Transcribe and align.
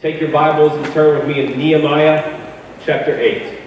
Take 0.00 0.20
your 0.20 0.30
Bibles 0.30 0.70
and 0.74 0.86
turn 0.92 1.18
with 1.18 1.26
me 1.26 1.44
in 1.44 1.58
Nehemiah 1.58 2.54
chapter 2.84 3.18
8. 3.18 3.60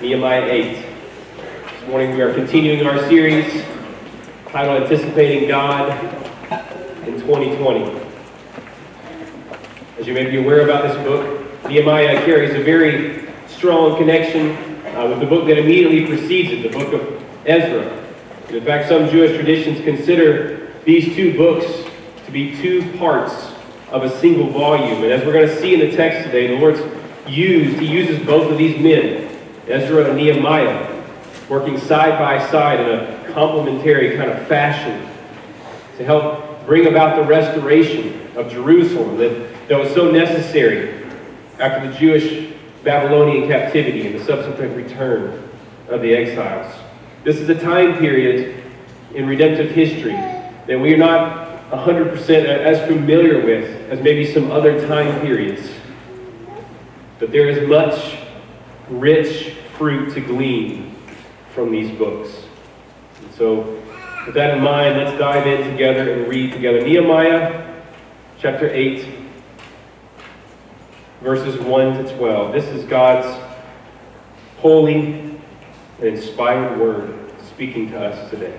Nehemiah 0.00 0.44
8. 0.44 0.62
This 0.62 1.88
morning 1.88 2.14
we 2.14 2.20
are 2.20 2.32
continuing 2.32 2.86
our 2.86 2.96
series 3.08 3.64
titled 4.46 4.84
Anticipating 4.84 5.48
God 5.48 5.90
in 7.04 7.20
2020. 7.22 8.00
As 9.98 10.06
you 10.06 10.14
may 10.14 10.30
be 10.30 10.36
aware 10.36 10.60
about 10.60 10.84
this 10.84 11.04
book, 11.04 11.64
Nehemiah 11.68 12.24
carries 12.24 12.54
a 12.54 12.62
very 12.62 13.28
strong 13.48 13.98
connection 13.98 14.50
uh, 14.94 15.08
with 15.08 15.18
the 15.18 15.26
book 15.26 15.48
that 15.48 15.58
immediately 15.58 16.06
precedes 16.06 16.52
it, 16.52 16.62
the 16.62 16.78
book 16.78 16.92
of 16.92 17.24
Ezra. 17.44 17.88
And 18.46 18.56
in 18.56 18.64
fact, 18.64 18.88
some 18.88 19.08
Jewish 19.08 19.34
traditions 19.34 19.80
consider 19.80 20.72
these 20.84 21.12
two 21.16 21.36
books 21.36 21.66
to 22.24 22.30
be 22.30 22.56
two 22.62 22.96
parts 22.98 23.49
of 23.90 24.04
a 24.04 24.20
single 24.20 24.50
volume. 24.50 25.02
And 25.02 25.12
as 25.12 25.24
we're 25.24 25.32
going 25.32 25.48
to 25.48 25.60
see 25.60 25.74
in 25.74 25.80
the 25.80 25.96
text 25.96 26.26
today, 26.26 26.46
the 26.48 26.58
Lord's 26.58 26.80
used, 27.28 27.78
He 27.78 27.86
uses 27.86 28.24
both 28.24 28.50
of 28.50 28.58
these 28.58 28.80
men, 28.80 29.36
Ezra 29.66 30.04
and 30.04 30.16
Nehemiah, 30.16 31.02
working 31.48 31.78
side 31.78 32.18
by 32.18 32.44
side 32.50 32.80
in 32.80 32.88
a 32.88 33.32
complementary 33.32 34.16
kind 34.16 34.30
of 34.30 34.46
fashion 34.46 35.08
to 35.96 36.04
help 36.04 36.64
bring 36.66 36.86
about 36.86 37.16
the 37.16 37.22
restoration 37.22 38.28
of 38.36 38.50
Jerusalem 38.50 39.16
that, 39.18 39.68
that 39.68 39.78
was 39.78 39.92
so 39.92 40.10
necessary 40.10 41.04
after 41.58 41.88
the 41.88 41.98
Jewish 41.98 42.54
Babylonian 42.84 43.48
captivity 43.48 44.06
and 44.06 44.18
the 44.18 44.24
subsequent 44.24 44.76
return 44.76 45.50
of 45.88 46.00
the 46.00 46.14
exiles. 46.14 46.72
This 47.24 47.36
is 47.36 47.48
a 47.48 47.60
time 47.60 47.98
period 47.98 48.62
in 49.14 49.26
redemptive 49.26 49.72
history 49.72 50.12
that 50.12 50.78
we 50.80 50.94
are 50.94 50.96
not 50.96 51.49
100% 51.70 52.44
as 52.44 52.86
familiar 52.88 53.44
with 53.44 53.90
as 53.90 54.00
maybe 54.00 54.32
some 54.32 54.50
other 54.50 54.86
time 54.88 55.20
periods. 55.20 55.70
But 57.20 57.30
there 57.30 57.48
is 57.48 57.68
much 57.68 58.16
rich 58.88 59.54
fruit 59.78 60.12
to 60.14 60.20
glean 60.20 60.96
from 61.54 61.70
these 61.70 61.96
books. 61.96 62.30
And 63.22 63.34
so, 63.34 63.60
with 64.26 64.34
that 64.34 64.56
in 64.56 64.64
mind, 64.64 64.96
let's 64.96 65.16
dive 65.18 65.46
in 65.46 65.70
together 65.70 66.12
and 66.12 66.28
read 66.28 66.52
together. 66.52 66.80
Nehemiah 66.82 67.82
chapter 68.38 68.68
8, 68.68 69.06
verses 71.20 71.60
1 71.60 72.04
to 72.04 72.16
12. 72.16 72.52
This 72.52 72.64
is 72.66 72.84
God's 72.84 73.38
holy 74.58 75.20
and 75.98 76.08
inspired 76.08 76.78
word 76.80 77.32
speaking 77.46 77.90
to 77.90 78.04
us 78.04 78.30
today. 78.30 78.58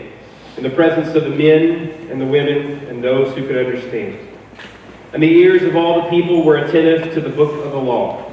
in 0.57 0.63
the 0.63 0.69
presence 0.69 1.15
of 1.15 1.23
the 1.23 1.29
men 1.29 1.91
and 2.09 2.19
the 2.19 2.25
women 2.25 2.87
and 2.87 3.03
those 3.03 3.35
who 3.35 3.47
could 3.47 3.57
understand. 3.57 4.27
And 5.13 5.21
the 5.21 5.31
ears 5.31 5.63
of 5.63 5.75
all 5.75 6.03
the 6.03 6.09
people 6.09 6.43
were 6.43 6.57
attentive 6.57 7.13
to 7.13 7.21
the 7.21 7.29
book 7.29 7.65
of 7.65 7.71
the 7.71 7.77
law. 7.77 8.27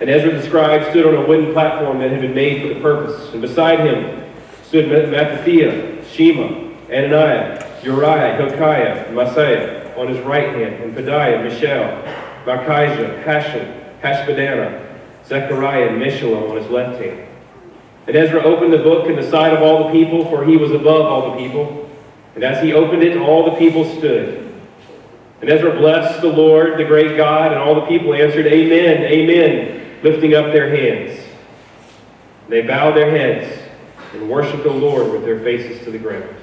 And 0.00 0.10
Ezra 0.10 0.32
the 0.32 0.42
scribe 0.42 0.90
stood 0.90 1.06
on 1.06 1.14
a 1.14 1.26
wooden 1.26 1.52
platform 1.52 1.98
that 2.00 2.10
had 2.10 2.20
been 2.20 2.34
made 2.34 2.62
for 2.62 2.74
the 2.74 2.80
purpose. 2.80 3.32
And 3.32 3.40
beside 3.40 3.80
him 3.80 4.24
stood 4.64 4.86
Mattithiah, 4.86 6.04
Shema, 6.10 6.48
Ananiah, 6.88 7.82
Uriah, 7.82 8.36
Hilkiah, 8.36 9.06
and 9.06 9.16
Maaseiah 9.16 9.96
on 9.96 10.08
his 10.08 10.18
right 10.24 10.48
hand, 10.48 10.82
and 10.82 10.96
Pedaiah, 10.96 11.42
Mishael, 11.42 12.02
Malchijah, 12.44 13.22
Hashum, 13.24 14.00
Hashbaddanah, 14.00 14.98
Zechariah, 15.26 15.88
and 15.88 16.02
Meshullam 16.02 16.50
on 16.50 16.56
his 16.56 16.68
left 16.70 17.00
hand. 17.00 17.28
And 18.06 18.16
Ezra 18.16 18.42
opened 18.42 18.72
the 18.72 18.78
book 18.78 19.08
in 19.08 19.16
the 19.16 19.28
sight 19.30 19.52
of 19.54 19.62
all 19.62 19.86
the 19.86 19.92
people, 19.92 20.26
for 20.26 20.44
he 20.44 20.56
was 20.56 20.72
above 20.72 21.06
all 21.06 21.30
the 21.30 21.36
people. 21.36 21.90
And 22.34 22.44
as 22.44 22.62
he 22.62 22.72
opened 22.72 23.02
it, 23.02 23.16
all 23.16 23.50
the 23.50 23.56
people 23.56 23.84
stood. 23.96 24.52
And 25.40 25.50
Ezra 25.50 25.76
blessed 25.76 26.20
the 26.20 26.28
Lord, 26.28 26.78
the 26.78 26.84
great 26.84 27.16
God, 27.16 27.52
and 27.52 27.60
all 27.60 27.74
the 27.74 27.86
people 27.86 28.14
answered, 28.14 28.46
Amen, 28.46 29.04
Amen, 29.04 29.98
lifting 30.02 30.34
up 30.34 30.52
their 30.52 30.74
hands. 30.74 31.20
They 32.48 32.62
bowed 32.62 32.94
their 32.94 33.10
heads 33.10 33.62
and 34.12 34.28
worshiped 34.28 34.64
the 34.64 34.70
Lord 34.70 35.12
with 35.12 35.24
their 35.24 35.40
faces 35.40 35.82
to 35.84 35.90
the 35.90 35.98
ground. 35.98 36.34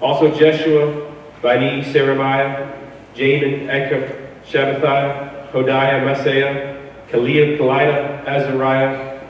Also 0.00 0.34
Jeshua, 0.36 1.12
Bani, 1.40 1.82
Sherebiah, 1.82 2.72
Jamin, 3.14 3.66
Akkub, 3.66 4.28
Shabbethai, 4.44 5.50
Hodiah, 5.50 6.02
Maaseiah, 6.02 7.08
Kelaiah, 7.08 7.58
Kelita, 7.58 8.24
Azariah, 8.26 9.20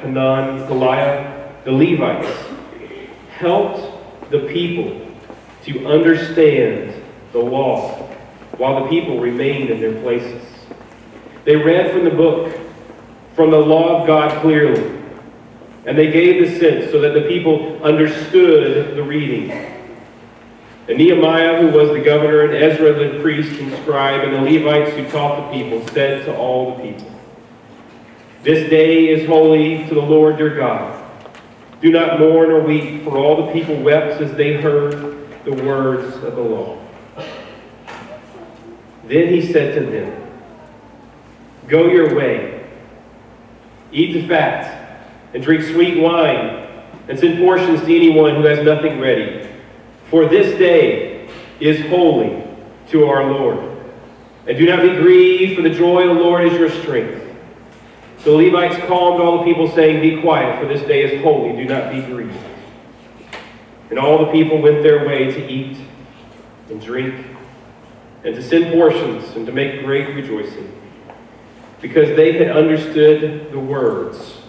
Hanan, 0.00 0.66
Goliah, 0.68 1.64
the 1.64 1.72
Levites, 1.72 2.46
helped 3.30 4.30
the 4.30 4.40
people 4.40 5.06
to 5.64 5.86
understand 5.86 7.02
the 7.32 7.38
law 7.38 8.08
while 8.56 8.82
the 8.82 8.88
people 8.88 9.18
remained 9.20 9.70
in 9.70 9.80
their 9.80 10.00
places. 10.02 10.42
They 11.44 11.56
read 11.56 11.92
from 11.92 12.04
the 12.04 12.10
book, 12.10 12.58
from 13.34 13.50
the 13.50 13.58
law 13.58 14.00
of 14.00 14.06
God 14.06 14.40
clearly, 14.42 14.98
and 15.86 15.96
they 15.96 16.10
gave 16.10 16.44
the 16.44 16.58
sense 16.58 16.90
so 16.90 17.00
that 17.00 17.14
the 17.14 17.22
people 17.22 17.82
understood 17.82 18.96
the 18.96 19.02
reading. 19.02 19.50
And 20.88 20.98
Nehemiah, 20.98 21.60
who 21.60 21.68
was 21.68 21.90
the 21.90 22.00
governor, 22.00 22.44
and 22.44 22.54
Ezra, 22.54 22.92
the 22.92 23.20
priest 23.20 23.60
and 23.60 23.72
scribe, 23.82 24.22
and 24.22 24.34
the 24.34 24.40
Levites 24.40 24.90
who 24.96 25.08
taught 25.10 25.50
the 25.50 25.58
people, 25.62 25.86
said 25.88 26.24
to 26.24 26.36
all 26.36 26.74
the 26.76 26.82
people, 26.82 27.17
this 28.42 28.70
day 28.70 29.08
is 29.08 29.26
holy 29.26 29.86
to 29.88 29.94
the 29.94 30.00
Lord 30.00 30.38
your 30.38 30.56
God. 30.56 31.04
Do 31.80 31.90
not 31.90 32.18
mourn 32.18 32.50
or 32.50 32.60
weep, 32.60 33.04
for 33.04 33.18
all 33.18 33.46
the 33.46 33.52
people 33.52 33.76
wept 33.76 34.20
as 34.20 34.32
they 34.32 34.60
heard 34.60 35.44
the 35.44 35.52
words 35.52 36.16
of 36.24 36.34
the 36.34 36.42
law. 36.42 36.78
Then 39.04 39.28
he 39.28 39.52
said 39.52 39.74
to 39.74 39.90
them, 39.90 40.30
Go 41.66 41.86
your 41.86 42.14
way, 42.14 42.68
eat 43.92 44.12
the 44.12 44.28
fat, 44.28 45.08
and 45.34 45.42
drink 45.42 45.62
sweet 45.64 45.98
wine, 45.98 46.66
and 47.08 47.18
send 47.18 47.38
portions 47.38 47.80
to 47.80 47.94
anyone 47.94 48.36
who 48.36 48.44
has 48.44 48.64
nothing 48.64 49.00
ready. 49.00 49.48
For 50.10 50.26
this 50.26 50.58
day 50.58 51.28
is 51.60 51.86
holy 51.88 52.44
to 52.88 53.06
our 53.06 53.30
Lord. 53.30 53.76
And 54.46 54.56
do 54.56 54.66
not 54.66 54.82
be 54.82 54.94
grieved, 54.96 55.56
for 55.56 55.62
the 55.62 55.70
joy 55.70 56.08
of 56.08 56.16
the 56.16 56.22
Lord 56.22 56.44
is 56.44 56.54
your 56.54 56.70
strength. 56.70 57.27
The 58.28 58.34
Levites 58.34 58.76
calmed 58.86 59.22
all 59.22 59.38
the 59.38 59.44
people, 59.44 59.66
saying, 59.70 60.02
Be 60.02 60.20
quiet, 60.20 60.60
for 60.60 60.68
this 60.68 60.86
day 60.86 61.02
is 61.02 61.22
holy. 61.22 61.56
Do 61.56 61.64
not 61.64 61.90
be 61.90 62.02
grieved. 62.02 62.36
And 63.88 63.98
all 63.98 64.18
the 64.18 64.30
people 64.30 64.60
went 64.60 64.82
their 64.82 65.06
way 65.08 65.32
to 65.32 65.50
eat 65.50 65.78
and 66.68 66.78
drink 66.78 67.24
and 68.24 68.34
to 68.34 68.42
send 68.42 68.70
portions 68.74 69.34
and 69.34 69.46
to 69.46 69.52
make 69.52 69.82
great 69.82 70.14
rejoicing 70.14 70.70
because 71.80 72.14
they 72.16 72.32
had 72.32 72.54
understood 72.54 73.50
the 73.50 73.58
words 73.58 74.42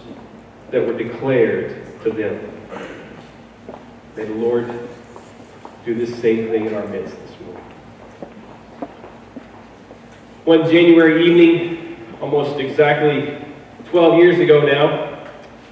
that 0.72 0.86
were 0.86 0.98
declared 0.98 2.02
to 2.02 2.10
them. 2.10 2.52
May 4.14 4.26
the 4.26 4.34
Lord 4.34 4.70
do 5.86 5.94
the 5.94 6.06
same 6.06 6.50
thing 6.50 6.66
in 6.66 6.74
our 6.74 6.86
midst 6.88 7.16
this 7.18 7.40
morning. 7.40 7.64
One 10.44 10.70
January 10.70 11.24
evening, 11.24 11.96
almost 12.20 12.60
exactly 12.60 13.46
12 13.90 14.18
years 14.18 14.38
ago 14.38 14.64
now, 14.64 15.26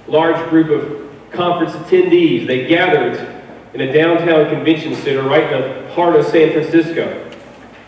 a 0.07 0.11
large 0.11 0.49
group 0.49 0.69
of 0.69 1.31
conference 1.31 1.71
attendees, 1.73 2.45
they 2.47 2.67
gathered 2.67 3.15
in 3.73 3.81
a 3.81 3.93
downtown 3.93 4.49
convention 4.49 4.93
center 4.95 5.23
right 5.23 5.51
in 5.53 5.61
the 5.61 5.93
heart 5.93 6.15
of 6.17 6.25
San 6.25 6.51
Francisco. 6.51 7.25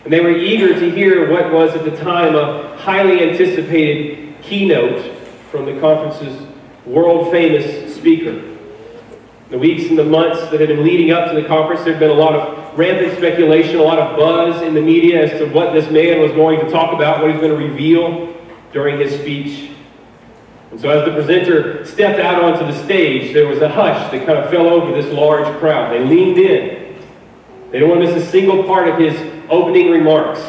And 0.04 0.12
they 0.12 0.20
were 0.20 0.34
eager 0.34 0.78
to 0.78 0.90
hear 0.90 1.30
what 1.30 1.52
was 1.52 1.74
at 1.74 1.84
the 1.84 1.96
time 1.98 2.34
a 2.34 2.76
highly 2.78 3.22
anticipated 3.22 4.40
keynote 4.42 5.16
from 5.50 5.66
the 5.66 5.78
conference's 5.80 6.46
world 6.86 7.30
famous 7.30 7.94
speaker. 7.94 8.42
The 9.50 9.58
weeks 9.58 9.90
and 9.90 9.98
the 9.98 10.04
months 10.04 10.40
that 10.50 10.60
had 10.60 10.70
been 10.70 10.82
leading 10.82 11.10
up 11.10 11.30
to 11.30 11.38
the 11.38 11.46
conference, 11.46 11.84
there 11.84 11.92
had 11.92 12.00
been 12.00 12.10
a 12.10 12.14
lot 12.14 12.34
of 12.34 12.78
rampant 12.78 13.18
speculation, 13.18 13.76
a 13.76 13.82
lot 13.82 13.98
of 13.98 14.16
buzz 14.16 14.62
in 14.62 14.72
the 14.72 14.80
media 14.80 15.24
as 15.24 15.38
to 15.38 15.46
what 15.52 15.74
this 15.74 15.90
man 15.90 16.20
was 16.20 16.32
going 16.32 16.58
to 16.58 16.70
talk 16.70 16.94
about, 16.94 17.20
what 17.20 17.28
he 17.28 17.36
was 17.36 17.42
going 17.42 17.60
to 17.60 17.68
reveal 17.68 18.34
during 18.72 18.98
his 18.98 19.20
speech. 19.20 19.71
And 20.72 20.80
so 20.80 20.88
as 20.88 21.04
the 21.04 21.12
presenter 21.12 21.84
stepped 21.84 22.18
out 22.18 22.42
onto 22.42 22.64
the 22.64 22.84
stage, 22.84 23.34
there 23.34 23.46
was 23.46 23.60
a 23.60 23.68
hush 23.68 24.10
that 24.10 24.26
kind 24.26 24.38
of 24.38 24.50
fell 24.50 24.68
over 24.68 24.90
this 24.90 25.12
large 25.12 25.46
crowd. 25.58 25.92
They 25.92 26.02
leaned 26.02 26.38
in 26.38 26.96
They 27.70 27.78
didn't 27.78 27.90
want 27.90 28.00
to 28.00 28.06
miss 28.06 28.26
a 28.26 28.30
single 28.30 28.64
part 28.64 28.88
of 28.88 28.98
his 28.98 29.14
opening 29.50 29.90
remarks. 29.90 30.40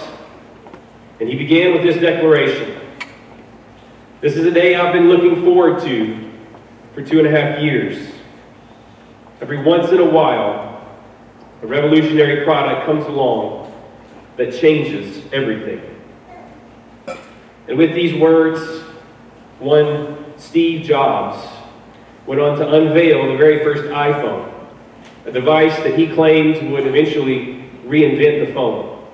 And 1.20 1.28
he 1.28 1.36
began 1.36 1.74
with 1.74 1.84
this 1.84 1.98
declaration 1.98 2.80
This 4.22 4.38
is 4.38 4.46
a 4.46 4.52
day 4.52 4.76
I've 4.76 4.94
been 4.94 5.10
looking 5.10 5.44
forward 5.44 5.82
to 5.84 6.32
for 6.94 7.02
two 7.04 7.20
and 7.20 7.28
a 7.28 7.32
half 7.32 7.60
years. 7.62 8.14
Every 9.42 9.62
once 9.62 9.92
in 9.92 10.00
a 10.00 10.10
while, 10.10 10.88
a 11.62 11.68
revolutionary 11.68 12.46
product 12.46 12.86
comes 12.86 13.06
along 13.08 13.74
that 14.38 14.54
changes 14.54 15.22
everything. 15.34 15.82
And 17.68 17.78
with 17.78 17.94
these 17.94 18.14
words, 18.14 18.84
one 19.60 20.13
Steve 20.44 20.86
Jobs 20.86 21.42
went 22.28 22.40
on 22.40 22.58
to 22.60 22.74
unveil 22.74 23.32
the 23.32 23.38
very 23.38 23.64
first 23.64 23.84
iPhone, 23.84 24.54
a 25.26 25.32
device 25.32 25.76
that 25.78 25.98
he 25.98 26.08
claimed 26.08 26.72
would 26.72 26.86
eventually 26.86 27.70
reinvent 27.86 28.46
the 28.46 28.54
phone. 28.54 29.08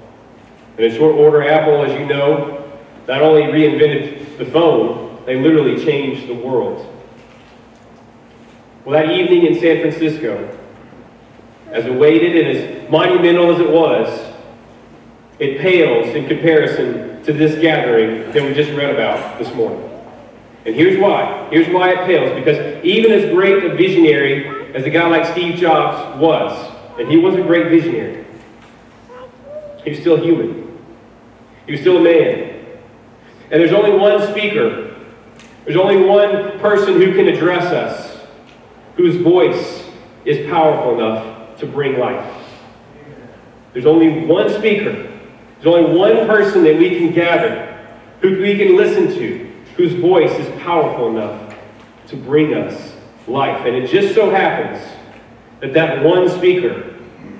And 0.78 0.86
in 0.86 0.96
short 0.96 1.16
order, 1.16 1.48
Apple, 1.48 1.84
as 1.84 1.98
you 2.00 2.06
know, 2.06 2.68
not 3.08 3.22
only 3.22 3.44
reinvented 3.44 4.38
the 4.38 4.46
phone, 4.46 5.24
they 5.26 5.40
literally 5.40 5.84
changed 5.84 6.28
the 6.28 6.34
world. 6.34 6.86
Well, 8.84 8.94
that 9.02 9.12
evening 9.12 9.46
in 9.46 9.60
San 9.60 9.81
Francisco, 9.81 10.58
as 11.72 11.86
awaited 11.86 12.36
and 12.36 12.58
as 12.58 12.90
monumental 12.90 13.54
as 13.54 13.60
it 13.60 13.70
was, 13.70 14.34
it 15.38 15.60
pales 15.60 16.08
in 16.16 16.28
comparison 16.28 17.24
to 17.24 17.34
this 17.34 17.62
gathering 17.62 18.31
that 18.31 18.44
we 18.44 18.54
just 18.54 18.72
read 18.72 18.94
about 18.94 19.38
this 19.38 19.54
morning. 19.54 19.88
And 20.65 20.75
here's 20.75 21.00
why. 21.00 21.47
Here's 21.51 21.67
why 21.69 21.91
it 21.91 22.06
pales. 22.06 22.33
Because 22.35 22.83
even 22.83 23.11
as 23.11 23.31
great 23.31 23.63
a 23.63 23.75
visionary 23.75 24.73
as 24.75 24.83
a 24.83 24.89
guy 24.89 25.07
like 25.07 25.25
Steve 25.25 25.56
Jobs 25.56 26.19
was, 26.19 26.75
and 27.00 27.09
he 27.09 27.17
was 27.17 27.35
a 27.35 27.41
great 27.41 27.69
visionary, 27.69 28.25
he 29.83 29.91
was 29.91 30.00
still 30.00 30.21
human. 30.21 30.77
He 31.65 31.71
was 31.71 31.81
still 31.81 31.97
a 31.97 32.01
man. 32.01 32.65
And 33.51 33.61
there's 33.61 33.71
only 33.71 33.97
one 33.97 34.21
speaker. 34.31 34.95
There's 35.65 35.77
only 35.77 35.97
one 35.97 36.59
person 36.59 36.95
who 36.95 37.13
can 37.13 37.27
address 37.27 37.65
us, 37.65 38.27
whose 38.95 39.15
voice 39.17 39.85
is 40.25 40.50
powerful 40.50 40.95
enough 40.95 41.57
to 41.59 41.65
bring 41.65 41.97
life. 41.97 42.35
There's 43.73 43.85
only 43.85 44.25
one 44.25 44.50
speaker. 44.50 45.09
There's 45.61 45.75
only 45.75 45.97
one 45.97 46.27
person 46.27 46.63
that 46.63 46.77
we 46.77 46.97
can 46.97 47.13
gather, 47.13 47.88
who 48.21 48.41
we 48.41 48.57
can 48.57 48.75
listen 48.75 49.07
to, 49.17 49.49
whose 49.80 49.94
voice 49.94 50.31
is 50.31 50.62
powerful 50.62 51.08
enough 51.08 51.56
to 52.06 52.18
bring 52.18 52.54
us 52.54 52.94
life. 53.30 53.66
And 53.66 53.78
it 53.78 53.90
just 53.90 54.14
so 54.14 54.30
happens 54.30 54.86
that 55.62 55.74
that 55.74 56.04
one 56.04 56.28
speaker 56.28 56.98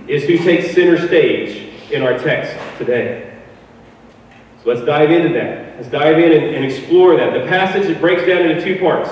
is 0.08 0.24
who 0.24 0.38
takes 0.38 0.74
center 0.74 1.06
stage 1.06 1.92
in 1.92 2.02
our 2.02 2.18
text 2.18 2.58
today. 2.78 3.38
So 4.64 4.70
let's 4.70 4.86
dive 4.86 5.12
into 5.12 5.34
that. 5.34 5.76
Let's 5.76 5.90
dive 5.90 6.18
in 6.18 6.32
and, 6.32 6.56
and 6.56 6.64
explore 6.64 7.18
that. 7.18 7.34
The 7.34 7.46
passage 7.46 7.90
it 7.90 8.00
breaks 8.00 8.26
down 8.26 8.44
into 8.44 8.64
two 8.64 8.80
parts. 8.80 9.10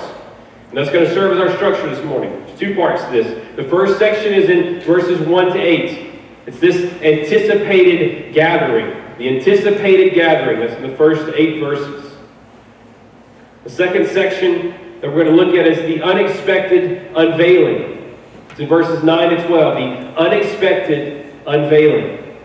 And 0.70 0.78
that's 0.78 0.90
going 0.90 1.04
to 1.04 1.12
serve 1.12 1.32
as 1.32 1.38
our 1.38 1.54
structure 1.56 1.94
this 1.94 2.02
morning. 2.06 2.30
There's 2.46 2.58
two 2.58 2.74
parts 2.74 3.04
to 3.04 3.10
this. 3.10 3.56
The 3.56 3.64
first 3.64 3.98
section 3.98 4.32
is 4.32 4.48
in 4.48 4.80
verses 4.80 5.20
1 5.20 5.52
to 5.52 5.58
8. 5.58 6.20
It's 6.46 6.60
this 6.60 6.94
anticipated 7.02 8.32
gathering. 8.32 9.18
The 9.18 9.36
anticipated 9.36 10.14
gathering. 10.14 10.60
That's 10.60 10.80
in 10.80 10.90
the 10.90 10.96
first 10.96 11.30
eight 11.36 11.60
verses. 11.60 12.07
The 13.68 13.74
second 13.74 14.06
section 14.06 14.70
that 15.02 15.12
we're 15.12 15.24
going 15.24 15.36
to 15.36 15.44
look 15.44 15.54
at 15.54 15.66
is 15.66 15.76
the 15.80 16.02
unexpected 16.02 17.14
unveiling. 17.14 18.16
It's 18.48 18.60
in 18.60 18.66
verses 18.66 19.04
9 19.04 19.28
to 19.28 19.46
12, 19.46 19.74
the 19.74 20.18
unexpected 20.18 21.34
unveiling. 21.46 22.38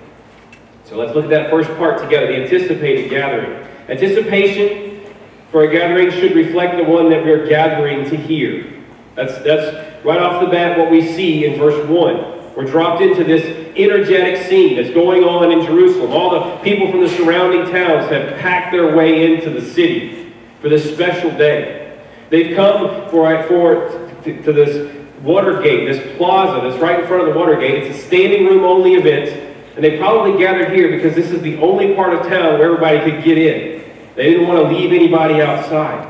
So 0.83 0.97
let's 0.97 1.15
look 1.15 1.23
at 1.23 1.29
that 1.29 1.49
first 1.49 1.69
part 1.77 2.01
together, 2.01 2.27
the 2.27 2.43
anticipated 2.43 3.09
gathering. 3.09 3.65
Anticipation 3.87 5.05
for 5.49 5.63
a 5.63 5.71
gathering 5.71 6.11
should 6.11 6.35
reflect 6.35 6.75
the 6.75 6.83
one 6.83 7.09
that 7.09 7.23
we're 7.23 7.47
gathering 7.47 8.03
to 8.09 8.17
hear. 8.17 8.83
That's, 9.15 9.37
that's 9.45 10.03
right 10.03 10.19
off 10.19 10.43
the 10.43 10.51
bat 10.51 10.77
what 10.77 10.91
we 10.91 11.13
see 11.13 11.45
in 11.45 11.57
verse 11.57 11.87
1. 11.87 12.53
We're 12.53 12.65
dropped 12.65 13.01
into 13.01 13.23
this 13.23 13.45
energetic 13.77 14.45
scene 14.49 14.75
that's 14.75 14.93
going 14.93 15.23
on 15.23 15.53
in 15.53 15.65
Jerusalem. 15.65 16.11
All 16.11 16.31
the 16.31 16.57
people 16.63 16.91
from 16.91 16.99
the 16.99 17.07
surrounding 17.07 17.71
towns 17.71 18.11
have 18.11 18.37
packed 18.41 18.73
their 18.73 18.93
way 18.93 19.33
into 19.33 19.49
the 19.49 19.61
city 19.61 20.22
for 20.63 20.69
this 20.69 20.89
special 20.93 21.29
day. 21.31 22.01
They've 22.29 22.55
come 22.55 23.09
for, 23.09 23.43
for 23.43 23.89
to, 24.23 24.43
to 24.43 24.53
this 24.53 24.95
Watergate, 25.21 25.91
this 25.91 26.17
plaza 26.17 26.65
that's 26.65 26.81
right 26.81 27.01
in 27.01 27.05
front 27.05 27.27
of 27.27 27.33
the 27.33 27.37
Watergate. 27.37 27.83
It's 27.83 27.97
a 27.97 28.07
standing 28.07 28.45
room 28.45 28.63
only 28.63 28.93
event, 28.93 29.29
and 29.75 29.83
they 29.83 29.97
probably 29.97 30.39
gathered 30.39 30.71
here 30.71 30.89
because 30.89 31.15
this 31.15 31.31
is 31.31 31.41
the 31.41 31.57
only 31.57 31.93
part 31.95 32.13
of 32.13 32.21
town 32.21 32.59
where 32.59 32.73
everybody 32.73 33.11
could 33.11 33.25
get 33.25 33.37
in. 33.37 33.83
They 34.15 34.31
didn't 34.31 34.47
want 34.47 34.69
to 34.69 34.73
leave 34.73 34.93
anybody 34.93 35.41
outside. 35.41 36.09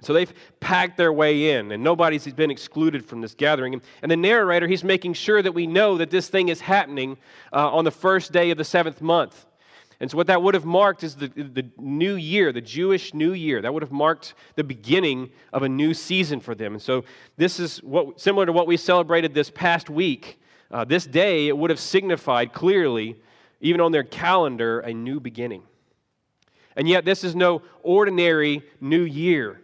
So 0.00 0.14
they've 0.14 0.32
packed 0.60 0.96
their 0.96 1.12
way 1.12 1.50
in, 1.50 1.70
and 1.72 1.84
nobody's 1.84 2.26
been 2.32 2.50
excluded 2.50 3.04
from 3.04 3.20
this 3.20 3.34
gathering. 3.34 3.82
And 4.00 4.10
the 4.10 4.16
narrator, 4.16 4.66
he's 4.66 4.84
making 4.84 5.12
sure 5.12 5.42
that 5.42 5.52
we 5.52 5.66
know 5.66 5.98
that 5.98 6.10
this 6.10 6.28
thing 6.28 6.48
is 6.48 6.62
happening 6.62 7.18
uh, 7.52 7.70
on 7.70 7.84
the 7.84 7.90
first 7.90 8.32
day 8.32 8.50
of 8.50 8.56
the 8.56 8.64
seventh 8.64 9.02
month. 9.02 9.44
And 10.04 10.10
so, 10.10 10.18
what 10.18 10.26
that 10.26 10.42
would 10.42 10.52
have 10.52 10.66
marked 10.66 11.02
is 11.02 11.14
the, 11.14 11.28
the 11.28 11.64
new 11.78 12.16
year, 12.16 12.52
the 12.52 12.60
Jewish 12.60 13.14
new 13.14 13.32
year. 13.32 13.62
That 13.62 13.72
would 13.72 13.82
have 13.82 13.90
marked 13.90 14.34
the 14.54 14.62
beginning 14.62 15.30
of 15.50 15.62
a 15.62 15.68
new 15.70 15.94
season 15.94 16.40
for 16.40 16.54
them. 16.54 16.74
And 16.74 16.82
so, 16.82 17.04
this 17.38 17.58
is 17.58 17.78
what, 17.78 18.20
similar 18.20 18.44
to 18.44 18.52
what 18.52 18.66
we 18.66 18.76
celebrated 18.76 19.32
this 19.32 19.48
past 19.48 19.88
week. 19.88 20.38
Uh, 20.70 20.84
this 20.84 21.06
day, 21.06 21.48
it 21.48 21.56
would 21.56 21.70
have 21.70 21.80
signified 21.80 22.52
clearly, 22.52 23.16
even 23.62 23.80
on 23.80 23.92
their 23.92 24.02
calendar, 24.02 24.80
a 24.80 24.92
new 24.92 25.20
beginning. 25.20 25.62
And 26.76 26.86
yet, 26.86 27.06
this 27.06 27.24
is 27.24 27.34
no 27.34 27.62
ordinary 27.82 28.62
new 28.82 29.04
year. 29.04 29.58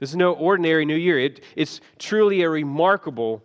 This 0.00 0.10
is 0.10 0.16
no 0.16 0.32
ordinary 0.32 0.84
new 0.84 0.96
year. 0.96 1.20
It, 1.20 1.44
it's 1.54 1.80
truly 1.96 2.42
a 2.42 2.50
remarkable 2.50 3.40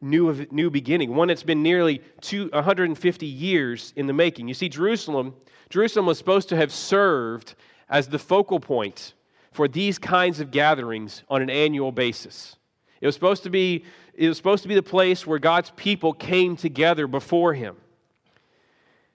new, 0.00 0.46
new 0.50 0.70
beginning, 0.70 1.14
one 1.14 1.28
that's 1.28 1.42
been 1.42 1.62
nearly 1.62 2.00
two, 2.22 2.48
150 2.54 3.26
years 3.26 3.92
in 3.96 4.06
the 4.06 4.14
making. 4.14 4.48
You 4.48 4.54
see, 4.54 4.70
Jerusalem 4.70 5.34
Jerusalem 5.70 6.06
was 6.06 6.18
supposed 6.18 6.48
to 6.48 6.56
have 6.56 6.72
served 6.72 7.54
as 7.88 8.08
the 8.08 8.18
focal 8.18 8.60
point 8.60 9.14
for 9.52 9.68
these 9.68 9.98
kinds 9.98 10.40
of 10.40 10.50
gatherings 10.50 11.22
on 11.28 11.42
an 11.42 11.50
annual 11.50 11.92
basis. 11.92 12.56
It 13.00 13.06
was 13.06 13.14
supposed 13.14 13.42
to 13.44 13.50
be, 13.50 13.84
it 14.14 14.28
was 14.28 14.36
supposed 14.36 14.62
to 14.62 14.68
be 14.68 14.74
the 14.74 14.82
place 14.82 15.26
where 15.26 15.38
God's 15.38 15.70
people 15.76 16.12
came 16.12 16.56
together 16.56 17.06
before 17.06 17.54
him. 17.54 17.76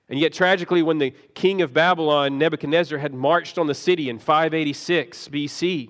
And 0.09 0.19
yet, 0.19 0.33
tragically, 0.33 0.83
when 0.83 0.97
the 0.97 1.11
king 1.33 1.61
of 1.61 1.73
Babylon, 1.73 2.37
Nebuchadnezzar, 2.37 2.99
had 2.99 3.13
marched 3.13 3.57
on 3.57 3.67
the 3.67 3.73
city 3.73 4.09
in 4.09 4.19
586 4.19 5.29
BC, 5.29 5.89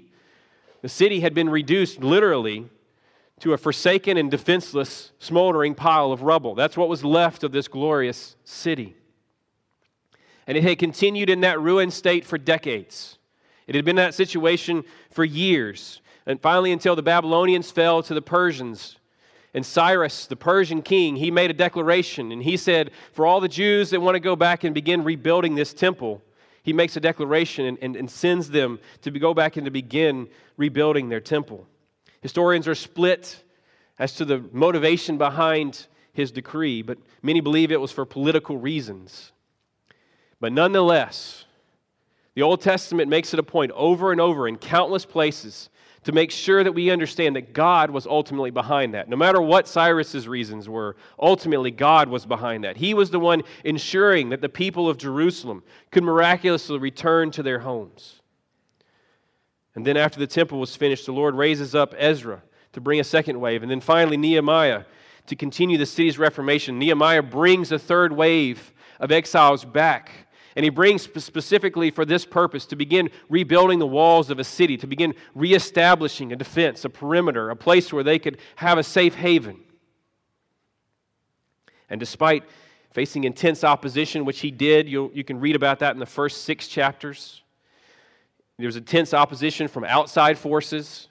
the 0.81 0.89
city 0.89 1.19
had 1.19 1.33
been 1.33 1.49
reduced 1.49 2.03
literally 2.03 2.69
to 3.39 3.53
a 3.53 3.57
forsaken 3.57 4.17
and 4.17 4.29
defenseless, 4.29 5.11
smoldering 5.19 5.75
pile 5.75 6.11
of 6.11 6.21
rubble. 6.21 6.55
That's 6.55 6.77
what 6.77 6.89
was 6.89 7.03
left 7.03 7.43
of 7.43 7.51
this 7.51 7.67
glorious 7.67 8.35
city. 8.45 8.95
And 10.47 10.57
it 10.57 10.63
had 10.63 10.79
continued 10.79 11.29
in 11.29 11.41
that 11.41 11.61
ruined 11.61 11.93
state 11.93 12.25
for 12.25 12.37
decades. 12.37 13.17
It 13.67 13.75
had 13.75 13.85
been 13.85 13.95
that 13.95 14.13
situation 14.13 14.83
for 15.11 15.23
years. 15.23 16.01
And 16.25 16.41
finally, 16.41 16.71
until 16.71 16.95
the 16.95 17.03
Babylonians 17.03 17.71
fell 17.71 18.03
to 18.03 18.13
the 18.13 18.21
Persians. 18.21 18.97
And 19.53 19.65
Cyrus, 19.65 20.25
the 20.25 20.35
Persian 20.35 20.81
king, 20.81 21.15
he 21.15 21.29
made 21.29 21.51
a 21.51 21.53
declaration 21.53 22.31
and 22.31 22.41
he 22.41 22.57
said, 22.57 22.91
For 23.13 23.25
all 23.25 23.39
the 23.39 23.47
Jews 23.47 23.91
that 23.91 24.01
want 24.01 24.15
to 24.15 24.19
go 24.19 24.35
back 24.35 24.63
and 24.63 24.73
begin 24.73 25.03
rebuilding 25.03 25.55
this 25.55 25.73
temple, 25.73 26.21
he 26.63 26.73
makes 26.73 26.95
a 26.95 26.99
declaration 26.99 27.65
and, 27.65 27.77
and, 27.81 27.95
and 27.95 28.09
sends 28.09 28.49
them 28.49 28.79
to 29.01 29.11
go 29.11 29.33
back 29.33 29.57
and 29.57 29.65
to 29.65 29.71
begin 29.71 30.27
rebuilding 30.57 31.09
their 31.09 31.19
temple. 31.19 31.67
Historians 32.21 32.67
are 32.67 32.75
split 32.75 33.43
as 33.99 34.13
to 34.15 34.25
the 34.25 34.43
motivation 34.51 35.17
behind 35.17 35.87
his 36.13 36.31
decree, 36.31 36.81
but 36.81 36.97
many 37.21 37.41
believe 37.41 37.71
it 37.71 37.81
was 37.81 37.91
for 37.91 38.05
political 38.05 38.57
reasons. 38.57 39.33
But 40.43 40.51
nonetheless, 40.51 41.45
the 42.35 42.41
Old 42.41 42.59
Testament 42.59 43.07
makes 43.07 43.33
it 43.33 43.39
a 43.39 43.43
point 43.43 43.71
over 43.71 44.11
and 44.11 44.19
over 44.19 44.45
in 44.45 44.57
countless 44.57 45.05
places 45.05 45.69
to 46.03 46.11
make 46.11 46.31
sure 46.31 46.65
that 46.65 46.73
we 46.73 46.91
understand 46.91 47.37
that 47.37 47.53
God 47.53 47.89
was 47.89 48.05
ultimately 48.05 48.51
behind 48.51 48.93
that. 48.93 49.07
No 49.07 49.15
matter 49.15 49.41
what 49.41 49.69
Cyrus's 49.69 50.27
reasons 50.27 50.67
were, 50.67 50.97
ultimately 51.17 51.71
God 51.71 52.09
was 52.09 52.25
behind 52.25 52.65
that. 52.65 52.75
He 52.75 52.93
was 52.93 53.09
the 53.09 53.21
one 53.21 53.43
ensuring 53.63 54.31
that 54.31 54.41
the 54.41 54.49
people 54.49 54.89
of 54.89 54.97
Jerusalem 54.97 55.63
could 55.91 56.03
miraculously 56.03 56.77
return 56.77 57.31
to 57.31 57.41
their 57.41 57.59
homes. 57.59 58.19
And 59.75 59.87
then 59.87 59.95
after 59.95 60.19
the 60.19 60.27
temple 60.27 60.59
was 60.59 60.75
finished, 60.75 61.05
the 61.05 61.13
Lord 61.13 61.35
raises 61.35 61.73
up 61.73 61.95
Ezra 61.97 62.43
to 62.73 62.81
bring 62.81 62.99
a 62.99 63.05
second 63.05 63.39
wave. 63.39 63.63
And 63.63 63.71
then 63.71 63.79
finally, 63.79 64.17
Nehemiah 64.17 64.83
to 65.27 65.37
continue 65.37 65.77
the 65.77 65.85
city's 65.85 66.19
reformation. 66.19 66.79
Nehemiah 66.79 67.23
brings 67.23 67.71
a 67.71 67.79
third 67.79 68.11
wave 68.11 68.73
of 68.99 69.09
exiles 69.09 69.63
back 69.63 70.22
and 70.55 70.63
he 70.63 70.69
brings 70.69 71.01
specifically 71.01 71.91
for 71.91 72.05
this 72.05 72.25
purpose 72.25 72.65
to 72.67 72.75
begin 72.75 73.09
rebuilding 73.29 73.79
the 73.79 73.87
walls 73.87 74.29
of 74.29 74.39
a 74.39 74.43
city, 74.43 74.77
to 74.77 74.87
begin 74.87 75.15
reestablishing 75.35 76.31
a 76.31 76.35
defense, 76.35 76.85
a 76.85 76.89
perimeter, 76.89 77.49
a 77.49 77.55
place 77.55 77.91
where 77.91 78.03
they 78.03 78.19
could 78.19 78.37
have 78.55 78.77
a 78.77 78.83
safe 78.83 79.15
haven. 79.15 79.59
And 81.89 81.99
despite 81.99 82.43
facing 82.93 83.23
intense 83.23 83.63
opposition, 83.63 84.23
which 84.23 84.39
he 84.39 84.51
did. 84.51 84.87
you 84.87 85.11
you 85.13 85.23
can 85.23 85.39
read 85.39 85.55
about 85.55 85.79
that 85.79 85.93
in 85.93 85.99
the 85.99 86.05
first 86.05 86.43
six 86.43 86.67
chapters. 86.67 87.41
There 88.57 88.67
was 88.67 88.77
intense 88.77 89.13
opposition 89.13 89.67
from 89.67 89.83
outside 89.83 90.37
forces. 90.37 91.09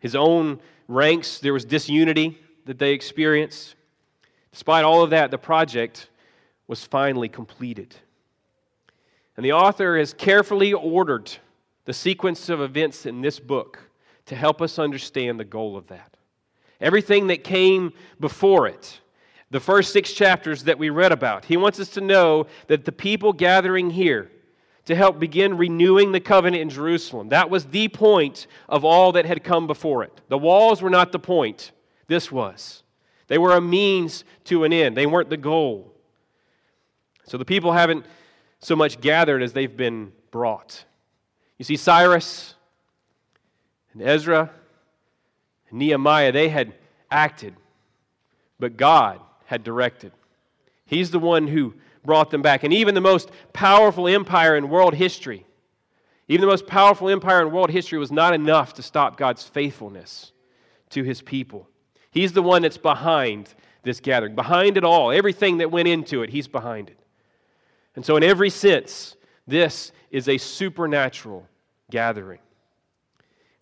His 0.00 0.16
own 0.16 0.60
ranks, 0.88 1.38
there 1.38 1.52
was 1.52 1.64
disunity 1.64 2.38
that 2.64 2.78
they 2.78 2.92
experienced. 2.92 3.74
Despite 4.50 4.84
all 4.84 5.02
of 5.02 5.10
that, 5.10 5.30
the 5.30 5.38
project 5.38 6.08
was 6.66 6.84
finally 6.84 7.28
completed. 7.28 7.94
And 9.36 9.44
the 9.44 9.52
author 9.52 9.98
has 9.98 10.12
carefully 10.12 10.72
ordered 10.72 11.30
the 11.84 11.92
sequence 11.92 12.48
of 12.48 12.60
events 12.60 13.06
in 13.06 13.20
this 13.20 13.40
book 13.40 13.78
to 14.26 14.36
help 14.36 14.60
us 14.62 14.78
understand 14.78 15.40
the 15.40 15.44
goal 15.44 15.76
of 15.76 15.86
that. 15.88 16.16
Everything 16.80 17.26
that 17.28 17.44
came 17.44 17.92
before 18.20 18.66
it, 18.66 19.00
the 19.50 19.60
first 19.60 19.92
six 19.92 20.12
chapters 20.12 20.64
that 20.64 20.78
we 20.78 20.90
read 20.90 21.12
about, 21.12 21.44
he 21.44 21.56
wants 21.56 21.80
us 21.80 21.90
to 21.90 22.00
know 22.00 22.46
that 22.68 22.84
the 22.84 22.92
people 22.92 23.32
gathering 23.32 23.90
here 23.90 24.30
to 24.86 24.94
help 24.94 25.18
begin 25.18 25.56
renewing 25.56 26.12
the 26.12 26.20
covenant 26.20 26.62
in 26.62 26.70
Jerusalem, 26.70 27.28
that 27.28 27.50
was 27.50 27.66
the 27.66 27.88
point 27.88 28.46
of 28.68 28.84
all 28.84 29.12
that 29.12 29.26
had 29.26 29.44
come 29.44 29.66
before 29.66 30.02
it. 30.02 30.20
The 30.28 30.38
walls 30.38 30.80
were 30.80 30.90
not 30.90 31.12
the 31.12 31.18
point, 31.18 31.72
this 32.06 32.32
was. 32.32 32.82
They 33.26 33.38
were 33.38 33.54
a 33.54 33.60
means 33.60 34.24
to 34.44 34.64
an 34.64 34.72
end, 34.72 34.96
they 34.96 35.06
weren't 35.06 35.30
the 35.30 35.36
goal. 35.36 35.94
So 37.24 37.36
the 37.36 37.44
people 37.44 37.72
haven't 37.72 38.04
so 38.60 38.76
much 38.76 39.00
gathered 39.00 39.42
as 39.42 39.52
they've 39.52 39.76
been 39.76 40.12
brought. 40.30 40.84
You 41.58 41.64
see, 41.64 41.76
Cyrus 41.76 42.54
and 43.92 44.02
Ezra 44.02 44.50
and 45.70 45.78
Nehemiah, 45.78 46.32
they 46.32 46.48
had 46.48 46.74
acted, 47.10 47.54
but 48.58 48.76
God 48.76 49.20
had 49.46 49.64
directed. 49.64 50.12
He's 50.86 51.10
the 51.10 51.18
one 51.18 51.46
who 51.46 51.74
brought 52.04 52.30
them 52.30 52.42
back. 52.42 52.64
And 52.64 52.72
even 52.72 52.94
the 52.94 53.00
most 53.00 53.30
powerful 53.52 54.08
empire 54.08 54.56
in 54.56 54.68
world 54.68 54.94
history, 54.94 55.44
even 56.28 56.42
the 56.42 56.46
most 56.46 56.66
powerful 56.66 57.08
empire 57.08 57.42
in 57.42 57.52
world 57.52 57.70
history 57.70 57.98
was 57.98 58.12
not 58.12 58.34
enough 58.34 58.74
to 58.74 58.82
stop 58.82 59.16
God's 59.16 59.42
faithfulness 59.42 60.32
to 60.90 61.02
his 61.02 61.20
people. 61.22 61.68
He's 62.10 62.32
the 62.32 62.42
one 62.42 62.62
that's 62.62 62.78
behind 62.78 63.52
this 63.82 64.00
gathering, 64.00 64.34
behind 64.34 64.76
it 64.76 64.84
all. 64.84 65.10
Everything 65.10 65.58
that 65.58 65.70
went 65.70 65.88
into 65.88 66.22
it, 66.22 66.30
he's 66.30 66.46
behind 66.46 66.90
it. 66.90 66.99
And 67.96 68.04
so, 68.04 68.16
in 68.16 68.22
every 68.22 68.50
sense, 68.50 69.16
this 69.46 69.92
is 70.10 70.28
a 70.28 70.38
supernatural 70.38 71.46
gathering. 71.90 72.40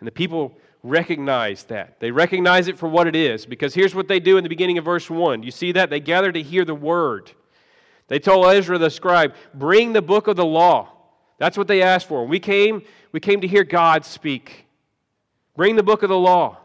And 0.01 0.07
the 0.07 0.13
people 0.13 0.57
recognize 0.83 1.65
that. 1.65 1.99
They 2.01 2.11
recognize 2.11 2.69
it 2.69 2.79
for 2.79 2.89
what 2.89 3.07
it 3.07 3.17
is 3.17 3.47
because 3.47 3.75
here's 3.75 3.95
what 3.95 4.09
they 4.09 4.21
do 4.21 4.37
in 4.37 4.43
the 4.43 4.49
beginning 4.49 4.79
of 4.79 4.85
verse 4.85 5.11
1. 5.11 5.43
You 5.43 5.51
see 5.51 5.73
that? 5.73 5.91
They 5.91 6.01
gather 6.01 6.31
to 6.31 6.43
hear 6.43 6.65
the 6.65 6.75
word. 6.75 7.33
They 8.07 8.19
told 8.19 8.47
Ezra 8.47 8.79
the 8.79 8.91
scribe, 8.91 9.35
Bring 9.55 9.93
the 9.93 10.03
book 10.03 10.29
of 10.29 10.37
the 10.37 10.45
law. 10.45 10.93
That's 11.39 11.57
what 11.57 11.69
they 11.69 11.83
asked 11.83 12.09
for. 12.09 12.27
We 12.27 12.41
came, 12.41 12.83
we 13.13 13.21
came 13.21 13.41
to 13.41 13.47
hear 13.47 13.65
God 13.65 14.05
speak. 14.05 14.67
Bring 15.57 15.77
the 15.77 15.83
book 15.83 16.03
of 16.03 16.09
the 16.09 16.19
law. 16.19 16.59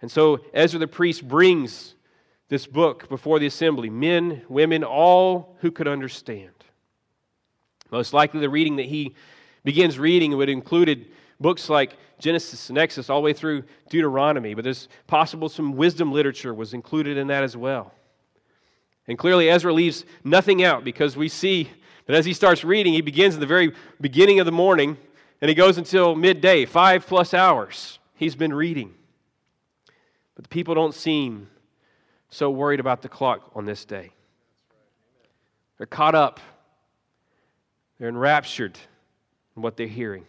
And 0.00 0.10
so 0.10 0.40
Ezra 0.52 0.80
the 0.80 0.88
priest 0.88 1.26
brings 1.26 1.94
this 2.52 2.66
book 2.66 3.08
before 3.08 3.38
the 3.38 3.46
assembly 3.46 3.88
men, 3.88 4.42
women, 4.46 4.84
all 4.84 5.56
who 5.60 5.70
could 5.70 5.88
understand. 5.88 6.50
Most 7.90 8.12
likely, 8.12 8.40
the 8.40 8.50
reading 8.50 8.76
that 8.76 8.84
he 8.84 9.14
begins 9.64 9.98
reading 9.98 10.36
would 10.36 10.50
included 10.50 11.06
books 11.40 11.70
like 11.70 11.96
Genesis 12.18 12.68
and 12.68 12.76
Exodus 12.76 13.08
all 13.08 13.22
the 13.22 13.24
way 13.24 13.32
through 13.32 13.64
Deuteronomy, 13.88 14.52
but 14.52 14.64
there's 14.64 14.88
possible 15.06 15.48
some 15.48 15.78
wisdom 15.78 16.12
literature 16.12 16.52
was 16.52 16.74
included 16.74 17.16
in 17.16 17.28
that 17.28 17.42
as 17.42 17.56
well. 17.56 17.94
And 19.08 19.16
clearly, 19.16 19.48
Ezra 19.48 19.72
leaves 19.72 20.04
nothing 20.22 20.62
out 20.62 20.84
because 20.84 21.16
we 21.16 21.30
see 21.30 21.70
that 22.04 22.14
as 22.14 22.26
he 22.26 22.34
starts 22.34 22.64
reading, 22.64 22.92
he 22.92 23.00
begins 23.00 23.32
in 23.32 23.40
the 23.40 23.46
very 23.46 23.72
beginning 23.98 24.40
of 24.40 24.44
the 24.44 24.52
morning 24.52 24.98
and 25.40 25.48
he 25.48 25.54
goes 25.54 25.78
until 25.78 26.14
midday, 26.14 26.66
five 26.66 27.06
plus 27.06 27.32
hours. 27.32 27.98
He's 28.14 28.36
been 28.36 28.52
reading. 28.52 28.92
But 30.34 30.44
the 30.44 30.50
people 30.50 30.74
don't 30.74 30.94
seem 30.94 31.48
so 32.32 32.50
worried 32.50 32.80
about 32.80 33.02
the 33.02 33.10
clock 33.10 33.50
on 33.54 33.66
this 33.66 33.84
day. 33.84 34.10
They're 35.76 35.86
caught 35.86 36.14
up, 36.14 36.40
they're 37.98 38.08
enraptured 38.08 38.78
in 39.54 39.62
what 39.62 39.76
they're 39.76 39.86
hearing. 39.86 40.22
And 40.22 40.28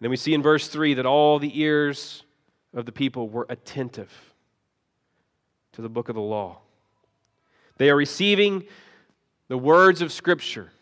then 0.00 0.10
we 0.10 0.16
see 0.16 0.32
in 0.32 0.42
verse 0.42 0.68
3 0.68 0.94
that 0.94 1.04
all 1.04 1.38
the 1.38 1.60
ears 1.60 2.22
of 2.72 2.86
the 2.86 2.92
people 2.92 3.28
were 3.28 3.44
attentive 3.50 4.10
to 5.72 5.82
the 5.82 5.90
book 5.90 6.08
of 6.08 6.14
the 6.14 6.22
law. 6.22 6.60
They 7.76 7.90
are 7.90 7.96
receiving 7.96 8.64
the 9.48 9.58
words 9.58 10.00
of 10.00 10.10
Scripture. 10.10 10.72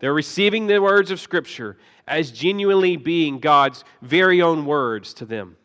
They're 0.00 0.12
receiving 0.12 0.66
the 0.66 0.82
words 0.82 1.12
of 1.12 1.20
Scripture 1.20 1.78
as 2.08 2.32
genuinely 2.32 2.96
being 2.96 3.38
God's 3.38 3.84
very 4.02 4.42
own 4.42 4.66
words 4.66 5.14
to 5.14 5.24
them. 5.24 5.56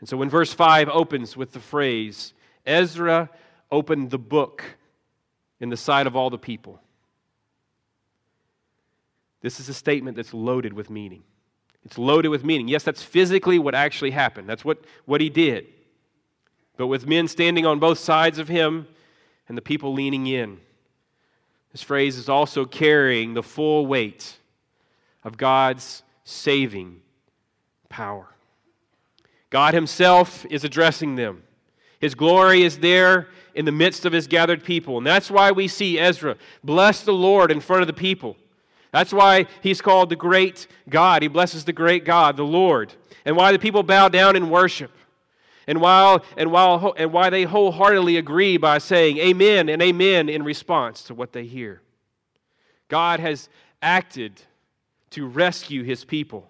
And 0.00 0.08
so 0.08 0.16
when 0.16 0.30
verse 0.30 0.52
5 0.52 0.88
opens 0.88 1.36
with 1.36 1.52
the 1.52 1.60
phrase, 1.60 2.32
Ezra 2.64 3.30
opened 3.70 4.10
the 4.10 4.18
book 4.18 4.64
in 5.60 5.70
the 5.70 5.76
sight 5.76 6.06
of 6.06 6.14
all 6.14 6.30
the 6.30 6.38
people. 6.38 6.80
This 9.40 9.60
is 9.60 9.68
a 9.68 9.74
statement 9.74 10.16
that's 10.16 10.34
loaded 10.34 10.72
with 10.72 10.90
meaning. 10.90 11.22
It's 11.84 11.98
loaded 11.98 12.28
with 12.28 12.44
meaning. 12.44 12.68
Yes, 12.68 12.82
that's 12.82 13.02
physically 13.02 13.58
what 13.58 13.74
actually 13.74 14.10
happened. 14.10 14.48
That's 14.48 14.64
what, 14.64 14.84
what 15.04 15.20
he 15.20 15.30
did. 15.30 15.66
But 16.76 16.88
with 16.88 17.06
men 17.06 17.28
standing 17.28 17.66
on 17.66 17.78
both 17.78 17.98
sides 17.98 18.38
of 18.38 18.48
him 18.48 18.86
and 19.48 19.56
the 19.56 19.62
people 19.62 19.92
leaning 19.92 20.26
in, 20.26 20.58
this 21.72 21.82
phrase 21.82 22.16
is 22.16 22.28
also 22.28 22.64
carrying 22.64 23.34
the 23.34 23.42
full 23.42 23.86
weight 23.86 24.36
of 25.24 25.36
God's 25.36 26.02
saving 26.24 27.00
power. 27.88 28.28
God 29.50 29.74
Himself 29.74 30.44
is 30.50 30.64
addressing 30.64 31.16
them. 31.16 31.42
His 32.00 32.14
glory 32.14 32.62
is 32.62 32.78
there 32.78 33.28
in 33.54 33.64
the 33.64 33.72
midst 33.72 34.04
of 34.04 34.12
His 34.12 34.26
gathered 34.26 34.62
people. 34.62 34.98
And 34.98 35.06
that's 35.06 35.30
why 35.30 35.50
we 35.52 35.68
see 35.68 35.98
Ezra 35.98 36.36
bless 36.62 37.02
the 37.02 37.12
Lord 37.12 37.50
in 37.50 37.60
front 37.60 37.82
of 37.82 37.86
the 37.86 37.92
people. 37.92 38.36
That's 38.92 39.12
why 39.12 39.46
he's 39.60 39.80
called 39.80 40.08
the 40.08 40.16
great 40.16 40.66
God. 40.88 41.22
He 41.22 41.28
blesses 41.28 41.64
the 41.64 41.72
great 41.72 42.04
God, 42.04 42.36
the 42.36 42.44
Lord. 42.44 42.94
And 43.24 43.36
why 43.36 43.52
the 43.52 43.58
people 43.58 43.82
bow 43.82 44.08
down 44.08 44.36
in 44.36 44.48
worship. 44.48 44.90
And, 45.66 45.80
while, 45.82 46.24
and, 46.38 46.50
while, 46.50 46.94
and 46.96 47.12
why 47.12 47.28
they 47.28 47.42
wholeheartedly 47.42 48.16
agree 48.16 48.56
by 48.56 48.78
saying 48.78 49.18
amen 49.18 49.68
and 49.68 49.82
amen 49.82 50.30
in 50.30 50.42
response 50.42 51.02
to 51.04 51.14
what 51.14 51.32
they 51.32 51.44
hear. 51.44 51.82
God 52.88 53.20
has 53.20 53.50
acted 53.82 54.40
to 55.10 55.26
rescue 55.26 55.82
his 55.82 56.04
people. 56.04 56.48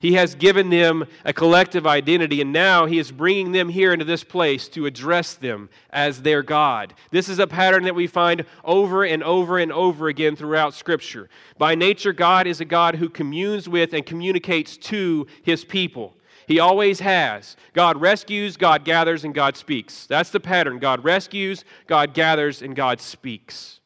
He 0.00 0.12
has 0.12 0.36
given 0.36 0.70
them 0.70 1.06
a 1.24 1.32
collective 1.32 1.86
identity, 1.86 2.40
and 2.40 2.52
now 2.52 2.86
He 2.86 2.98
is 2.98 3.10
bringing 3.10 3.50
them 3.50 3.68
here 3.68 3.92
into 3.92 4.04
this 4.04 4.22
place 4.22 4.68
to 4.68 4.86
address 4.86 5.34
them 5.34 5.68
as 5.90 6.22
their 6.22 6.42
God. 6.42 6.94
This 7.10 7.28
is 7.28 7.40
a 7.40 7.48
pattern 7.48 7.82
that 7.84 7.96
we 7.96 8.06
find 8.06 8.44
over 8.64 9.04
and 9.04 9.24
over 9.24 9.58
and 9.58 9.72
over 9.72 10.06
again 10.06 10.36
throughout 10.36 10.74
Scripture. 10.74 11.28
By 11.58 11.74
nature, 11.74 12.12
God 12.12 12.46
is 12.46 12.60
a 12.60 12.64
God 12.64 12.94
who 12.94 13.08
communes 13.08 13.68
with 13.68 13.92
and 13.92 14.06
communicates 14.06 14.76
to 14.76 15.26
His 15.42 15.64
people. 15.64 16.14
He 16.46 16.60
always 16.60 17.00
has. 17.00 17.56
God 17.74 18.00
rescues, 18.00 18.56
God 18.56 18.84
gathers, 18.84 19.24
and 19.24 19.34
God 19.34 19.56
speaks. 19.56 20.06
That's 20.06 20.30
the 20.30 20.40
pattern. 20.40 20.78
God 20.78 21.02
rescues, 21.02 21.64
God 21.86 22.14
gathers, 22.14 22.62
and 22.62 22.74
God 22.74 23.00
speaks. 23.00 23.80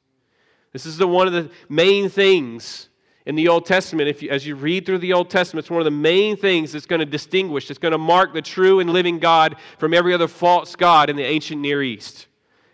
This 0.72 0.86
is 0.86 0.96
the, 0.96 1.08
one 1.08 1.26
of 1.26 1.32
the 1.32 1.50
main 1.68 2.08
things 2.08 2.88
in 3.24 3.36
the 3.36 3.48
Old 3.48 3.66
Testament, 3.66 4.08
if 4.08 4.22
you, 4.22 4.30
as 4.30 4.46
you 4.46 4.56
read 4.56 4.84
through 4.84 4.98
the 4.98 5.12
Old 5.12 5.30
Testament, 5.30 5.64
it's 5.64 5.70
one 5.70 5.80
of 5.80 5.84
the 5.84 5.90
main 5.92 6.36
things 6.36 6.72
that's 6.72 6.86
going 6.86 7.00
to 7.00 7.06
distinguish, 7.06 7.68
that's 7.68 7.78
going 7.78 7.92
to 7.92 7.98
mark 7.98 8.34
the 8.34 8.42
true 8.42 8.80
and 8.80 8.90
living 8.90 9.20
God 9.20 9.56
from 9.78 9.94
every 9.94 10.12
other 10.12 10.26
false 10.26 10.74
God 10.74 11.08
in 11.08 11.14
the 11.14 11.24
ancient 11.24 11.60
Near 11.60 11.82
East. 11.82 12.26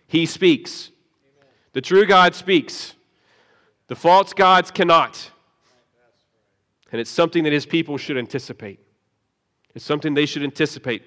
He 0.06 0.24
speaks. 0.24 0.90
Amen. 1.36 1.50
The 1.74 1.82
true 1.82 2.06
God 2.06 2.34
speaks. 2.34 2.94
The 3.88 3.96
false 3.96 4.32
gods 4.32 4.70
cannot. 4.70 5.30
And 6.92 7.00
it's 7.00 7.10
something 7.10 7.44
that 7.44 7.52
his 7.52 7.66
people 7.66 7.98
should 7.98 8.16
anticipate. 8.16 8.80
It's 9.74 9.84
something 9.84 10.14
they 10.14 10.24
should 10.24 10.42
anticipate. 10.42 11.02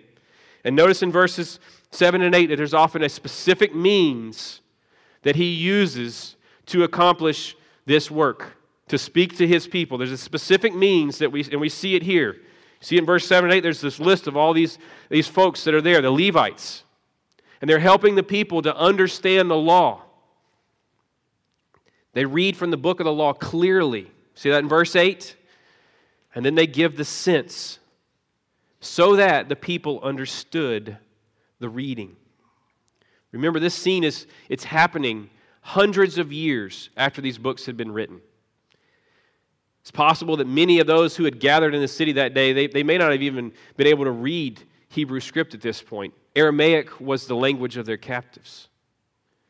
And 0.63 0.75
notice 0.75 1.01
in 1.01 1.11
verses 1.11 1.59
7 1.89 2.21
and 2.21 2.35
8 2.35 2.47
that 2.47 2.57
there's 2.57 2.75
often 2.75 3.01
a 3.01 3.09
specific 3.09 3.73
means 3.73 4.61
that 5.23 5.35
he 5.35 5.45
uses 5.45 6.35
to 6.67 6.83
accomplish 6.83 7.55
this 7.87 8.11
work 8.11 8.55
to 8.91 8.97
speak 8.97 9.37
to 9.37 9.47
his 9.47 9.67
people. 9.67 9.97
There's 9.97 10.11
a 10.11 10.17
specific 10.17 10.75
means 10.75 11.19
that 11.19 11.31
we, 11.31 11.45
and 11.45 11.61
we 11.61 11.69
see 11.69 11.95
it 11.95 12.03
here. 12.03 12.35
See 12.81 12.97
in 12.97 13.05
verse 13.05 13.25
7 13.25 13.49
and 13.49 13.55
8, 13.55 13.61
there's 13.61 13.79
this 13.79 14.01
list 14.01 14.27
of 14.27 14.35
all 14.35 14.51
these, 14.53 14.79
these 15.07 15.29
folks 15.29 15.63
that 15.63 15.73
are 15.73 15.79
there, 15.79 16.01
the 16.01 16.11
Levites. 16.11 16.83
And 17.61 17.69
they're 17.69 17.79
helping 17.79 18.15
the 18.15 18.23
people 18.23 18.61
to 18.63 18.75
understand 18.75 19.49
the 19.49 19.55
law. 19.55 20.01
They 22.11 22.25
read 22.25 22.57
from 22.57 22.69
the 22.69 22.75
book 22.75 22.99
of 22.99 23.05
the 23.05 23.13
law 23.13 23.31
clearly. 23.31 24.11
See 24.35 24.49
that 24.49 24.59
in 24.59 24.67
verse 24.67 24.93
8? 24.93 25.37
And 26.35 26.45
then 26.45 26.55
they 26.55 26.67
give 26.67 26.97
the 26.97 27.05
sense 27.05 27.79
so 28.81 29.15
that 29.15 29.47
the 29.47 29.55
people 29.55 30.01
understood 30.01 30.97
the 31.59 31.69
reading. 31.69 32.17
Remember, 33.31 33.61
this 33.61 33.73
scene 33.73 34.03
is 34.03 34.27
it's 34.49 34.65
happening 34.65 35.29
hundreds 35.61 36.17
of 36.17 36.33
years 36.33 36.89
after 36.97 37.21
these 37.21 37.37
books 37.37 37.65
had 37.65 37.77
been 37.77 37.93
written. 37.93 38.19
It's 39.81 39.91
possible 39.91 40.37
that 40.37 40.47
many 40.47 40.79
of 40.79 40.87
those 40.87 41.15
who 41.15 41.23
had 41.23 41.39
gathered 41.39 41.73
in 41.73 41.81
the 41.81 41.87
city 41.87 42.13
that 42.13 42.33
day, 42.33 42.53
they, 42.53 42.67
they 42.67 42.83
may 42.83 42.97
not 42.97 43.11
have 43.11 43.21
even 43.21 43.51
been 43.77 43.87
able 43.87 44.05
to 44.05 44.11
read 44.11 44.61
Hebrew 44.89 45.19
script 45.19 45.53
at 45.53 45.61
this 45.61 45.81
point. 45.81 46.13
Aramaic 46.35 47.01
was 47.01 47.25
the 47.25 47.35
language 47.35 47.77
of 47.77 47.85
their 47.85 47.97
captives, 47.97 48.69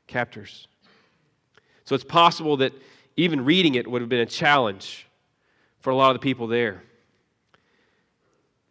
captors. 0.07 0.67
So 1.83 1.95
it's 1.95 2.03
possible 2.03 2.57
that 2.57 2.73
even 3.17 3.43
reading 3.43 3.75
it 3.75 3.85
would 3.87 4.01
have 4.01 4.09
been 4.09 4.21
a 4.21 4.25
challenge 4.25 5.05
for 5.81 5.89
a 5.89 5.95
lot 5.95 6.11
of 6.11 6.15
the 6.15 6.23
people 6.23 6.47
there. 6.47 6.81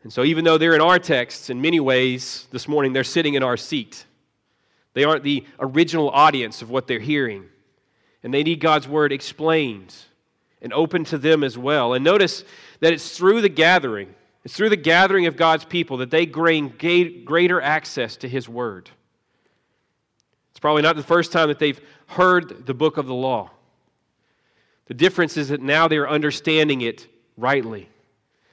And 0.02 0.11
so, 0.11 0.25
even 0.25 0.45
though 0.45 0.57
they're 0.57 0.75
in 0.75 0.81
our 0.81 0.99
texts, 0.99 1.50
in 1.50 1.61
many 1.61 1.79
ways, 1.79 2.49
this 2.50 2.67
morning, 2.67 2.95
they're 2.95 3.05
sitting 3.05 3.35
in 3.35 3.43
our 3.43 3.59
seat. 3.59 4.07
They 4.95 5.05
aren't 5.05 5.25
the 5.25 5.47
original 5.59 6.09
audience 6.09 6.62
of 6.62 6.71
what 6.71 6.87
they're 6.87 6.99
hearing. 6.99 7.45
And 8.23 8.33
they 8.33 8.43
need 8.43 8.61
God's 8.61 8.88
word 8.88 9.12
explained 9.12 9.95
and 10.62 10.73
open 10.73 11.05
to 11.05 11.19
them 11.19 11.43
as 11.43 11.57
well. 11.57 11.95
And 11.95 12.05
notice 12.05 12.45
that 12.81 12.93
it's 12.93 13.17
through 13.17 13.40
the 13.40 13.49
gathering, 13.49 14.14
it's 14.45 14.55
through 14.55 14.71
the 14.71 14.76
gathering 14.76 15.26
of 15.26 15.37
God's 15.37 15.64
people 15.64 15.99
that 15.99 16.11
they 16.11 16.26
gain 16.26 17.25
greater 17.25 17.61
access 17.61 18.17
to 18.19 18.29
His 18.29 18.49
word. 18.49 18.90
It's 20.50 20.61
probably 20.61 20.83
not 20.83 20.97
the 20.97 21.02
first 21.02 21.33
time 21.33 21.49
that 21.49 21.59
they've 21.59 21.81
heard 22.07 22.67
the 22.67 22.75
book 22.75 22.97
of 22.97 23.07
the 23.07 23.14
law. 23.14 23.50
The 24.87 24.95
difference 24.95 25.37
is 25.37 25.49
that 25.49 25.61
now 25.61 25.88
they're 25.88 26.09
understanding 26.09 26.81
it 26.81 27.07
rightly. 27.37 27.88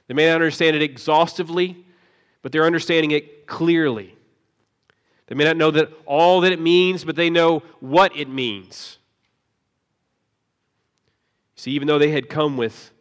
They 0.06 0.14
may 0.14 0.26
not 0.26 0.36
understand 0.36 0.76
it 0.76 0.82
exhaustively, 0.82 1.84
but 2.42 2.52
they're 2.52 2.64
understanding 2.64 3.10
it 3.10 3.46
clearly. 3.46 4.14
They 5.26 5.34
may 5.34 5.44
not 5.44 5.56
know 5.56 5.70
that 5.72 5.90
all 6.06 6.40
that 6.42 6.52
it 6.52 6.60
means, 6.60 7.04
but 7.04 7.16
they 7.16 7.28
know 7.28 7.62
what 7.80 8.16
it 8.16 8.28
means. 8.28 8.98
See, 11.58 11.72
even 11.72 11.88
though 11.88 11.98
they 11.98 12.12
had 12.12 12.28
come 12.28 12.56
with 12.56 12.92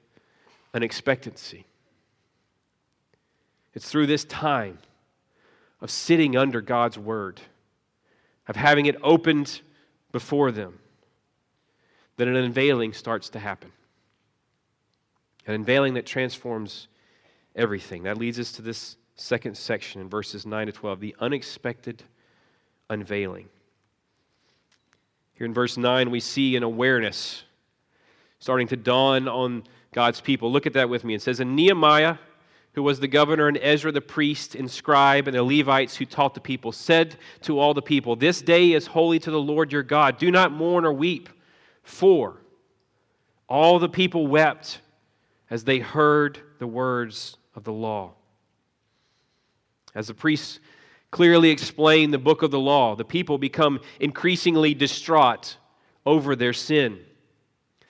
an 0.73 0.81
expectancy, 0.81 1.67
it's 3.75 3.87
through 3.87 4.07
this 4.07 4.25
time 4.25 4.79
of 5.79 5.91
sitting 5.91 6.35
under 6.35 6.59
God's 6.59 6.97
word, 6.97 7.39
of 8.47 8.55
having 8.55 8.87
it 8.87 8.95
opened 9.03 9.61
before 10.11 10.51
them, 10.51 10.79
that 12.17 12.27
an 12.27 12.35
unveiling 12.35 12.93
starts 12.93 13.29
to 13.29 13.39
happen. 13.39 13.71
An 15.45 15.53
unveiling 15.53 15.93
that 15.93 16.07
transforms 16.07 16.87
everything. 17.55 18.03
That 18.03 18.17
leads 18.17 18.39
us 18.39 18.51
to 18.53 18.63
this 18.63 18.97
second 19.13 19.55
section 19.55 20.01
in 20.01 20.09
verses 20.09 20.47
9 20.47 20.65
to 20.65 20.71
12 20.73 20.99
the 20.99 21.15
unexpected 21.19 22.01
unveiling. 22.89 23.49
Here 25.35 25.45
in 25.45 25.53
verse 25.53 25.77
9, 25.77 26.09
we 26.09 26.19
see 26.19 26.55
an 26.55 26.63
awareness 26.63 27.43
starting 28.39 28.67
to 28.67 28.77
dawn 28.77 29.27
on 29.27 29.63
God's 29.93 30.21
people. 30.21 30.51
Look 30.51 30.65
at 30.65 30.73
that 30.73 30.89
with 30.89 31.03
me. 31.03 31.13
It 31.13 31.21
says, 31.21 31.39
And 31.39 31.55
Nehemiah, 31.55 32.17
who 32.73 32.83
was 32.83 32.99
the 32.99 33.07
governor, 33.07 33.47
and 33.47 33.57
Ezra 33.57 33.91
the 33.91 34.01
priest 34.01 34.53
and 34.55 34.69
scribe, 34.69 35.27
and 35.27 35.35
the 35.35 35.43
Levites 35.43 35.95
who 35.95 36.05
taught 36.05 36.33
the 36.33 36.41
people, 36.41 36.71
said 36.71 37.17
to 37.41 37.59
all 37.59 37.73
the 37.73 37.81
people, 37.81 38.15
This 38.15 38.41
day 38.41 38.73
is 38.73 38.87
holy 38.87 39.19
to 39.19 39.31
the 39.31 39.39
Lord 39.39 39.71
your 39.71 39.83
God. 39.83 40.17
Do 40.17 40.29
not 40.29 40.51
mourn 40.51 40.85
or 40.85 40.93
weep, 40.93 41.29
for 41.83 42.41
all 43.49 43.79
the 43.79 43.89
people 43.89 44.27
wept 44.27 44.81
as 45.49 45.63
they 45.63 45.79
heard 45.79 46.39
the 46.59 46.67
words 46.67 47.37
of 47.55 47.63
the 47.63 47.73
law. 47.73 48.13
As 49.95 50.07
the 50.07 50.13
priests 50.13 50.59
clearly 51.09 51.49
explain 51.49 52.11
the 52.11 52.17
book 52.19 52.43
of 52.43 52.51
the 52.51 52.59
law, 52.59 52.95
the 52.95 53.05
people 53.05 53.37
become 53.37 53.79
increasingly 53.99 54.73
distraught 54.73 55.57
over 56.05 56.35
their 56.35 56.53
sin. 56.53 56.99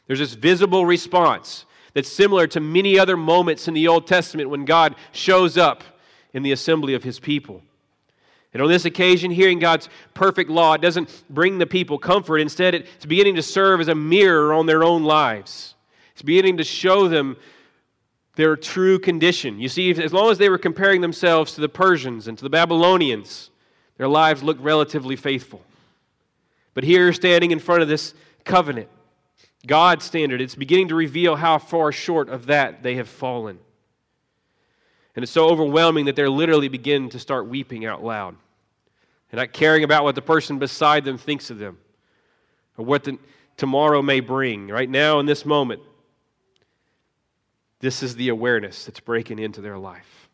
There's 0.07 0.19
this 0.19 0.33
visible 0.33 0.85
response 0.85 1.65
that's 1.93 2.09
similar 2.09 2.48
to 2.48 2.59
many 2.59 2.98
other 2.98 3.17
moments 3.17 3.67
in 3.67 3.74
the 3.74 3.87
Old 3.87 4.07
Testament 4.07 4.50
when 4.50 4.65
God 4.65 4.96
shows 5.11 5.57
up 5.57 5.83
in 6.33 6.43
the 6.43 6.51
assembly 6.51 6.93
of 6.93 7.03
his 7.03 7.20
people. 7.20 7.61
And 8.53 8.63
on 8.63 8.70
this 8.70 8.85
occasion, 8.85 9.29
hearing 9.29 9.59
God's 9.59 9.89
perfect 10.13 10.50
law, 10.50 10.74
it 10.74 10.81
doesn't 10.81 11.24
bring 11.29 11.57
the 11.57 11.67
people 11.67 12.00
comfort. 12.00 12.37
Instead, 12.39 12.74
it's 12.74 13.05
beginning 13.05 13.35
to 13.35 13.43
serve 13.43 13.81
as 13.81 13.87
a 13.87 13.96
mirror 13.96 14.53
on 14.53 14.65
their 14.65 14.83
own 14.83 15.03
lives. 15.03 15.75
It's 16.13 16.22
beginning 16.22 16.57
to 16.57 16.63
show 16.63 17.07
them 17.07 17.37
their 18.35 18.55
true 18.55 19.00
condition. 19.00 19.59
You 19.59 19.67
see, 19.67 19.91
as 19.91 20.13
long 20.13 20.31
as 20.31 20.37
they 20.37 20.50
were 20.50 20.57
comparing 20.57 21.01
themselves 21.01 21.53
to 21.53 21.61
the 21.61 21.70
Persians 21.70 22.27
and 22.27 22.37
to 22.37 22.43
the 22.43 22.50
Babylonians, 22.50 23.50
their 23.98 24.07
lives 24.07 24.43
looked 24.43 24.61
relatively 24.61 25.15
faithful. 25.15 25.61
But 26.74 26.83
here, 26.83 27.11
standing 27.13 27.51
in 27.51 27.59
front 27.59 27.81
of 27.81 27.87
this 27.87 28.13
covenant, 28.46 28.89
God's 29.65 30.05
standard, 30.05 30.39
it's 30.39 30.55
beginning 30.55 30.89
to 30.89 30.96
reveal 30.96 31.35
how 31.35 31.57
far 31.57 31.91
short 31.91 32.29
of 32.29 32.46
that 32.46 32.83
they 32.83 32.96
have 32.96 33.09
fallen. 33.09 33.59
And 35.15 35.24
it's 35.24 35.31
so 35.31 35.50
overwhelming 35.50 36.05
that 36.05 36.15
they're 36.15 36.29
literally 36.29 36.67
begin 36.67 37.09
to 37.09 37.20
start 37.20 37.48
weeping 37.48 37.85
out 37.85 38.03
loud 38.03 38.35
and 39.31 39.39
not 39.39 39.51
caring 39.51 39.83
about 39.83 40.03
what 40.03 40.15
the 40.15 40.22
person 40.22 40.59
beside 40.59 41.05
them 41.05 41.17
thinks 41.17 41.50
of 41.50 41.57
them 41.57 41.79
or 42.77 42.85
what 42.85 43.03
the, 43.03 43.17
tomorrow 43.57 44.01
may 44.01 44.20
bring. 44.20 44.67
Right 44.67 44.89
now, 44.89 45.20
in 45.20 45.25
this 45.25 45.43
moment, 45.43 45.81
this 47.79 48.03
is 48.03 48.15
the 48.15 48.29
awareness 48.29 48.85
that's 48.85 49.00
breaking 49.00 49.39
into 49.39 49.59
their 49.59 49.77
life. 49.77 50.29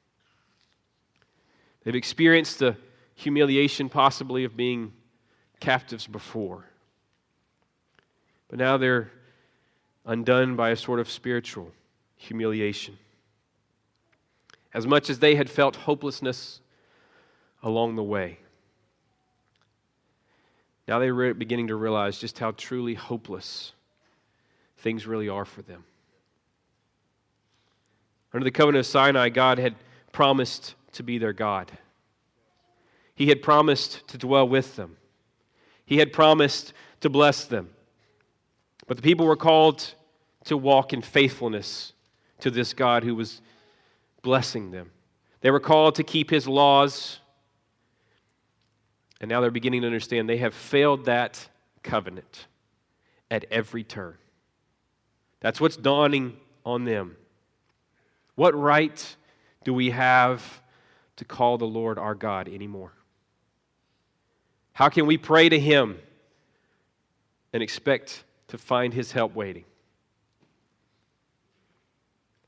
They've 1.84 1.96
experienced 1.96 2.60
the 2.60 2.78
humiliation, 3.16 3.90
possibly, 3.90 4.44
of 4.44 4.56
being 4.56 4.94
captives 5.60 6.08
before. 6.08 6.66
But 8.54 8.60
now 8.60 8.78
they're 8.78 9.10
undone 10.06 10.56
by 10.56 10.70
a 10.70 10.76
sort 10.76 11.00
of 11.00 11.10
spiritual 11.10 11.72
humiliation. 12.18 13.00
As 14.76 14.86
much 14.86 15.10
as 15.10 15.18
they 15.18 15.34
had 15.34 15.50
felt 15.50 15.76
hopelessness 15.76 16.62
along 17.64 17.96
the 17.96 18.04
way, 18.04 18.38
now 20.88 21.00
they 21.00 21.12
were 21.12 21.34
beginning 21.34 21.70
to 21.70 21.76
realize 21.76 22.20
just 22.20 22.38
how 22.38 22.52
truly 22.52 22.94
hopeless 22.94 23.74
things 24.78 25.08
really 25.08 25.30
are 25.30 25.46
for 25.46 25.64
them. 25.64 25.84
Under 28.36 28.44
the 28.44 28.52
covenant 28.52 28.82
of 28.82 28.86
Sinai, 28.86 29.30
God 29.30 29.58
had 29.58 29.74
promised 30.12 30.76
to 30.92 31.02
be 31.02 31.18
their 31.18 31.34
God. 31.34 31.72
He 33.16 33.30
had 33.30 33.42
promised 33.42 34.08
to 34.10 34.20
dwell 34.20 34.48
with 34.48 34.76
them. 34.76 34.98
He 35.88 35.98
had 35.98 36.14
promised 36.14 36.74
to 37.02 37.10
bless 37.10 37.46
them. 37.46 37.73
But 38.88 38.98
the 38.98 39.04
people 39.04 39.26
were 39.26 39.36
called 39.36 39.94
to 40.46 40.58
walk 40.58 40.94
in 40.94 41.02
faithfulness 41.02 41.94
to 42.40 42.52
this 42.52 42.74
God 42.74 43.04
who 43.04 43.16
was 43.16 43.42
blessing 44.22 44.72
them. 44.72 44.92
They 45.42 45.52
were 45.52 45.60
called 45.60 45.96
to 45.96 46.04
keep 46.04 46.30
his 46.30 46.48
laws. 46.48 47.20
And 49.22 49.30
now 49.30 49.42
they're 49.42 49.52
beginning 49.52 49.82
to 49.82 49.88
understand 49.88 50.28
they 50.28 50.38
have 50.38 50.54
failed 50.54 51.06
that 51.06 51.48
covenant 51.82 52.48
at 53.32 53.46
every 53.50 53.84
turn. 53.84 54.16
That's 55.40 55.60
what's 55.60 55.78
dawning 55.78 56.38
on 56.66 56.86
them. 56.86 57.16
What 58.36 58.56
right 58.56 59.16
do 59.64 59.74
we 59.74 59.92
have 59.92 60.62
to 61.18 61.26
call 61.26 61.58
the 61.58 61.66
Lord 61.66 61.98
our 62.00 62.16
God 62.16 62.48
anymore? 62.48 62.94
How 64.74 64.90
can 64.90 65.06
we 65.06 65.18
pray 65.18 65.50
to 65.50 65.60
him 65.60 66.00
and 67.54 67.62
expect 67.62 68.24
to 68.54 68.58
find 68.60 68.94
his 68.94 69.12
help 69.12 69.34
waiting? 69.34 69.64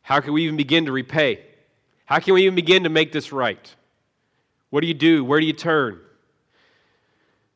How 0.03 0.19
can 0.19 0.33
we 0.33 0.43
even 0.43 0.55
begin 0.55 0.85
to 0.85 0.91
repay? 0.91 1.43
How 2.05 2.19
can 2.19 2.35
we 2.35 2.43
even 2.43 2.53
begin 2.53 2.83
to 2.83 2.89
make 2.89 3.11
this 3.11 3.31
right? 3.31 3.75
What 4.69 4.81
do 4.81 4.87
you 4.87 4.93
do? 4.93 5.25
Where 5.25 5.39
do 5.39 5.47
you 5.47 5.53
turn? 5.53 5.99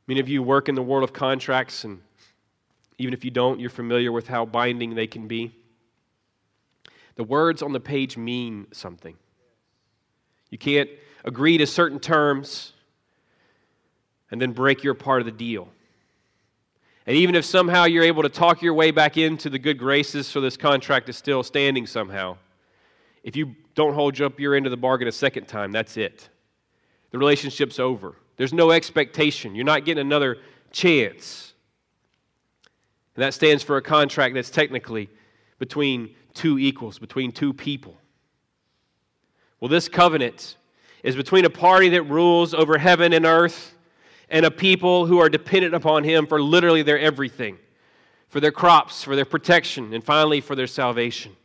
Many 0.07 0.19
of 0.19 0.27
you 0.27 0.41
work 0.41 0.67
in 0.67 0.73
the 0.73 0.81
world 0.81 1.03
of 1.03 1.13
contracts, 1.13 1.83
and 1.83 2.01
even 2.97 3.13
if 3.13 3.23
you 3.23 3.29
don't, 3.29 3.59
you're 3.59 3.69
familiar 3.69 4.12
with 4.12 4.27
how 4.27 4.47
binding 4.47 4.95
they 4.95 5.05
can 5.05 5.27
be. 5.27 5.55
The 7.17 7.23
words 7.23 7.62
on 7.62 7.71
the 7.71 7.79
page 7.79 8.17
mean 8.17 8.65
something. 8.71 9.15
You 10.49 10.57
can't 10.57 10.89
agree 11.23 11.59
to 11.59 11.67
certain 11.67 11.99
terms 11.99 12.73
and 14.31 14.41
then 14.41 14.53
break 14.53 14.83
your 14.83 14.95
part 14.95 15.21
of 15.21 15.27
the 15.27 15.31
deal. 15.31 15.69
And 17.10 17.17
even 17.17 17.34
if 17.34 17.43
somehow 17.43 17.86
you're 17.86 18.04
able 18.04 18.22
to 18.22 18.30
talk 18.30 18.62
your 18.62 18.76
way 18.76 18.91
back 18.91 19.17
into 19.17 19.50
the 19.50 19.58
good 19.58 19.80
graces 19.80 20.28
so 20.28 20.39
this 20.39 20.56
contract 20.56 21.10
is 21.10 21.17
still 21.17 21.41
standing 21.41 21.88
somehow, 21.88 22.38
if 23.24 23.36
you 23.36 23.56
don't 23.74 23.95
hold 23.95 24.22
up 24.22 24.39
your 24.39 24.54
end 24.54 24.67
of 24.67 24.69
the 24.69 24.78
bargain 24.78 25.08
a 25.08 25.12
second 25.12 25.48
time, 25.48 25.72
that's 25.72 25.98
it. 25.98 26.30
The 27.10 27.17
relationship's 27.17 27.80
over. 27.80 28.15
There's 28.38 28.54
no 28.54 28.69
expectation. 28.69 29.56
You're 29.56 29.65
not 29.65 29.86
getting 29.86 30.02
another 30.02 30.38
chance. 30.72 31.56
And 33.15 33.24
that 33.24 33.34
stands 33.34 33.63
for 33.63 33.78
a 33.78 33.82
contract 33.82 34.36
that's 34.36 34.52
technically 34.52 35.10
between 35.58 36.13
two 36.36 36.60
equals, 36.60 37.00
between 37.00 37.32
two 37.32 37.54
people. 37.54 37.98
Well, 39.60 39.69
this 39.69 39.89
covenant 39.89 40.58
is 41.02 41.15
between 41.15 41.45
a 41.45 41.50
party 41.50 41.89
that 41.89 42.04
rules 42.04 42.54
over 42.54 42.78
heaven 42.78 43.13
and 43.13 43.26
earth 43.26 43.74
and 44.30 44.46
a 44.46 44.52
people 44.52 45.06
who 45.06 45.20
are 45.20 45.30
dependent 45.30 45.74
upon 45.74 46.04
Him 46.04 46.28
for 46.28 46.42
literally 46.42 46.84
their 46.84 47.00
everything 47.00 47.58
for 48.30 48.39
their 48.39 48.52
crops, 48.52 49.04
for 49.04 49.15
their 49.15 49.26
protection, 49.26 49.94
and 49.94 50.04
finally 50.04 50.39
for 50.39 50.56
their 50.56 50.68
salvation. 50.68 51.36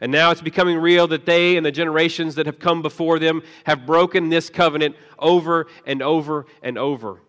And 0.00 0.10
now 0.10 0.30
it's 0.30 0.40
becoming 0.40 0.78
real 0.78 1.06
that 1.08 1.26
they 1.26 1.56
and 1.56 1.64
the 1.64 1.70
generations 1.70 2.34
that 2.34 2.46
have 2.46 2.58
come 2.58 2.82
before 2.82 3.18
them 3.18 3.42
have 3.64 3.86
broken 3.86 4.28
this 4.28 4.50
covenant 4.50 4.96
over 5.18 5.66
and 5.86 6.02
over 6.02 6.46
and 6.62 6.76
over. 6.76 7.20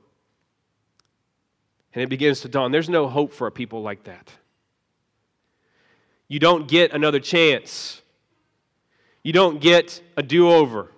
And 1.94 2.02
it 2.02 2.10
begins 2.10 2.42
to 2.42 2.48
dawn. 2.48 2.72
There's 2.72 2.90
no 2.90 3.08
hope 3.08 3.34
for 3.34 3.48
a 3.48 3.52
people 3.52 3.82
like 3.82 4.06
that. 4.06 4.32
You 6.28 6.40
don't 6.40 6.68
get 6.68 6.94
another 6.94 7.20
chance, 7.20 8.02
you 9.22 9.34
don't 9.34 9.62
get 9.62 10.02
a 10.18 10.24
do 10.24 10.50
over. 10.50 10.90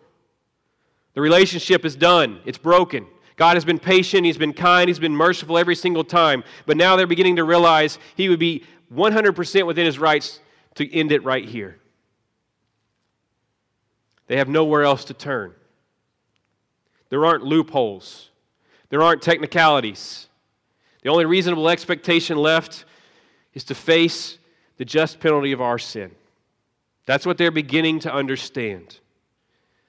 The 1.15 1.21
relationship 1.21 1.85
is 1.85 1.95
done, 1.95 2.39
it's 2.45 2.57
broken. 2.57 3.07
God 3.35 3.55
has 3.55 3.65
been 3.65 3.79
patient, 3.79 4.25
He's 4.25 4.37
been 4.37 4.53
kind, 4.53 4.87
He's 4.87 4.99
been 4.99 5.15
merciful 5.15 5.57
every 5.57 5.75
single 5.75 6.03
time. 6.03 6.43
But 6.65 6.77
now 6.77 6.95
they're 6.95 7.07
beginning 7.07 7.37
to 7.37 7.43
realize 7.43 7.97
He 8.15 8.29
would 8.29 8.39
be 8.39 8.63
100% 8.93 9.65
within 9.65 9.85
His 9.85 9.99
rights 9.99 10.39
to 10.75 10.93
end 10.93 11.11
it 11.11 11.23
right 11.23 11.45
here. 11.45 11.77
They 14.27 14.37
have 14.37 14.47
nowhere 14.47 14.83
else 14.83 15.05
to 15.05 15.13
turn. 15.13 15.53
There 17.09 17.25
aren't 17.25 17.43
loopholes, 17.43 18.29
there 18.89 19.01
aren't 19.01 19.21
technicalities. 19.21 20.27
The 21.03 21.09
only 21.09 21.25
reasonable 21.25 21.67
expectation 21.67 22.37
left 22.37 22.85
is 23.53 23.65
to 23.65 23.75
face 23.75 24.37
the 24.77 24.85
just 24.85 25.19
penalty 25.19 25.51
of 25.51 25.61
our 25.61 25.77
sin. 25.77 26.11
That's 27.05 27.25
what 27.25 27.37
they're 27.37 27.51
beginning 27.51 27.99
to 27.99 28.13
understand. 28.13 28.99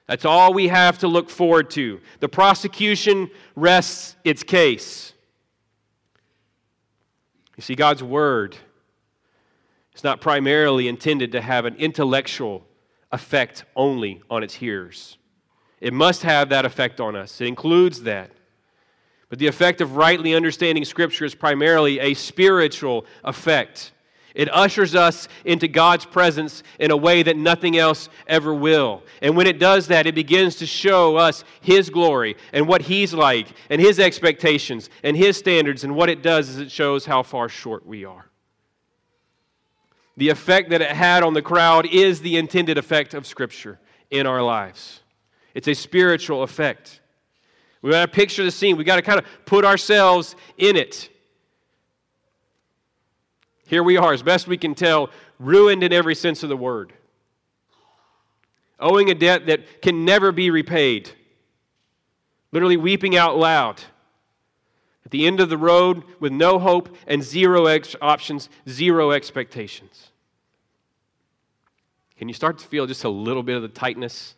That's 0.07 0.25
all 0.25 0.53
we 0.53 0.67
have 0.67 0.99
to 0.99 1.07
look 1.07 1.29
forward 1.29 1.69
to. 1.71 1.99
The 2.19 2.29
prosecution 2.29 3.29
rests 3.55 4.15
its 4.23 4.43
case. 4.43 5.13
You 7.57 7.63
see, 7.63 7.75
God's 7.75 8.03
Word 8.03 8.55
is 9.95 10.03
not 10.03 10.21
primarily 10.21 10.87
intended 10.87 11.31
to 11.31 11.41
have 11.41 11.65
an 11.65 11.75
intellectual 11.75 12.65
effect 13.11 13.65
only 13.75 14.21
on 14.29 14.43
its 14.43 14.53
hearers. 14.53 15.17
It 15.79 15.93
must 15.93 16.21
have 16.23 16.49
that 16.49 16.65
effect 16.65 16.99
on 16.99 17.15
us, 17.15 17.41
it 17.41 17.47
includes 17.47 18.01
that. 18.03 18.31
But 19.29 19.39
the 19.39 19.47
effect 19.47 19.81
of 19.81 19.95
rightly 19.95 20.35
understanding 20.35 20.85
Scripture 20.85 21.25
is 21.25 21.33
primarily 21.33 21.99
a 21.99 22.13
spiritual 22.13 23.05
effect. 23.23 23.91
It 24.35 24.53
ushers 24.53 24.93
us 24.93 25.29
into 25.45 25.67
God's 25.67 26.05
presence 26.05 26.61
in 26.77 26.91
a 26.91 26.97
way 26.97 27.23
that 27.23 27.37
nothing 27.37 27.77
else 27.77 28.09
ever 28.27 28.53
will. 28.53 29.01
And 29.21 29.37
when 29.37 29.47
it 29.47 29.59
does 29.59 29.87
that, 29.87 30.05
it 30.05 30.13
begins 30.13 30.57
to 30.57 30.65
show 30.65 31.15
us 31.15 31.45
His 31.61 31.89
glory 31.89 32.35
and 32.51 32.67
what 32.67 32.81
He's 32.81 33.13
like 33.13 33.47
and 33.69 33.81
His 33.81 33.97
expectations 33.97 34.89
and 35.03 35.15
His 35.15 35.37
standards. 35.37 35.85
And 35.85 35.95
what 35.95 36.09
it 36.09 36.21
does 36.21 36.49
is 36.49 36.57
it 36.57 36.69
shows 36.69 37.05
how 37.05 37.23
far 37.23 37.47
short 37.47 37.85
we 37.85 38.03
are. 38.03 38.25
The 40.17 40.29
effect 40.29 40.69
that 40.69 40.81
it 40.81 40.91
had 40.91 41.23
on 41.23 41.33
the 41.33 41.41
crowd 41.41 41.85
is 41.85 42.21
the 42.21 42.37
intended 42.37 42.77
effect 42.77 43.13
of 43.13 43.25
Scripture 43.25 43.79
in 44.11 44.27
our 44.27 44.41
lives. 44.41 45.01
It's 45.53 45.69
a 45.69 45.73
spiritual 45.73 46.43
effect. 46.43 46.99
We 47.81 47.91
got 47.91 48.01
to 48.01 48.11
picture 48.11 48.43
the 48.43 48.51
scene. 48.51 48.75
We 48.75 48.83
got 48.83 48.97
to 48.97 49.01
kind 49.01 49.19
of 49.19 49.25
put 49.45 49.63
ourselves 49.63 50.35
in 50.57 50.75
it. 50.75 51.09
Here 53.65 53.83
we 53.83 53.97
are, 53.97 54.13
as 54.13 54.21
best 54.21 54.47
we 54.47 54.57
can 54.57 54.75
tell, 54.75 55.09
ruined 55.39 55.83
in 55.83 55.91
every 55.91 56.15
sense 56.15 56.43
of 56.43 56.49
the 56.49 56.57
word, 56.57 56.93
owing 58.79 59.09
a 59.09 59.15
debt 59.15 59.47
that 59.47 59.81
can 59.81 60.05
never 60.05 60.31
be 60.31 60.49
repaid, 60.51 61.09
literally 62.51 62.77
weeping 62.77 63.15
out 63.15 63.37
loud. 63.37 63.81
At 65.03 65.11
the 65.11 65.27
end 65.27 65.39
of 65.39 65.49
the 65.49 65.57
road 65.57 66.03
with 66.19 66.31
no 66.31 66.57
hope 66.57 66.95
and 67.05 67.23
zero 67.23 67.67
ex- 67.67 67.95
options, 68.01 68.49
zero 68.67 69.11
expectations. 69.11 70.09
Can 72.17 72.27
you 72.27 72.33
start 72.33 72.57
to 72.59 72.67
feel 72.67 72.87
just 72.87 73.03
a 73.03 73.09
little 73.09 73.43
bit 73.43 73.55
of 73.55 73.61
the 73.61 73.67
tightness 73.67 74.35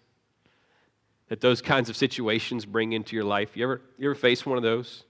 that 1.30 1.42
those 1.42 1.62
kinds 1.62 1.90
of 1.90 1.96
situations 1.96 2.66
bring 2.66 2.94
into 2.94 3.16
your 3.16 3.24
life? 3.24 3.56
You 3.56 3.64
ever, 3.64 3.82
you 3.98 4.10
ever 4.10 4.16
face 4.16 4.46
one 4.46 4.58
of 4.58 4.64
those? 4.64 5.04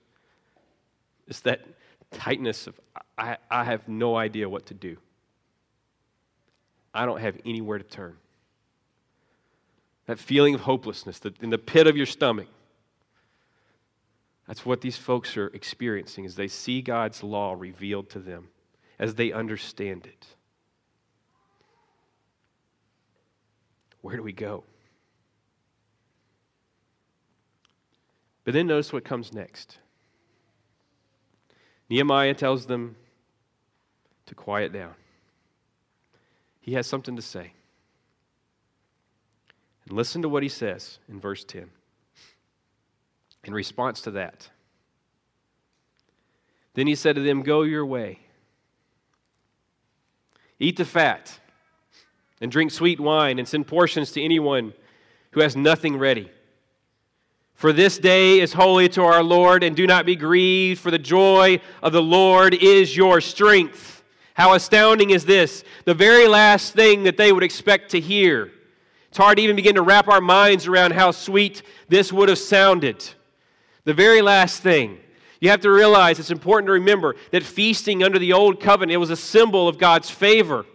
It's 1.27 1.39
that 1.41 1.61
tightness 2.11 2.67
of, 2.67 2.79
I, 3.17 3.37
I 3.49 3.63
have 3.63 3.87
no 3.87 4.15
idea 4.15 4.47
what 4.47 4.67
to 4.67 4.73
do. 4.73 4.97
I 6.93 7.05
don't 7.05 7.19
have 7.19 7.37
anywhere 7.45 7.77
to 7.77 7.83
turn. 7.83 8.17
That 10.05 10.19
feeling 10.19 10.55
of 10.55 10.61
hopelessness 10.61 11.19
that 11.19 11.41
in 11.41 11.49
the 11.49 11.57
pit 11.57 11.87
of 11.87 11.97
your 11.97 12.05
stomach. 12.05 12.47
That's 14.47 14.65
what 14.65 14.79
these 14.79 14.95
folks 14.95 15.35
are 15.35 15.47
experiencing 15.47 16.25
as 16.25 16.35
they 16.35 16.47
see 16.47 16.81
God's 16.81 17.21
law 17.21 17.53
revealed 17.57 18.09
to 18.11 18.19
them, 18.19 18.47
as 18.97 19.15
they 19.15 19.33
understand 19.33 20.05
it. 20.05 20.25
Where 24.01 24.15
do 24.15 24.23
we 24.23 24.31
go? 24.31 24.63
But 28.45 28.53
then 28.53 28.67
notice 28.67 28.93
what 28.93 29.03
comes 29.03 29.33
next. 29.33 29.79
Nehemiah 31.89 32.33
tells 32.33 32.67
them 32.67 32.95
to 34.27 34.35
quiet 34.35 34.71
down. 34.71 34.93
He 36.61 36.73
has 36.73 36.85
something 36.85 37.15
to 37.15 37.21
say. 37.21 37.53
And 39.85 39.95
listen 39.95 40.21
to 40.21 40.29
what 40.29 40.43
he 40.43 40.49
says 40.49 40.99
in 41.09 41.19
verse 41.19 41.43
10. 41.43 41.69
In 43.45 43.53
response 43.53 44.01
to 44.01 44.11
that, 44.11 44.49
then 46.73 46.85
he 46.87 46.95
said 46.95 47.15
to 47.15 47.21
them, 47.21 47.41
Go 47.41 47.63
your 47.63 47.85
way. 47.85 48.19
Eat 50.59 50.77
the 50.77 50.85
fat, 50.85 51.39
and 52.41 52.51
drink 52.51 52.71
sweet 52.71 52.99
wine, 52.99 53.39
and 53.39 53.47
send 53.47 53.67
portions 53.67 54.11
to 54.11 54.21
anyone 54.21 54.73
who 55.31 55.39
has 55.39 55.55
nothing 55.55 55.97
ready. 55.97 56.29
For 57.53 57.73
this 57.73 57.97
day 57.97 58.39
is 58.39 58.53
holy 58.53 58.89
to 58.89 59.03
our 59.03 59.23
Lord, 59.23 59.63
and 59.63 59.75
do 59.75 59.87
not 59.87 60.05
be 60.05 60.15
grieved, 60.15 60.79
for 60.79 60.91
the 60.91 60.99
joy 60.99 61.61
of 61.81 61.93
the 61.93 62.01
Lord 62.01 62.53
is 62.53 62.95
your 62.95 63.21
strength. 63.21 63.96
How 64.37 64.53
astounding 64.53 65.09
is 65.09 65.25
this? 65.25 65.63
The 65.85 65.95
very 65.95 66.27
last 66.27 66.75
thing 66.75 67.03
that 67.03 67.17
they 67.17 67.31
would 67.31 67.41
expect 67.41 67.89
to 67.91 67.99
hear. 67.99 68.51
It's 69.09 69.17
hard 69.17 69.37
to 69.37 69.43
even 69.43 69.55
begin 69.55 69.73
to 69.75 69.81
wrap 69.81 70.07
our 70.07 70.21
minds 70.21 70.67
around 70.67 70.93
how 70.93 71.09
sweet 71.09 71.63
this 71.89 72.13
would 72.13 72.29
have 72.29 72.37
sounded. 72.37 73.03
The 73.85 73.95
very 73.95 74.21
last 74.21 74.61
thing. 74.61 74.99
You 75.41 75.49
have 75.49 75.61
to 75.61 75.71
realize 75.71 76.19
it's 76.19 76.29
important 76.29 76.67
to 76.67 76.73
remember 76.73 77.15
that 77.31 77.41
feasting 77.41 78.03
under 78.03 78.19
the 78.19 78.31
old 78.31 78.59
covenant 78.59 78.91
it 78.91 78.97
was 78.97 79.09
a 79.09 79.15
symbol 79.15 79.67
of 79.67 79.79
God's 79.79 80.11
favor. 80.11 80.67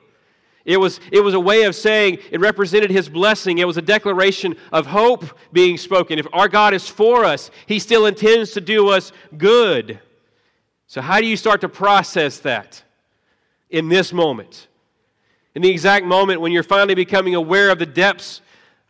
It 0.64 0.78
was, 0.78 0.98
it 1.12 1.20
was 1.20 1.34
a 1.34 1.40
way 1.40 1.62
of 1.62 1.76
saying 1.76 2.18
it 2.32 2.40
represented 2.40 2.90
his 2.90 3.08
blessing. 3.08 3.58
It 3.58 3.66
was 3.68 3.76
a 3.76 3.82
declaration 3.82 4.56
of 4.72 4.86
hope 4.86 5.24
being 5.52 5.78
spoken. 5.78 6.18
If 6.18 6.26
our 6.32 6.48
God 6.48 6.74
is 6.74 6.88
for 6.88 7.24
us, 7.24 7.52
he 7.66 7.78
still 7.78 8.06
intends 8.06 8.50
to 8.52 8.60
do 8.60 8.88
us 8.88 9.12
good. 9.38 10.00
So, 10.88 11.00
how 11.00 11.20
do 11.20 11.26
you 11.26 11.36
start 11.36 11.60
to 11.60 11.68
process 11.68 12.38
that 12.40 12.82
in 13.72 13.88
this 13.88 14.12
moment? 14.12 14.68
In 15.54 15.62
the 15.62 15.70
exact 15.70 16.06
moment 16.06 16.40
when 16.40 16.52
you're 16.52 16.62
finally 16.62 16.94
becoming 16.94 17.34
aware 17.34 17.70
of 17.70 17.78
the 17.78 17.86
depths 17.86 18.40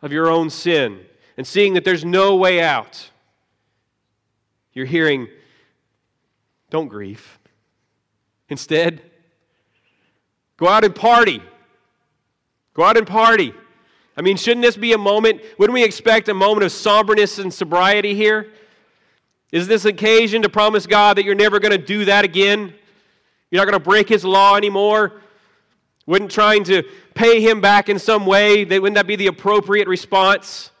of 0.01 0.11
your 0.11 0.29
own 0.29 0.49
sin 0.49 0.99
and 1.35 1.47
seeing 1.47 1.73
that 1.73 1.83
there's 1.83 2.05
no 2.05 2.35
way 2.35 2.61
out, 2.61 3.09
you're 4.73 4.85
hearing, 4.85 5.27
don't 6.69 6.87
grieve. 6.87 7.39
Instead, 8.49 9.01
go 10.57 10.67
out 10.67 10.83
and 10.83 10.93
party. 10.93 11.41
Go 12.73 12.83
out 12.83 12.97
and 12.97 13.07
party. 13.07 13.53
I 14.15 14.21
mean, 14.21 14.37
shouldn't 14.37 14.63
this 14.63 14.77
be 14.77 14.93
a 14.93 14.97
moment? 14.97 15.41
Wouldn't 15.57 15.73
we 15.73 15.83
expect 15.83 16.29
a 16.29 16.33
moment 16.33 16.65
of 16.65 16.71
somberness 16.71 17.39
and 17.39 17.53
sobriety 17.53 18.13
here? 18.13 18.51
Is 19.51 19.67
this 19.67 19.85
occasion 19.85 20.41
to 20.41 20.49
promise 20.49 20.87
God 20.87 21.17
that 21.17 21.25
you're 21.25 21.35
never 21.35 21.59
going 21.59 21.71
to 21.71 21.77
do 21.77 22.05
that 22.05 22.25
again? 22.25 22.73
You're 23.53 23.63
not 23.63 23.69
going 23.69 23.79
to 23.79 23.87
break 23.87 24.09
His 24.09 24.25
law 24.25 24.55
anymore? 24.55 25.21
Wouldn't 26.07 26.31
trying 26.31 26.63
to 26.63 26.81
pay 27.13 27.39
Him 27.39 27.61
back 27.61 27.87
in 27.87 27.99
some 27.99 28.25
way, 28.25 28.65
wouldn't 28.65 28.95
that 28.95 29.05
be 29.05 29.15
the 29.15 29.27
appropriate 29.27 29.87
response? 29.87 30.71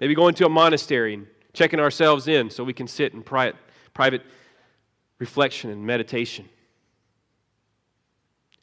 Maybe 0.00 0.14
going 0.14 0.34
to 0.36 0.46
a 0.46 0.48
monastery 0.48 1.12
and 1.12 1.26
checking 1.52 1.80
ourselves 1.80 2.28
in 2.28 2.48
so 2.48 2.64
we 2.64 2.72
can 2.72 2.88
sit 2.88 3.12
in 3.12 3.22
private, 3.22 3.56
private 3.92 4.22
reflection 5.18 5.68
and 5.68 5.84
meditation. 5.84 6.48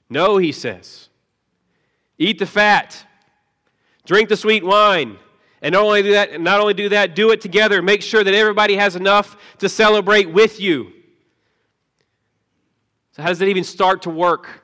No, 0.09 0.37
he 0.37 0.51
says. 0.51 1.09
Eat 2.17 2.39
the 2.39 2.47
fat, 2.47 3.05
drink 4.07 4.27
the 4.27 4.35
sweet 4.35 4.63
wine. 4.65 5.19
And 5.61 5.73
not 5.73 5.83
only 5.83 6.03
do 6.03 6.11
that, 6.11 6.39
not 6.39 6.59
only 6.61 6.73
do 6.73 6.89
that, 6.89 7.15
do 7.15 7.31
it 7.31 7.41
together. 7.41 7.81
Make 7.81 8.01
sure 8.01 8.23
that 8.23 8.33
everybody 8.33 8.75
has 8.75 8.95
enough 8.95 9.35
to 9.59 9.67
celebrate 9.67 10.31
with 10.31 10.59
you. 10.59 10.93
So, 13.11 13.23
how 13.23 13.29
does 13.29 13.39
that 13.39 13.47
even 13.47 13.63
start 13.63 14.03
to 14.03 14.09
work? 14.09 14.63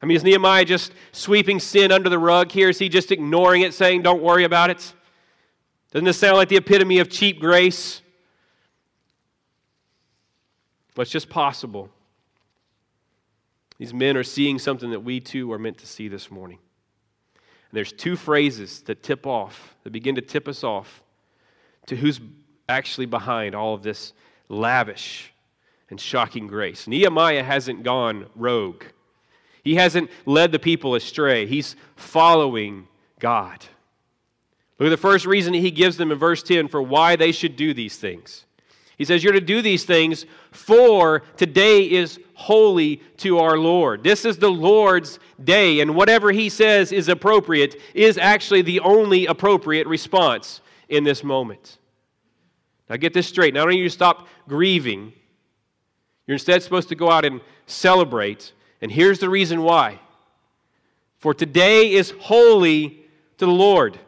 I 0.00 0.06
mean, 0.06 0.16
is 0.16 0.24
Nehemiah 0.24 0.64
just 0.64 0.92
sweeping 1.12 1.60
sin 1.60 1.92
under 1.92 2.08
the 2.08 2.18
rug 2.18 2.50
here? 2.50 2.70
Is 2.70 2.78
he 2.78 2.88
just 2.88 3.12
ignoring 3.12 3.62
it, 3.62 3.74
saying, 3.74 4.02
don't 4.02 4.22
worry 4.22 4.44
about 4.44 4.70
it? 4.70 4.94
Doesn't 5.92 6.06
this 6.06 6.18
sound 6.18 6.38
like 6.38 6.48
the 6.48 6.56
epitome 6.56 6.98
of 6.98 7.08
cheap 7.08 7.38
grace? 7.38 8.00
But 10.94 11.02
it's 11.02 11.10
just 11.10 11.28
possible. 11.28 11.90
These 13.78 13.94
men 13.94 14.16
are 14.16 14.24
seeing 14.24 14.58
something 14.58 14.90
that 14.90 15.00
we 15.00 15.20
too 15.20 15.52
are 15.52 15.58
meant 15.58 15.78
to 15.78 15.86
see 15.86 16.08
this 16.08 16.30
morning. 16.30 16.58
And 17.72 17.78
there's 17.78 17.92
two 17.92 18.16
phrases 18.16 18.82
that 18.82 19.02
tip 19.02 19.26
off, 19.26 19.74
that 19.82 19.90
begin 19.90 20.16
to 20.16 20.20
tip 20.20 20.46
us 20.46 20.62
off 20.62 21.02
to 21.86 21.96
who's 21.96 22.20
actually 22.68 23.06
behind 23.06 23.54
all 23.54 23.72
of 23.72 23.82
this 23.82 24.12
lavish 24.50 25.32
and 25.88 25.98
shocking 25.98 26.46
grace. 26.46 26.86
Nehemiah 26.86 27.42
hasn't 27.42 27.82
gone 27.82 28.26
rogue. 28.36 28.84
He 29.64 29.76
hasn't 29.76 30.10
led 30.26 30.52
the 30.52 30.58
people 30.58 30.94
astray. 30.94 31.46
He's 31.46 31.74
following 31.96 32.88
God. 33.18 33.64
Look 34.78 34.88
at 34.88 34.90
the 34.90 34.96
first 34.96 35.24
reason 35.24 35.54
he 35.54 35.70
gives 35.70 35.96
them 35.96 36.12
in 36.12 36.18
verse 36.18 36.42
10 36.42 36.68
for 36.68 36.82
why 36.82 37.16
they 37.16 37.32
should 37.32 37.56
do 37.56 37.72
these 37.72 37.96
things. 37.96 38.44
He 38.98 39.06
says, 39.06 39.24
You're 39.24 39.32
to 39.32 39.40
do 39.40 39.62
these 39.62 39.84
things, 39.84 40.26
for 40.50 41.22
today 41.36 41.90
is 41.90 42.20
holy 42.42 42.96
to 43.16 43.38
our 43.38 43.56
Lord. 43.56 44.02
This 44.02 44.24
is 44.24 44.36
the 44.36 44.50
Lord's 44.50 45.20
day, 45.44 45.78
and 45.78 45.94
whatever 45.94 46.32
he 46.32 46.48
says 46.48 46.90
is 46.90 47.08
appropriate 47.08 47.80
is 47.94 48.18
actually 48.18 48.62
the 48.62 48.80
only 48.80 49.26
appropriate 49.26 49.86
response 49.86 50.60
in 50.88 51.04
this 51.04 51.22
moment. 51.22 51.78
Now, 52.90 52.96
get 52.96 53.14
this 53.14 53.28
straight. 53.28 53.54
Not 53.54 53.62
only 53.62 53.76
do 53.76 53.82
you 53.82 53.88
stop 53.88 54.26
grieving, 54.48 55.12
you're 56.26 56.34
instead 56.34 56.64
supposed 56.64 56.88
to 56.88 56.96
go 56.96 57.08
out 57.08 57.24
and 57.24 57.40
celebrate. 57.66 58.52
And 58.80 58.90
here's 58.90 59.20
the 59.20 59.30
reason 59.30 59.62
why. 59.62 60.00
For 61.18 61.34
today 61.34 61.92
is 61.92 62.12
holy 62.18 63.06
to 63.38 63.46
the 63.46 63.52
Lord. 63.52 64.00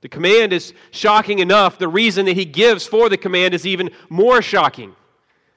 The 0.00 0.08
command 0.08 0.52
is 0.52 0.74
shocking 0.92 1.40
enough. 1.40 1.76
The 1.76 1.88
reason 1.88 2.26
that 2.26 2.36
he 2.36 2.44
gives 2.44 2.86
for 2.86 3.08
the 3.08 3.16
command 3.16 3.52
is 3.52 3.66
even 3.66 3.90
more 4.08 4.40
shocking. 4.42 4.94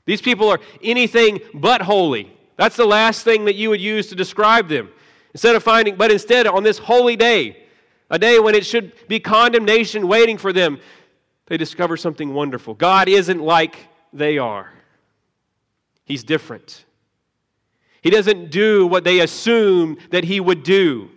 These 0.07 0.21
people 0.21 0.49
are 0.49 0.59
anything 0.81 1.41
but 1.53 1.81
holy. 1.81 2.31
That's 2.55 2.77
the 2.77 2.85
last 2.85 3.23
thing 3.23 3.45
that 3.45 3.55
you 3.55 3.69
would 3.69 3.81
use 3.81 4.07
to 4.07 4.15
describe 4.15 4.69
them. 4.69 4.89
Instead 5.33 5.55
of 5.55 5.61
finding, 5.61 5.97
but 5.97 6.11
instead, 6.11 6.47
on 6.47 6.63
this 6.63 6.79
holy 6.79 7.17
day, 7.17 7.65
a 8.09 8.17
day 8.17 8.39
when 8.39 8.55
it 8.55 8.65
should 8.65 8.93
be 9.09 9.19
condemnation 9.19 10.07
waiting 10.07 10.37
for 10.37 10.53
them, 10.53 10.79
they 11.47 11.57
discover 11.57 11.97
something 11.97 12.33
wonderful. 12.33 12.73
God 12.73 13.09
isn't 13.09 13.41
like 13.41 13.75
they 14.13 14.37
are, 14.37 14.71
He's 16.05 16.23
different. 16.23 16.85
He 18.01 18.09
doesn't 18.09 18.49
do 18.49 18.87
what 18.87 19.03
they 19.03 19.19
assume 19.19 19.97
that 20.11 20.23
He 20.23 20.39
would 20.39 20.63
do. 20.63 21.09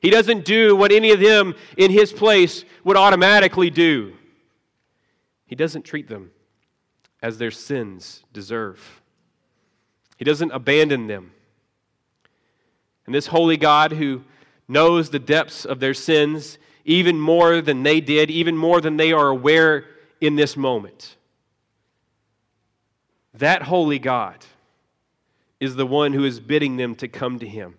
He 0.00 0.08
doesn't 0.08 0.46
do 0.46 0.74
what 0.74 0.92
any 0.92 1.10
of 1.10 1.20
them 1.20 1.54
in 1.76 1.90
his 1.90 2.10
place 2.10 2.64
would 2.84 2.96
automatically 2.96 3.68
do. 3.68 4.14
He 5.44 5.54
doesn't 5.54 5.82
treat 5.82 6.08
them 6.08 6.30
as 7.22 7.38
their 7.38 7.50
sins 7.50 8.24
deserve. 8.32 9.02
He 10.16 10.24
doesn't 10.24 10.52
abandon 10.52 11.06
them. 11.06 11.32
And 13.06 13.14
this 13.14 13.28
holy 13.28 13.56
God 13.56 13.92
who 13.92 14.22
knows 14.68 15.10
the 15.10 15.18
depths 15.18 15.64
of 15.64 15.80
their 15.80 15.94
sins 15.94 16.58
even 16.84 17.18
more 17.18 17.60
than 17.60 17.82
they 17.82 18.00
did, 18.00 18.30
even 18.30 18.56
more 18.56 18.80
than 18.80 18.96
they 18.96 19.12
are 19.12 19.28
aware 19.28 19.84
in 20.20 20.36
this 20.36 20.56
moment. 20.56 21.16
That 23.34 23.62
holy 23.62 23.98
God 23.98 24.44
is 25.58 25.76
the 25.76 25.86
one 25.86 26.12
who 26.12 26.24
is 26.24 26.40
bidding 26.40 26.76
them 26.76 26.94
to 26.96 27.08
come 27.08 27.38
to 27.38 27.46
him 27.46 27.76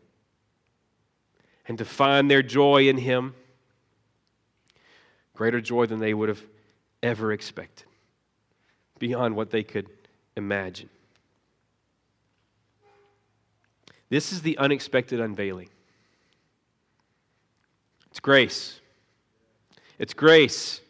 and 1.72 1.78
to 1.78 1.86
find 1.86 2.30
their 2.30 2.44
joy 2.44 2.90
in 2.90 2.98
Him, 2.98 3.34
greater 5.34 5.62
joy 5.62 5.86
than 5.86 6.00
they 6.00 6.14
would 6.14 6.30
have 6.30 6.44
ever 7.02 7.32
expected, 7.32 7.88
beyond 9.02 9.36
what 9.36 9.50
they 9.50 9.64
could 9.64 9.88
imagine. 10.38 10.88
This 14.10 14.32
is 14.32 14.44
the 14.44 14.58
unexpected 14.60 15.20
unveiling. 15.20 15.70
It's 18.12 18.20
grace. 18.20 18.80
It's 19.98 20.14
grace. 20.14 20.82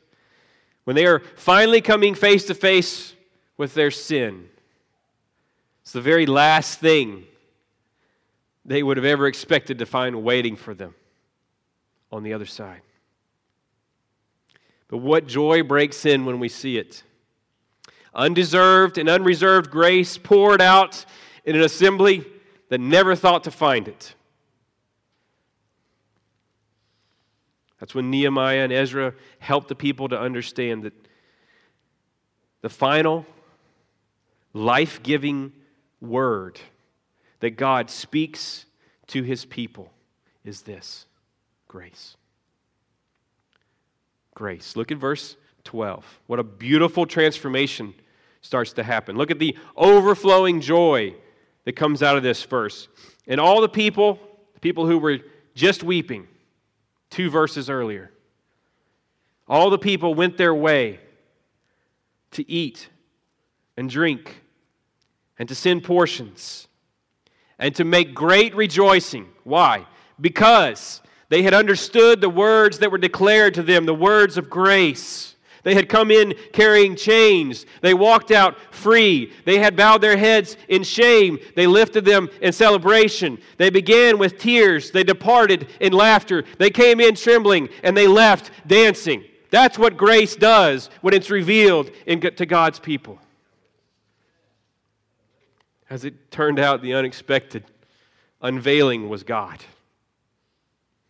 When 0.84 0.96
they 0.96 1.06
are 1.06 1.20
finally 1.38 1.80
coming 1.80 2.14
face 2.14 2.44
to 2.46 2.54
face 2.54 3.14
with 3.56 3.76
their 3.76 3.92
sin, 3.92 4.50
it's 5.82 5.94
the 5.94 6.02
very 6.02 6.26
last 6.26 6.80
thing 6.80 7.24
they 8.66 8.84
would 8.84 8.98
have 8.98 9.06
ever 9.06 9.26
expected 9.26 9.80
to 9.80 9.86
find 9.86 10.22
waiting 10.22 10.58
for 10.58 10.74
them 10.74 10.96
on 12.12 12.24
the 12.24 12.34
other 12.34 12.46
side. 12.46 12.82
But 14.90 14.98
what 14.98 15.28
joy 15.28 15.64
breaks 15.64 16.06
in 16.06 16.26
when 16.26 16.40
we 16.40 16.50
see 16.50 16.78
it? 16.78 17.04
Undeserved 18.14 18.98
and 18.98 19.08
unreserved 19.08 19.72
grace 19.72 20.18
poured 20.18 20.62
out 20.62 21.06
in 21.46 21.56
an 21.56 21.62
assembly 21.62 22.26
that 22.70 22.80
never 22.80 23.16
thought 23.16 23.44
to 23.46 23.52
find 23.52 23.88
it. 23.88 24.16
That's 27.80 27.96
when 27.96 28.12
Nehemiah 28.12 28.64
and 28.64 28.72
Ezra 28.72 29.14
helped 29.40 29.68
the 29.68 29.76
people 29.76 30.10
to 30.10 30.20
understand 30.20 30.84
that 30.84 30.94
the 32.62 32.70
final 32.70 33.26
life 34.54 35.02
giving 35.02 35.52
word 36.00 36.60
that 37.40 37.52
God 37.52 37.90
speaks 37.90 38.66
to 39.08 39.24
his 39.24 39.46
people 39.46 39.92
is 40.44 40.62
this 40.62 41.06
grace. 41.68 42.16
Grace. 44.36 44.76
Look 44.76 44.92
at 44.92 44.98
verse 44.98 45.36
12. 45.64 46.20
What 46.28 46.40
a 46.40 46.44
beautiful 46.44 47.06
transformation 47.06 47.94
starts 48.42 48.74
to 48.74 48.84
happen. 48.84 49.18
Look 49.18 49.32
at 49.32 49.40
the 49.40 49.58
overflowing 49.76 50.62
joy 50.62 51.16
that 51.66 51.76
comes 51.76 52.02
out 52.02 52.18
of 52.18 52.24
this 52.24 52.44
verse. 52.44 52.88
And 53.28 53.40
all 53.40 53.62
the 53.62 53.70
people, 53.70 54.20
the 54.54 54.60
people 54.60 54.88
who 54.88 54.98
were 54.98 55.20
just 55.54 55.84
weeping, 55.84 56.28
two 57.10 57.30
verses 57.30 57.70
earlier, 57.70 58.12
all 59.48 59.70
the 59.70 59.78
people 59.78 60.14
went 60.14 60.38
their 60.38 60.56
way 60.56 61.00
to 62.32 62.50
eat 62.50 62.90
and 63.78 63.90
drink 63.90 64.42
and 65.38 65.48
to 65.50 65.56
send 65.56 65.84
portions 65.84 66.68
and 67.60 67.76
to 67.76 67.84
make 67.84 68.16
great 68.16 68.56
rejoicing. 68.56 69.28
Why? 69.44 69.86
Because 70.20 71.02
they 71.30 71.44
had 71.44 71.54
understood 71.54 72.22
the 72.22 72.30
words 72.30 72.80
that 72.80 72.92
were 72.92 72.98
declared 72.98 73.54
to 73.56 73.64
them, 73.64 73.86
the 73.86 73.94
words 73.94 74.38
of 74.38 74.50
grace. 74.50 75.36
They 75.64 75.76
had 75.76 75.90
come 75.90 76.10
in 76.10 76.34
carrying 76.54 76.96
chains. 76.96 77.66
They 77.82 77.94
walked 77.94 78.32
out 78.32 78.58
free. 78.72 79.32
They 79.46 79.60
had 79.60 79.76
bowed 79.76 80.02
their 80.02 80.18
heads 80.18 80.58
in 80.68 80.84
shame. 80.84 81.40
They 81.56 81.68
lifted 81.68 82.04
them 82.04 82.30
in 82.42 82.52
celebration. 82.52 83.38
They 83.58 83.70
began 83.70 84.18
with 84.18 84.40
tears. 84.40 84.92
They 84.92 85.04
departed 85.04 85.68
in 85.80 85.94
laughter. 85.94 86.44
They 86.58 86.72
came 86.72 87.00
in 87.00 87.16
trembling 87.16 87.70
and 87.84 87.96
they 87.96 88.08
left 88.08 88.52
dancing. 88.66 89.24
That's 89.52 89.78
what 89.78 89.98
grace 89.98 90.36
does 90.36 90.90
when 91.02 91.14
it's 91.14 91.30
revealed 91.30 91.92
in, 92.06 92.22
to 92.22 92.46
God's 92.46 92.80
people. 92.80 93.20
As 95.90 96.06
it 96.06 96.32
turned 96.32 96.58
out, 96.58 96.82
the 96.82 96.94
unexpected 96.94 97.66
unveiling 98.42 99.10
was 99.10 99.24
God. 99.24 99.60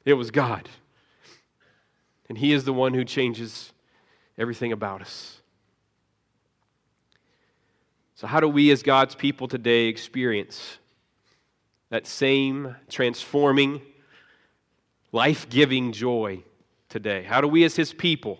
It 0.03 0.13
was 0.13 0.31
God. 0.31 0.67
And 2.27 2.37
He 2.37 2.51
is 2.51 2.65
the 2.65 2.73
one 2.73 2.95
who 2.95 3.05
changes 3.05 3.71
everything 4.37 4.71
about 4.71 5.01
us. 5.01 5.41
So, 8.15 8.27
how 8.27 8.39
do 8.39 8.47
we 8.47 8.69
as 8.69 8.83
God's 8.83 9.15
people 9.15 9.47
today 9.47 9.87
experience 9.87 10.77
that 11.89 12.05
same 12.05 12.75
transforming, 12.87 13.81
life 15.11 15.49
giving 15.49 15.91
joy 15.91 16.43
today? 16.87 17.23
How 17.23 17.41
do 17.41 17.47
we 17.47 17.63
as 17.63 17.75
His 17.75 17.93
people, 17.93 18.39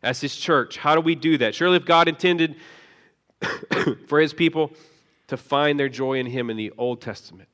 as 0.00 0.20
His 0.20 0.36
church, 0.36 0.76
how 0.76 0.94
do 0.94 1.00
we 1.00 1.16
do 1.16 1.38
that? 1.38 1.56
Surely, 1.56 1.76
if 1.76 1.84
God 1.84 2.06
intended 2.06 2.54
for 4.06 4.20
His 4.20 4.32
people 4.32 4.72
to 5.26 5.36
find 5.36 5.78
their 5.78 5.88
joy 5.88 6.18
in 6.18 6.26
Him 6.26 6.48
in 6.48 6.56
the 6.56 6.72
Old 6.78 7.00
Testament. 7.00 7.48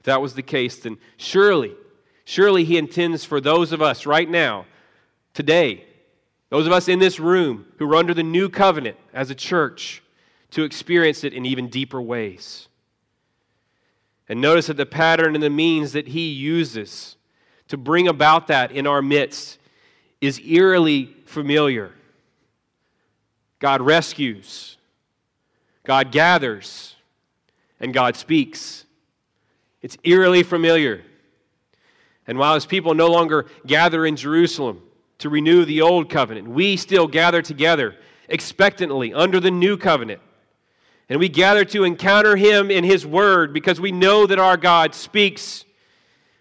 If 0.00 0.04
that 0.04 0.20
was 0.20 0.34
the 0.34 0.42
case, 0.42 0.78
then 0.78 0.98
surely, 1.16 1.74
surely 2.24 2.64
He 2.64 2.76
intends 2.76 3.24
for 3.24 3.40
those 3.40 3.72
of 3.72 3.80
us 3.80 4.04
right 4.04 4.28
now, 4.28 4.66
today, 5.32 5.86
those 6.50 6.66
of 6.66 6.72
us 6.72 6.88
in 6.88 6.98
this 6.98 7.18
room 7.18 7.66
who 7.78 7.90
are 7.90 7.96
under 7.96 8.12
the 8.12 8.22
new 8.22 8.48
covenant 8.48 8.96
as 9.14 9.30
a 9.30 9.34
church, 9.34 10.02
to 10.50 10.64
experience 10.64 11.22
it 11.24 11.32
in 11.32 11.46
even 11.46 11.68
deeper 11.68 12.02
ways. 12.02 12.68
And 14.28 14.40
notice 14.40 14.66
that 14.66 14.76
the 14.76 14.86
pattern 14.86 15.34
and 15.34 15.42
the 15.42 15.50
means 15.50 15.92
that 15.92 16.08
He 16.08 16.28
uses 16.28 17.16
to 17.68 17.76
bring 17.76 18.08
about 18.08 18.48
that 18.48 18.72
in 18.72 18.86
our 18.86 19.00
midst 19.00 19.58
is 20.20 20.40
eerily 20.40 21.14
familiar. 21.24 21.92
God 23.60 23.80
rescues, 23.80 24.76
God 25.84 26.10
gathers 26.10 26.96
and 27.78 27.94
God 27.94 28.16
speaks. 28.16 28.84
It's 29.82 29.96
eerily 30.04 30.42
familiar. 30.42 31.02
And 32.26 32.38
while 32.38 32.54
his 32.54 32.66
people 32.66 32.94
no 32.94 33.06
longer 33.06 33.46
gather 33.66 34.04
in 34.04 34.16
Jerusalem 34.16 34.82
to 35.20 35.28
renew 35.28 35.64
the 35.64 35.82
old 35.82 36.10
covenant. 36.10 36.48
We 36.48 36.76
still 36.76 37.06
gather 37.06 37.42
together 37.42 37.96
expectantly 38.28 39.12
under 39.14 39.40
the 39.40 39.50
new 39.50 39.76
covenant. 39.76 40.20
And 41.08 41.18
we 41.18 41.28
gather 41.28 41.64
to 41.66 41.84
encounter 41.84 42.36
him 42.36 42.70
in 42.70 42.84
his 42.84 43.06
word 43.06 43.52
because 43.52 43.80
we 43.80 43.92
know 43.92 44.26
that 44.26 44.38
our 44.38 44.56
God 44.56 44.94
speaks. 44.94 45.64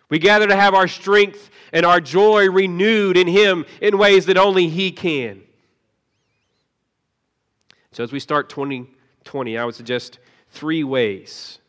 We 0.09 0.19
gather 0.19 0.47
to 0.47 0.55
have 0.55 0.73
our 0.73 0.87
strength 0.87 1.49
and 1.73 1.85
our 1.85 1.99
joy 1.99 2.49
renewed 2.49 3.17
in 3.17 3.27
him 3.27 3.65
in 3.81 3.97
ways 3.97 4.27
that 4.27 4.37
only 4.37 4.69
he 4.69 4.91
can. 4.91 5.41
So, 7.91 8.03
as 8.03 8.11
we 8.11 8.19
start 8.19 8.49
2020, 8.49 9.57
I 9.57 9.65
would 9.65 9.75
suggest 9.75 10.19
three 10.51 10.83
ways, 10.83 11.59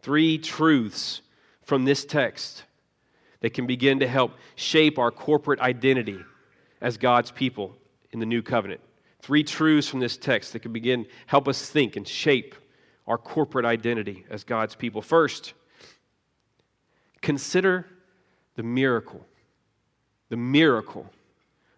three 0.00 0.38
truths 0.38 1.20
from 1.62 1.84
this 1.84 2.04
text 2.04 2.64
that 3.44 3.52
can 3.52 3.66
begin 3.66 4.00
to 4.00 4.08
help 4.08 4.32
shape 4.54 4.98
our 4.98 5.10
corporate 5.10 5.60
identity 5.60 6.18
as 6.80 6.96
God's 6.96 7.30
people 7.30 7.76
in 8.12 8.18
the 8.18 8.24
new 8.24 8.40
covenant. 8.40 8.80
Three 9.20 9.44
truths 9.44 9.86
from 9.86 10.00
this 10.00 10.16
text 10.16 10.54
that 10.54 10.60
can 10.60 10.72
begin 10.72 11.04
help 11.26 11.46
us 11.46 11.68
think 11.68 11.96
and 11.96 12.08
shape 12.08 12.54
our 13.06 13.18
corporate 13.18 13.66
identity 13.66 14.24
as 14.30 14.44
God's 14.44 14.74
people. 14.74 15.02
First, 15.02 15.52
consider 17.20 17.86
the 18.56 18.62
miracle, 18.62 19.26
the 20.30 20.38
miracle 20.38 21.10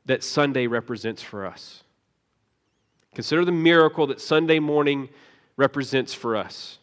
that 0.05 0.23
Sunday 0.23 0.69
represents 0.69 1.21
for 1.21 1.45
us. 1.45 1.83
Consider 3.13 3.45
the 3.45 3.51
miracle 3.51 4.07
that 4.07 4.21
Sunday 4.21 4.61
morning 4.61 5.09
represents 5.57 6.15
for 6.15 6.37
us. 6.37 6.79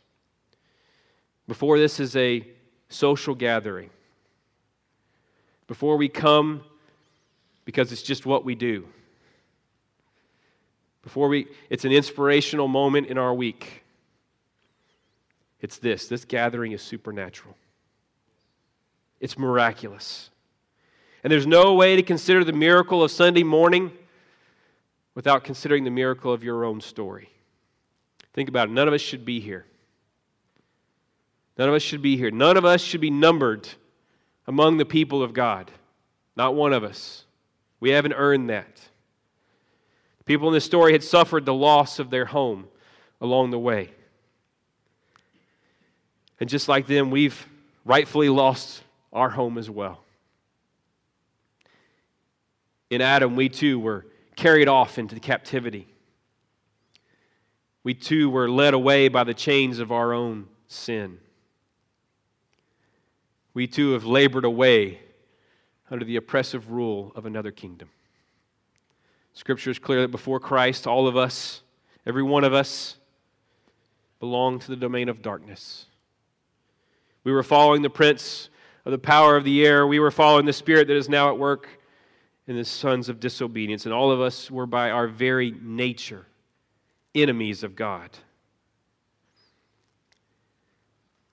Before 1.47 1.79
this 1.79 2.01
is 2.01 2.17
a 2.17 2.45
social 2.89 3.33
gathering, 3.33 3.89
before 5.73 5.97
we 5.97 6.07
come 6.07 6.63
because 7.65 7.91
it's 7.91 8.03
just 8.03 8.27
what 8.27 8.45
we 8.45 8.53
do. 8.53 8.87
Before 11.01 11.27
we, 11.27 11.47
it's 11.67 11.83
an 11.83 11.91
inspirational 11.91 12.67
moment 12.67 13.07
in 13.07 13.17
our 13.17 13.33
week. 13.33 13.83
It's 15.61 15.79
this 15.79 16.07
this 16.07 16.25
gathering 16.25 16.73
is 16.73 16.83
supernatural, 16.83 17.57
it's 19.19 19.35
miraculous. 19.35 20.29
And 21.23 21.33
there's 21.33 21.47
no 21.47 21.73
way 21.73 21.95
to 21.95 22.03
consider 22.03 22.43
the 22.43 22.53
miracle 22.53 23.01
of 23.01 23.09
Sunday 23.09 23.41
morning 23.41 23.91
without 25.15 25.43
considering 25.43 25.85
the 25.85 25.89
miracle 25.89 26.31
of 26.31 26.43
your 26.43 26.65
own 26.65 26.81
story. 26.81 27.31
Think 28.35 28.47
about 28.47 28.69
it. 28.69 28.73
None 28.73 28.87
of 28.87 28.93
us 28.93 29.01
should 29.01 29.25
be 29.25 29.39
here. 29.39 29.65
None 31.57 31.67
of 31.67 31.73
us 31.73 31.81
should 31.81 32.03
be 32.03 32.15
here. 32.15 32.29
None 32.29 32.57
of 32.57 32.63
us 32.63 32.79
should 32.79 33.01
be 33.01 33.09
numbered 33.09 33.67
among 34.47 34.77
the 34.77 34.85
people 34.85 35.23
of 35.23 35.33
God. 35.33 35.71
Not 36.35 36.55
one 36.55 36.73
of 36.73 36.83
us. 36.83 37.25
We 37.79 37.91
haven't 37.91 38.13
earned 38.13 38.49
that. 38.49 38.81
People 40.25 40.47
in 40.47 40.53
this 40.53 40.65
story 40.65 40.93
had 40.93 41.03
suffered 41.03 41.45
the 41.45 41.53
loss 41.53 41.99
of 41.99 42.09
their 42.09 42.25
home 42.25 42.67
along 43.19 43.51
the 43.51 43.59
way. 43.59 43.91
And 46.39 46.49
just 46.49 46.67
like 46.67 46.87
them, 46.87 47.11
we've 47.11 47.47
rightfully 47.85 48.29
lost 48.29 48.83
our 49.11 49.29
home 49.29 49.57
as 49.57 49.69
well. 49.69 49.99
In 52.89 53.01
Adam, 53.01 53.35
we 53.35 53.49
too 53.49 53.79
were 53.79 54.05
carried 54.35 54.67
off 54.67 54.97
into 54.97 55.19
captivity. 55.19 55.87
We 57.83 57.93
too 57.93 58.29
were 58.29 58.49
led 58.49 58.73
away 58.73 59.09
by 59.09 59.23
the 59.23 59.33
chains 59.33 59.79
of 59.79 59.91
our 59.91 60.13
own 60.13 60.47
sin 60.67 61.19
we 63.53 63.67
too 63.67 63.91
have 63.91 64.05
labored 64.05 64.45
away 64.45 64.99
under 65.89 66.05
the 66.05 66.15
oppressive 66.15 66.71
rule 66.71 67.11
of 67.15 67.25
another 67.25 67.51
kingdom. 67.51 67.89
Scripture 69.33 69.71
is 69.71 69.79
clear 69.79 70.01
that 70.01 70.11
before 70.11 70.39
Christ, 70.39 70.87
all 70.87 71.07
of 71.07 71.17
us, 71.17 71.61
every 72.05 72.23
one 72.23 72.43
of 72.43 72.53
us, 72.53 72.97
belonged 74.19 74.61
to 74.61 74.69
the 74.69 74.75
domain 74.75 75.09
of 75.09 75.21
darkness. 75.21 75.85
We 77.23 77.31
were 77.31 77.43
following 77.43 77.81
the 77.81 77.89
prince 77.89 78.49
of 78.85 78.91
the 78.91 78.97
power 78.97 79.35
of 79.35 79.43
the 79.43 79.65
air. 79.65 79.87
We 79.87 79.99
were 79.99 80.11
following 80.11 80.45
the 80.45 80.53
spirit 80.53 80.87
that 80.87 80.97
is 80.97 81.09
now 81.09 81.29
at 81.29 81.37
work 81.37 81.67
in 82.47 82.55
the 82.55 82.65
sons 82.65 83.07
of 83.07 83.19
disobedience. 83.19 83.85
And 83.85 83.93
all 83.93 84.11
of 84.11 84.19
us 84.19 84.51
were 84.51 84.65
by 84.65 84.91
our 84.91 85.07
very 85.07 85.55
nature 85.61 86.25
enemies 87.15 87.63
of 87.63 87.75
God. 87.75 88.09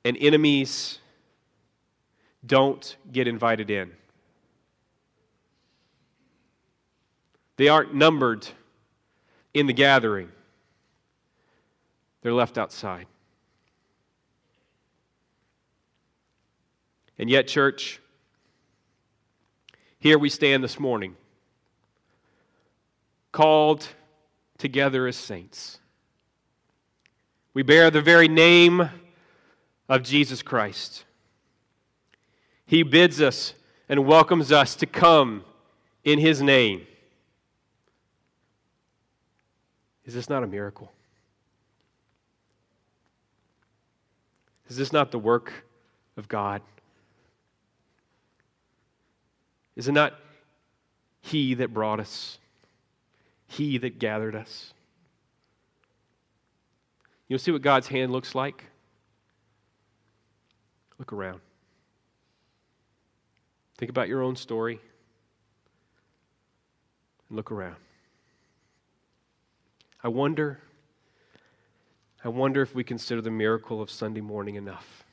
And 0.04 0.16
enemies 0.18 0.99
don't 2.44 2.96
get 3.12 3.28
invited 3.28 3.70
in. 3.70 3.90
They 7.56 7.68
aren't 7.68 7.94
numbered 7.94 8.48
in 9.52 9.66
the 9.66 9.72
gathering, 9.72 10.30
they're 12.22 12.32
left 12.32 12.56
outside. 12.56 13.06
And 17.18 17.28
yet, 17.28 17.46
church, 17.48 18.00
here 19.98 20.18
we 20.18 20.30
stand 20.30 20.64
this 20.64 20.80
morning, 20.80 21.16
called 23.30 23.86
together 24.56 25.06
as 25.06 25.16
saints. 25.16 25.80
We 27.52 27.62
bear 27.62 27.90
the 27.90 28.00
very 28.00 28.28
name 28.28 28.88
of 29.86 30.02
Jesus 30.02 30.40
Christ. 30.40 31.04
He 32.70 32.84
bids 32.84 33.20
us 33.20 33.54
and 33.88 34.06
welcomes 34.06 34.52
us 34.52 34.76
to 34.76 34.86
come 34.86 35.42
in 36.04 36.20
His 36.20 36.40
name. 36.40 36.86
Is 40.04 40.14
this 40.14 40.28
not 40.28 40.44
a 40.44 40.46
miracle? 40.46 40.92
Is 44.68 44.76
this 44.76 44.92
not 44.92 45.10
the 45.10 45.18
work 45.18 45.52
of 46.16 46.28
God? 46.28 46.62
Is 49.74 49.88
it 49.88 49.92
not 49.92 50.14
He 51.22 51.54
that 51.54 51.74
brought 51.74 51.98
us? 51.98 52.38
He 53.48 53.78
that 53.78 53.98
gathered 53.98 54.36
us? 54.36 54.72
You'll 57.26 57.40
see 57.40 57.50
what 57.50 57.62
God's 57.62 57.88
hand 57.88 58.12
looks 58.12 58.36
like? 58.36 58.66
Look 61.00 61.12
around. 61.12 61.40
Think 63.80 63.88
about 63.88 64.08
your 64.08 64.22
own 64.22 64.36
story 64.36 64.78
and 67.28 67.36
look 67.36 67.50
around. 67.50 67.76
I 70.04 70.08
wonder, 70.08 70.60
I 72.22 72.28
wonder 72.28 72.60
if 72.60 72.74
we 72.74 72.84
consider 72.84 73.22
the 73.22 73.30
miracle 73.30 73.80
of 73.80 73.90
Sunday 73.90 74.20
morning 74.20 74.56
enough. 74.56 75.06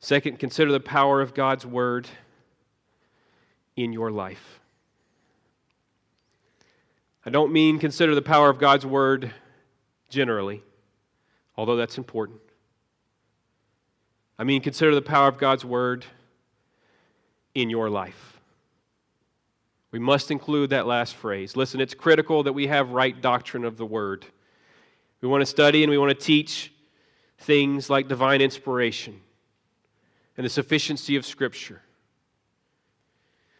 Second, 0.00 0.38
consider 0.38 0.72
the 0.72 0.80
power 0.80 1.20
of 1.20 1.34
God's 1.34 1.66
word 1.66 2.08
in 3.76 3.92
your 3.92 4.10
life. 4.10 4.60
I 7.26 7.30
don't 7.30 7.52
mean 7.52 7.78
consider 7.78 8.14
the 8.14 8.22
power 8.22 8.48
of 8.48 8.58
God's 8.58 8.86
word 8.86 9.32
generally, 10.08 10.62
although 11.58 11.76
that's 11.76 11.98
important. 11.98 12.40
I 14.38 14.44
mean, 14.44 14.60
consider 14.60 14.94
the 14.94 15.02
power 15.02 15.28
of 15.28 15.38
God's 15.38 15.64
word 15.64 16.04
in 17.54 17.70
your 17.70 17.88
life. 17.88 18.38
We 19.92 19.98
must 19.98 20.30
include 20.30 20.70
that 20.70 20.86
last 20.86 21.14
phrase. 21.14 21.56
Listen, 21.56 21.80
it's 21.80 21.94
critical 21.94 22.42
that 22.42 22.52
we 22.52 22.66
have 22.66 22.90
right 22.90 23.18
doctrine 23.18 23.64
of 23.64 23.78
the 23.78 23.86
word. 23.86 24.26
We 25.22 25.28
want 25.28 25.40
to 25.40 25.46
study 25.46 25.82
and 25.82 25.90
we 25.90 25.96
want 25.96 26.10
to 26.10 26.24
teach 26.24 26.72
things 27.38 27.88
like 27.88 28.08
divine 28.08 28.42
inspiration 28.42 29.20
and 30.36 30.44
the 30.44 30.50
sufficiency 30.50 31.16
of 31.16 31.24
Scripture. 31.24 31.80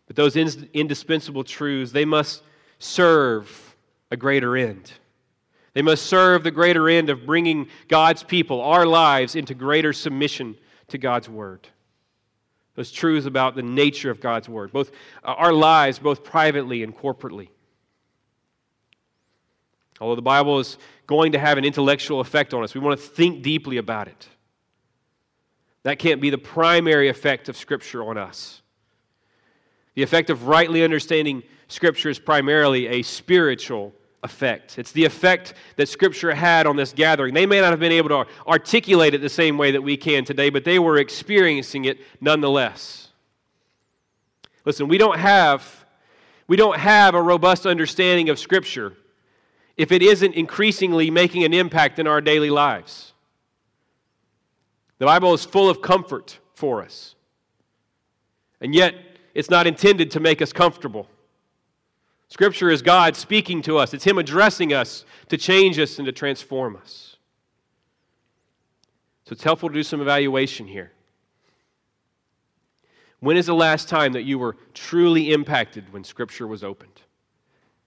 But 0.07 0.16
those 0.16 0.37
indispensable 0.37 1.43
truths, 1.43 1.93
they 1.93 2.05
must 2.05 2.43
serve 2.79 3.77
a 4.11 4.16
greater 4.16 4.57
end. 4.57 4.93
They 5.72 5.83
must 5.83 6.05
serve 6.05 6.43
the 6.43 6.51
greater 6.51 6.89
end 6.89 7.09
of 7.09 7.24
bringing 7.24 7.68
God's 7.89 8.22
people, 8.22 8.61
our 8.61 8.87
lives, 8.87 9.35
into 9.35 9.55
greater 9.55 9.93
submission 9.93 10.57
to 10.89 10.99
God's 10.99 11.28
Word. 11.28 11.68
Those 12.74 12.93
truths 12.93 13.26
about 13.26 13.57
the 13.57 13.62
nature 13.62 14.11
of 14.11 14.20
God's 14.20 14.49
Word, 14.49 14.72
both 14.72 14.91
uh, 15.24 15.34
our 15.37 15.53
lives, 15.53 15.99
both 15.99 16.24
privately 16.24 16.82
and 16.82 16.97
corporately. 16.97 17.49
Although 20.01 20.16
the 20.16 20.22
Bible 20.22 20.59
is 20.59 20.76
going 21.07 21.32
to 21.32 21.39
have 21.39 21.57
an 21.57 21.64
intellectual 21.64 22.20
effect 22.20 22.53
on 22.53 22.62
us, 22.62 22.74
we 22.74 22.80
want 22.80 23.01
to 23.01 23.07
think 23.07 23.43
deeply 23.43 23.78
about 23.78 24.09
it. 24.09 24.28
That 25.84 25.99
can't 25.99 26.20
be 26.20 26.30
the 26.30 26.39
primary 26.39 27.09
effect 27.09 27.49
of 27.49 27.57
Scripture 27.57 28.05
on 28.05 28.18
us. 28.18 28.61
The 29.95 30.03
effect 30.03 30.28
of 30.28 30.47
rightly 30.47 30.84
understanding 30.84 31.43
Scripture 31.68 32.11
is 32.11 32.18
primarily 32.18 32.89
a 32.89 33.03
spiritual 33.03 33.95
effect. 34.27 34.79
It's 34.79 34.93
the 34.93 35.05
effect 35.05 35.55
that 35.77 35.89
Scripture 35.89 36.35
had 36.35 36.66
on 36.66 36.77
this 36.77 36.93
gathering. 36.93 37.33
They 37.33 37.47
may 37.47 37.61
not 37.61 37.70
have 37.70 37.81
been 37.81 37.93
able 37.93 38.11
to 38.11 38.27
articulate 38.47 39.14
it 39.14 39.22
the 39.22 39.29
same 39.29 39.57
way 39.57 39.70
that 39.70 39.81
we 39.81 39.97
can 39.97 40.24
today, 40.24 40.51
but 40.51 40.64
they 40.64 40.79
were 40.79 40.99
experiencing 40.99 41.87
it 41.87 42.01
nonetheless. 42.20 43.09
Listen, 44.66 44.89
we 44.89 44.99
don't 44.99 45.18
have 45.18 45.87
we 46.49 46.57
don't 46.57 46.79
have 46.79 47.14
a 47.14 47.22
robust 47.22 47.66
understanding 47.66 48.29
of 48.29 48.39
scripture 48.39 48.93
if 49.77 49.91
it 49.91 50.03
isn't 50.03 50.35
increasingly 50.35 51.11
making 51.11 51.45
an 51.45 51.53
impact 51.53 51.99
in 51.99 52.07
our 52.07 52.20
daily 52.20 52.51
lives. 52.51 53.12
The 54.99 55.07
Bible 55.07 55.35
is 55.35 55.45
full 55.45 55.68
of 55.68 55.83
comfort 55.83 56.39
for 56.55 56.83
us. 56.83 57.14
And 58.61 58.74
yet, 58.74 58.95
it's 59.35 59.51
not 59.51 59.66
intended 59.66 60.11
to 60.12 60.20
make 60.20 60.41
us 60.41 60.53
comfortable. 60.53 61.09
Scripture 62.29 62.70
is 62.70 62.83
God 62.83 63.16
speaking 63.16 63.62
to 63.62 63.79
us, 63.79 63.95
it's 63.95 64.05
Him 64.05 64.18
addressing 64.18 64.72
us 64.72 65.05
to 65.29 65.37
change 65.37 65.79
us 65.79 65.99
and 65.99 66.07
to 66.07 66.12
transform 66.12 66.77
us. 66.77 67.16
So 69.24 69.33
it's 69.33 69.43
helpful 69.43 69.68
to 69.68 69.74
do 69.74 69.83
some 69.83 70.01
evaluation 70.01 70.66
here. 70.66 70.93
When 73.20 73.37
is 73.37 73.47
the 73.47 73.55
last 73.55 73.89
time 73.89 74.12
that 74.12 74.22
you 74.22 74.39
were 74.39 74.57
truly 74.74 75.33
impacted 75.33 75.93
when 75.93 76.05
Scripture 76.05 76.47
was 76.47 76.62
opened? 76.62 77.01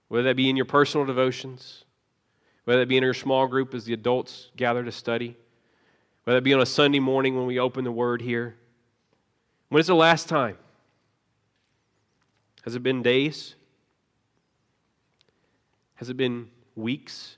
Whether 0.08 0.24
that 0.24 0.36
be 0.36 0.50
in 0.50 0.56
your 0.56 0.66
personal 0.66 1.06
devotions, 1.06 1.84
whether 2.64 2.80
that 2.80 2.88
be 2.88 2.96
in 2.96 3.02
your 3.02 3.14
small 3.14 3.46
group 3.46 3.74
as 3.74 3.84
the 3.84 3.92
adults 3.92 4.50
gather 4.56 4.84
to 4.84 4.92
study, 4.92 5.36
whether 6.24 6.38
it 6.38 6.44
be 6.44 6.52
on 6.52 6.60
a 6.60 6.66
Sunday 6.66 6.98
morning 6.98 7.36
when 7.36 7.46
we 7.46 7.58
open 7.58 7.84
the 7.84 7.92
Word 7.92 8.20
here. 8.20 8.56
When 9.68 9.80
is 9.80 9.86
the 9.86 9.94
last 9.94 10.28
time? 10.28 10.58
Has 12.64 12.74
it 12.74 12.82
been 12.82 13.02
days? 13.02 13.54
Has 16.00 16.08
it 16.08 16.16
been 16.16 16.48
weeks? 16.76 17.36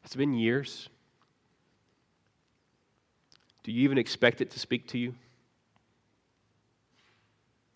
Has 0.00 0.14
it 0.14 0.16
been 0.16 0.32
years? 0.32 0.88
Do 3.62 3.72
you 3.72 3.82
even 3.82 3.98
expect 3.98 4.40
it 4.40 4.50
to 4.52 4.58
speak 4.58 4.88
to 4.88 4.98
you? 4.98 5.14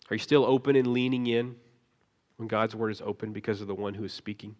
Are 0.09 0.15
you 0.15 0.19
still 0.19 0.43
open 0.43 0.75
and 0.75 0.87
leaning 0.87 1.27
in 1.27 1.55
when 2.37 2.47
God's 2.47 2.75
word 2.75 2.89
is 2.89 3.01
open 3.01 3.33
because 3.33 3.61
of 3.61 3.67
the 3.67 3.75
one 3.75 3.93
who 3.93 4.03
is 4.03 4.13
speaking? 4.13 4.55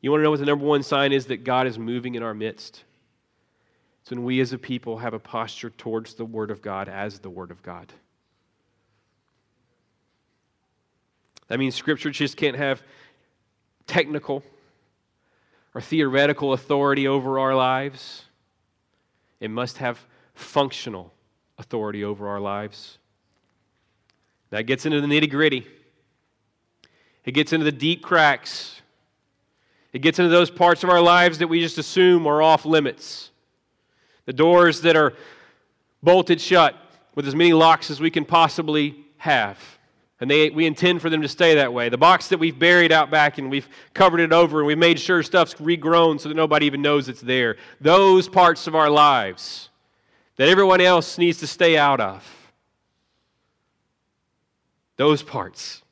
You 0.00 0.12
want 0.12 0.20
to 0.20 0.22
know 0.22 0.30
what 0.30 0.38
the 0.38 0.46
number 0.46 0.64
one 0.64 0.84
sign 0.84 1.12
is 1.12 1.26
that 1.26 1.42
God 1.42 1.66
is 1.66 1.76
moving 1.76 2.14
in 2.14 2.22
our 2.22 2.34
midst? 2.34 2.84
It's 4.02 4.10
when 4.10 4.22
we 4.22 4.40
as 4.40 4.52
a 4.52 4.58
people 4.58 4.98
have 4.98 5.12
a 5.12 5.18
posture 5.18 5.70
towards 5.70 6.14
the 6.14 6.24
Word 6.24 6.52
of 6.52 6.62
God 6.62 6.88
as 6.88 7.18
the 7.18 7.30
Word 7.30 7.50
of 7.50 7.64
God. 7.64 7.92
That 11.50 11.58
means 11.58 11.74
Scripture 11.74 12.10
just 12.10 12.36
can't 12.36 12.56
have 12.56 12.80
technical 13.88 14.44
or 15.74 15.80
theoretical 15.80 16.52
authority 16.52 17.08
over 17.08 17.40
our 17.40 17.56
lives. 17.56 18.24
It 19.40 19.50
must 19.50 19.78
have 19.78 19.98
functional 20.32 21.12
authority 21.58 22.04
over 22.04 22.28
our 22.28 22.38
lives. 22.38 22.98
That 24.50 24.62
gets 24.62 24.86
into 24.86 25.00
the 25.00 25.08
nitty 25.08 25.28
gritty. 25.28 25.66
It 27.24 27.32
gets 27.32 27.52
into 27.52 27.64
the 27.64 27.72
deep 27.72 28.00
cracks. 28.00 28.80
It 29.92 30.02
gets 30.02 30.20
into 30.20 30.30
those 30.30 30.52
parts 30.52 30.84
of 30.84 30.90
our 30.90 31.00
lives 31.00 31.38
that 31.38 31.48
we 31.48 31.60
just 31.60 31.78
assume 31.78 32.28
are 32.28 32.40
off 32.40 32.64
limits. 32.64 33.32
The 34.24 34.32
doors 34.32 34.82
that 34.82 34.94
are 34.94 35.14
bolted 36.00 36.40
shut 36.40 36.76
with 37.16 37.26
as 37.26 37.34
many 37.34 37.52
locks 37.52 37.90
as 37.90 38.00
we 38.00 38.08
can 38.08 38.24
possibly 38.24 39.04
have. 39.16 39.58
And 40.20 40.30
they, 40.30 40.50
we 40.50 40.66
intend 40.66 41.00
for 41.00 41.08
them 41.08 41.22
to 41.22 41.28
stay 41.28 41.54
that 41.54 41.72
way. 41.72 41.88
The 41.88 41.96
box 41.96 42.28
that 42.28 42.38
we've 42.38 42.58
buried 42.58 42.92
out 42.92 43.10
back 43.10 43.38
and 43.38 43.50
we've 43.50 43.68
covered 43.94 44.20
it 44.20 44.32
over 44.32 44.58
and 44.58 44.66
we've 44.66 44.76
made 44.76 45.00
sure 45.00 45.22
stuff's 45.22 45.54
regrown 45.54 46.20
so 46.20 46.28
that 46.28 46.34
nobody 46.34 46.66
even 46.66 46.82
knows 46.82 47.08
it's 47.08 47.22
there. 47.22 47.56
Those 47.80 48.28
parts 48.28 48.66
of 48.66 48.74
our 48.74 48.90
lives 48.90 49.70
that 50.36 50.48
everyone 50.48 50.80
else 50.80 51.18
needs 51.18 51.38
to 51.38 51.46
stay 51.46 51.76
out 51.76 52.00
of. 52.00 52.26
Those 54.96 55.22
parts. 55.22 55.82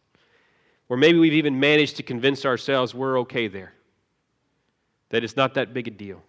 Where 0.88 0.98
maybe 0.98 1.18
we've 1.18 1.34
even 1.34 1.60
managed 1.60 1.96
to 1.96 2.02
convince 2.02 2.46
ourselves 2.46 2.94
we're 2.94 3.20
okay 3.20 3.46
there, 3.48 3.74
that 5.10 5.22
it's 5.22 5.36
not 5.36 5.54
that 5.54 5.74
big 5.74 5.88
a 5.88 5.90
deal. 5.90 6.22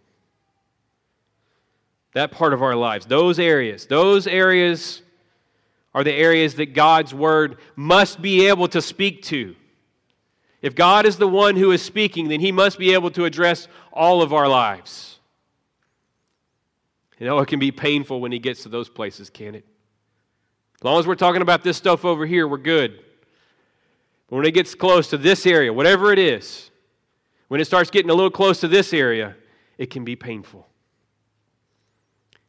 That 2.14 2.32
part 2.32 2.54
of 2.54 2.62
our 2.62 2.76
lives, 2.76 3.06
those 3.06 3.40
areas, 3.40 3.86
those 3.86 4.28
areas 4.28 5.02
are 5.94 6.04
the 6.04 6.14
areas 6.14 6.56
that 6.56 6.74
God's 6.74 7.14
word 7.14 7.58
must 7.76 8.22
be 8.22 8.48
able 8.48 8.68
to 8.70 8.82
speak 8.82 9.24
to. 9.24 9.56
If 10.62 10.76
God 10.76 11.06
is 11.06 11.18
the 11.18 11.28
one 11.28 11.56
who 11.56 11.72
is 11.72 11.82
speaking, 11.82 12.28
then 12.28 12.40
he 12.40 12.52
must 12.52 12.78
be 12.78 12.94
able 12.94 13.12
to 13.12 13.26
address 13.26 13.68
all 13.94 14.22
of 14.22 14.34
our 14.34 14.48
lives. 14.48 15.20
You 17.18 17.26
know, 17.26 17.40
it 17.40 17.48
can 17.48 17.60
be 17.60 17.72
painful 17.72 18.22
when 18.22 18.32
he 18.32 18.40
gets 18.40 18.64
to 18.64 18.70
those 18.70 18.90
places, 18.90 19.30
can 19.30 19.56
it? 19.56 19.66
As 20.76 20.84
long 20.84 21.00
as 21.00 21.08
we're 21.08 21.16
talking 21.16 21.42
about 21.42 21.64
this 21.64 21.76
stuff 21.76 22.06
over 22.06 22.26
here, 22.26 22.48
we're 22.48 22.58
good. 22.58 23.00
But 24.30 24.38
when 24.38 24.46
it 24.46 24.54
gets 24.54 24.76
close 24.76 25.10
to 25.10 25.18
this 25.18 25.46
area, 25.46 25.74
whatever 25.74 26.14
it 26.14 26.20
is, 26.20 26.70
when 27.48 27.60
it 27.60 27.66
starts 27.66 27.90
getting 27.90 28.12
a 28.12 28.14
little 28.14 28.30
close 28.30 28.60
to 28.62 28.68
this 28.68 28.94
area, 28.94 29.36
it 29.78 29.90
can 29.90 30.06
be 30.06 30.16
painful. 30.16 30.68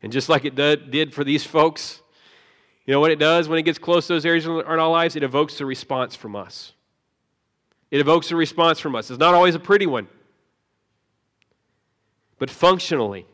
And 0.02 0.12
just 0.12 0.28
like 0.28 0.44
it 0.44 0.54
did 0.54 1.14
for 1.14 1.24
these 1.24 1.44
folks, 1.44 2.02
you 2.90 2.96
know 2.96 3.00
what 3.00 3.10
it 3.10 3.18
does 3.18 3.48
when 3.48 3.58
it 3.58 3.62
gets 3.62 3.78
close 3.78 4.06
to 4.08 4.14
those 4.14 4.26
areas 4.26 4.46
in 4.46 4.52
our 4.52 4.90
lives? 4.90 5.16
It 5.16 5.22
evokes 5.22 5.60
a 5.60 5.66
response 5.66 6.16
from 6.16 6.34
us. 6.34 6.72
It 7.90 8.00
evokes 8.00 8.30
a 8.30 8.36
response 8.36 8.78
from 8.80 8.94
us. 8.94 9.10
It's 9.10 9.18
not 9.18 9.34
always 9.34 9.54
a 9.54 9.60
pretty 9.60 9.86
one, 9.86 10.08
but 12.38 12.50
functionally, 12.50 13.26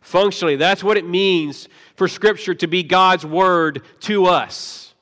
Functionally, 0.00 0.56
that's 0.56 0.82
what 0.82 0.96
it 0.96 1.06
means 1.06 1.68
for 1.96 2.08
Scripture 2.08 2.54
to 2.54 2.66
be 2.66 2.82
God's 2.82 3.26
Word 3.26 3.82
to 4.00 4.26
us. 4.26 4.94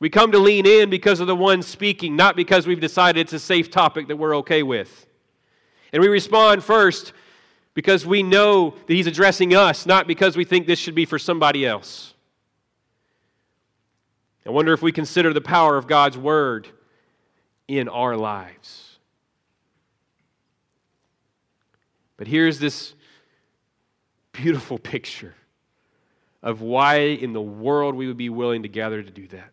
We 0.00 0.10
come 0.10 0.32
to 0.32 0.38
lean 0.38 0.66
in 0.66 0.90
because 0.90 1.20
of 1.20 1.28
the 1.28 1.36
one 1.36 1.62
speaking, 1.62 2.16
not 2.16 2.34
because 2.34 2.66
we've 2.66 2.80
decided 2.80 3.20
it's 3.20 3.32
a 3.32 3.38
safe 3.38 3.70
topic 3.70 4.08
that 4.08 4.16
we're 4.16 4.36
okay 4.38 4.62
with. 4.62 5.06
And 5.92 6.02
we 6.02 6.08
respond 6.08 6.64
first 6.64 7.12
because 7.74 8.04
we 8.04 8.22
know 8.22 8.70
that 8.70 8.94
He's 8.94 9.06
addressing 9.06 9.54
us, 9.54 9.86
not 9.86 10.08
because 10.08 10.36
we 10.36 10.44
think 10.44 10.66
this 10.66 10.80
should 10.80 10.96
be 10.96 11.04
for 11.04 11.18
somebody 11.18 11.64
else. 11.64 12.14
I 14.46 14.50
wonder 14.50 14.72
if 14.72 14.82
we 14.82 14.92
consider 14.92 15.32
the 15.32 15.40
power 15.40 15.76
of 15.76 15.86
God's 15.86 16.18
Word 16.18 16.68
in 17.68 17.88
our 17.88 18.16
lives. 18.16 18.98
But 22.16 22.26
here's 22.26 22.58
this 22.58 22.94
beautiful 24.32 24.78
picture 24.78 25.34
of 26.42 26.60
why 26.60 26.96
in 26.96 27.32
the 27.32 27.40
world 27.40 27.94
we 27.94 28.08
would 28.08 28.16
be 28.16 28.28
willing 28.28 28.62
to 28.64 28.68
gather 28.68 29.02
to 29.02 29.10
do 29.10 29.28
that. 29.28 29.50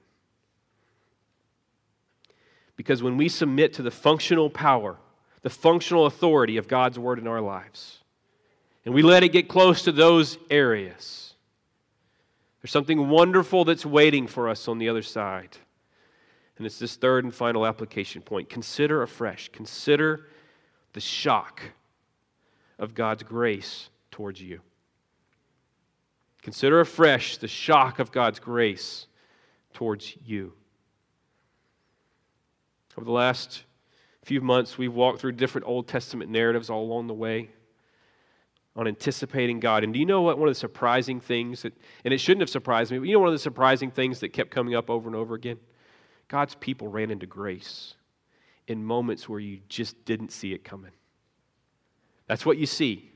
Because 2.76 3.04
when 3.04 3.18
we 3.18 3.30
submit 3.30 3.74
to 3.74 3.84
the 3.84 3.92
functional 3.92 4.50
power, 4.50 4.98
the 5.42 5.50
functional 5.50 6.06
authority 6.06 6.58
of 6.58 6.68
God's 6.68 6.98
word 6.98 7.20
in 7.20 7.28
our 7.28 7.42
lives, 7.42 8.00
and 8.86 8.94
we 8.94 9.02
let 9.02 9.24
it 9.24 9.30
get 9.30 9.48
close 9.48 9.84
to 9.84 9.92
those 9.92 10.38
areas, 10.50 11.29
there's 12.62 12.72
something 12.72 13.08
wonderful 13.08 13.64
that's 13.66 13.86
waiting 13.86 14.28
for 14.28 14.50
us 14.50 14.68
on 14.68 14.78
the 14.80 14.90
other 14.90 15.02
side. 15.02 15.58
And 16.58 16.66
it's 16.66 16.78
this 16.80 16.98
third 16.98 17.24
and 17.24 17.34
final 17.34 17.66
application 17.66 18.22
point. 18.22 18.50
Consider 18.50 19.02
afresh, 19.02 19.50
consider 19.50 20.28
the 20.94 21.00
shock 21.00 21.62
of 22.78 22.94
God's 22.94 23.24
grace 23.24 23.90
towards 24.12 24.42
you. 24.42 24.60
Consider 26.42 26.82
afresh 26.82 27.38
the 27.38 27.48
shock 27.48 28.00
of 28.00 28.12
God's 28.12 28.40
grace 28.40 29.08
towards 29.74 30.18
you. 30.26 30.54
Over 32.98 33.06
the 33.06 33.12
last 33.12 33.64
few 34.24 34.42
months, 34.42 34.78
we've 34.78 34.94
walked 34.94 35.22
through 35.22 35.34
different 35.34 35.68
Old 35.68 35.88
Testament 35.88 36.30
narratives 36.30 36.70
all 36.70 36.84
along 36.84 37.08
the 37.08 37.14
way 37.14 37.50
on 38.80 38.88
anticipating 38.88 39.60
God. 39.60 39.84
And 39.84 39.92
do 39.92 40.00
you 40.00 40.06
know 40.06 40.22
what 40.22 40.38
one 40.38 40.48
of 40.48 40.56
the 40.56 40.60
surprising 40.60 41.20
things 41.20 41.64
that, 41.64 41.74
and 42.06 42.14
it 42.14 42.18
shouldn't 42.18 42.40
have 42.40 42.50
surprised 42.50 42.94
me, 42.94 42.98
but 42.98 43.10
you 43.10 43.14
know 43.14 43.20
one 43.20 43.28
of 43.28 43.34
the 43.34 43.40
surprising 43.40 43.92
things 43.92 44.22
that 44.22 44.30
kept 44.30 44.52
coming 44.52 44.74
up 44.74 44.90
over 44.90 45.10
and 45.10 45.18
over 45.18 45.36
again? 45.36 45.58
God's 46.30 46.56
people 46.56 46.88
ran 46.88 47.12
into 47.12 47.26
grace 47.26 47.96
in 48.70 48.82
moments 48.82 49.28
where 49.28 49.42
you 49.42 49.60
just 49.68 50.06
didn't 50.06 50.32
see 50.32 50.54
it 50.54 50.64
coming. 50.64 50.92
That's 52.28 52.46
what 52.46 52.58
you 52.58 52.66
see 52.66 53.12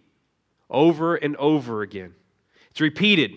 over 0.69 1.15
and 1.15 1.37
over 1.37 1.81
again. 1.81 2.13
It's 2.71 2.81
repeated. 2.81 3.31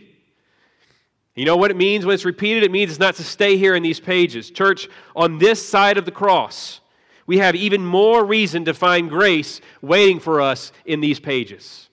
You 1.36 1.44
know 1.44 1.56
what 1.56 1.70
it 1.70 1.76
means 1.76 2.04
when 2.04 2.14
it's 2.14 2.24
repeated? 2.24 2.64
It 2.64 2.72
means 2.72 2.90
it's 2.90 2.98
not 2.98 3.14
to 3.16 3.24
stay 3.24 3.56
here 3.56 3.76
in 3.76 3.84
these 3.84 4.00
pages. 4.00 4.50
Church, 4.50 4.88
on 5.14 5.38
this 5.38 5.64
side 5.64 5.96
of 5.96 6.04
the 6.04 6.10
cross, 6.10 6.80
we 7.24 7.38
have 7.38 7.54
even 7.54 7.86
more 7.86 8.24
reason 8.24 8.64
to 8.64 8.74
find 8.74 9.08
grace 9.08 9.60
waiting 9.80 10.18
for 10.18 10.40
us 10.40 10.72
in 10.84 11.00
these 11.00 11.20
pages. 11.20 11.86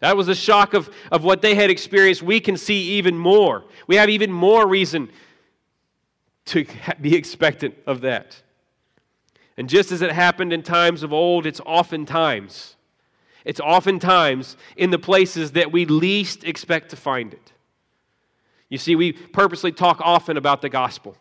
That 0.00 0.16
was 0.16 0.26
the 0.26 0.34
shock 0.34 0.74
of, 0.74 0.90
of 1.10 1.24
what 1.24 1.42
they 1.42 1.54
had 1.54 1.70
experienced. 1.70 2.22
We 2.22 2.40
can 2.40 2.56
see 2.56 2.98
even 2.98 3.16
more. 3.16 3.64
We 3.86 3.96
have 3.96 4.10
even 4.10 4.30
more 4.30 4.66
reason 4.66 5.10
to 6.46 6.66
be 7.00 7.14
expectant 7.14 7.74
of 7.86 8.02
that. 8.02 8.42
And 9.56 9.68
just 9.68 9.90
as 9.90 10.02
it 10.02 10.12
happened 10.12 10.52
in 10.52 10.62
times 10.62 11.02
of 11.02 11.12
old, 11.12 11.46
it's 11.46 11.60
oftentimes 11.64 12.76
it's 13.46 13.60
oftentimes 13.60 14.56
in 14.76 14.90
the 14.90 14.98
places 14.98 15.52
that 15.52 15.70
we 15.70 15.86
least 15.86 16.42
expect 16.42 16.90
to 16.90 16.96
find 16.96 17.32
it. 17.32 17.52
You 18.68 18.76
see, 18.76 18.96
we 18.96 19.12
purposely 19.12 19.70
talk 19.70 20.00
often 20.00 20.36
about 20.36 20.62
the 20.62 20.68
gospel. 20.68 21.16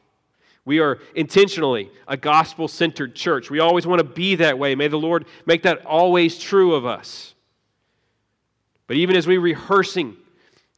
We 0.66 0.80
are 0.80 0.98
intentionally 1.14 1.92
a 2.08 2.18
gospel 2.18 2.68
centered 2.68 3.14
church. 3.14 3.52
We 3.52 3.60
always 3.60 3.86
want 3.86 4.00
to 4.00 4.04
be 4.04 4.34
that 4.38 4.58
way. 4.58 4.74
May 4.74 4.88
the 4.88 4.98
Lord 4.98 5.28
make 5.46 5.62
that 5.64 5.86
always 5.86 6.40
true 6.40 6.74
of 6.74 6.84
us. 6.84 7.35
But 8.88 8.98
even 8.98 9.16
as 9.16 9.28
we 9.28 9.38
rehearsing 9.38 10.18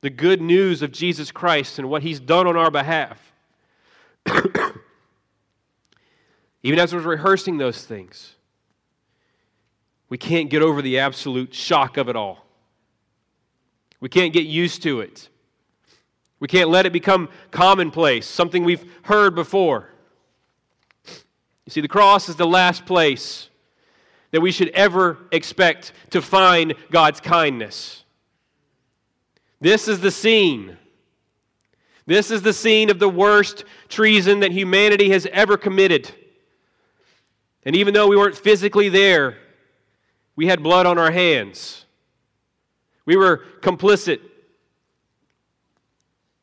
the 0.02 0.10
good 0.10 0.42
news 0.42 0.82
of 0.82 0.92
Jesus 0.92 1.32
Christ 1.32 1.80
and 1.80 1.90
what 1.90 2.04
he's 2.04 2.20
done 2.20 2.48
on 2.48 2.56
our 2.56 2.72
behalf, 2.72 3.34
even 6.64 6.80
as 6.80 6.94
we're 6.94 7.02
rehearsing 7.02 7.58
those 7.58 7.84
things, 7.84 8.36
we 10.10 10.18
can't 10.18 10.50
get 10.50 10.62
over 10.62 10.82
the 10.82 11.00
absolute 11.00 11.54
shock 11.54 11.98
of 11.98 12.08
it 12.08 12.16
all. 12.16 12.46
We 14.00 14.10
can't 14.10 14.32
get 14.32 14.46
used 14.46 14.84
to 14.84 15.02
it. 15.02 15.28
We 16.40 16.48
can't 16.48 16.70
let 16.70 16.86
it 16.86 16.94
become 16.94 17.30
commonplace, 17.52 18.28
something 18.28 18.64
we've 18.64 18.86
heard 19.04 19.34
before. 19.34 19.90
You 21.66 21.72
see, 21.72 21.82
the 21.82 21.88
cross 21.88 22.30
is 22.30 22.36
the 22.36 22.48
last 22.48 22.86
place 22.86 23.50
that 24.32 24.42
we 24.42 24.52
should 24.52 24.70
ever 24.70 25.18
expect 25.32 25.94
to 26.12 26.22
find 26.22 26.74
God's 26.92 27.20
kindness. 27.20 28.04
This 29.60 29.88
is 29.88 30.00
the 30.00 30.12
scene. 30.12 30.78
This 32.06 32.32
is 32.32 32.42
the 32.42 32.54
scene 32.54 32.90
of 32.90 33.00
the 33.00 33.10
worst 33.10 33.66
treason 33.90 34.40
that 34.42 34.52
humanity 34.52 35.10
has 35.10 35.26
ever 35.32 35.58
committed. 35.58 36.12
And 37.64 37.76
even 37.76 37.94
though 37.94 38.08
we 38.08 38.16
weren't 38.16 38.38
physically 38.38 38.90
there, 38.90 39.38
we 40.36 40.48
had 40.48 40.64
blood 40.64 40.86
on 40.86 40.98
our 40.98 41.12
hands. 41.12 41.86
We 43.06 43.16
were 43.16 43.44
complicit 43.62 44.20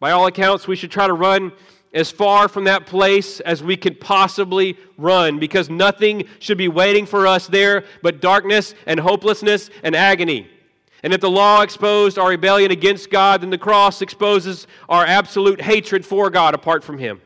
by 0.05 0.11
all 0.11 0.27
accounts, 0.27 0.69
we 0.69 0.77
should 0.77 0.91
try 0.91 1.07
to 1.07 1.15
run 1.15 1.51
as 1.95 2.11
far 2.11 2.49
from 2.49 2.65
that 2.65 2.87
place 2.87 3.41
as 3.41 3.63
we 3.63 3.77
could 3.77 4.01
possibly 4.01 4.77
run 4.99 5.39
because 5.39 5.71
nothing 5.71 6.25
should 6.41 6.59
be 6.59 6.69
waiting 6.69 7.07
for 7.07 7.27
us 7.27 7.47
there 7.47 7.85
but 8.03 8.21
darkness 8.21 8.75
and 8.87 9.01
hopelessness 9.01 9.71
and 9.83 9.95
agony. 9.95 10.49
And 11.05 11.13
if 11.13 11.21
the 11.21 11.31
law 11.31 11.61
exposed 11.61 12.19
our 12.19 12.31
rebellion 12.31 12.71
against 12.71 13.11
God, 13.11 13.43
then 13.43 13.51
the 13.51 13.59
cross 13.59 14.03
exposes 14.03 14.67
our 14.89 15.05
absolute 15.05 15.61
hatred 15.61 16.05
for 16.05 16.31
God 16.31 16.55
apart 16.55 16.83
from 16.83 16.99
Him. 16.99 17.21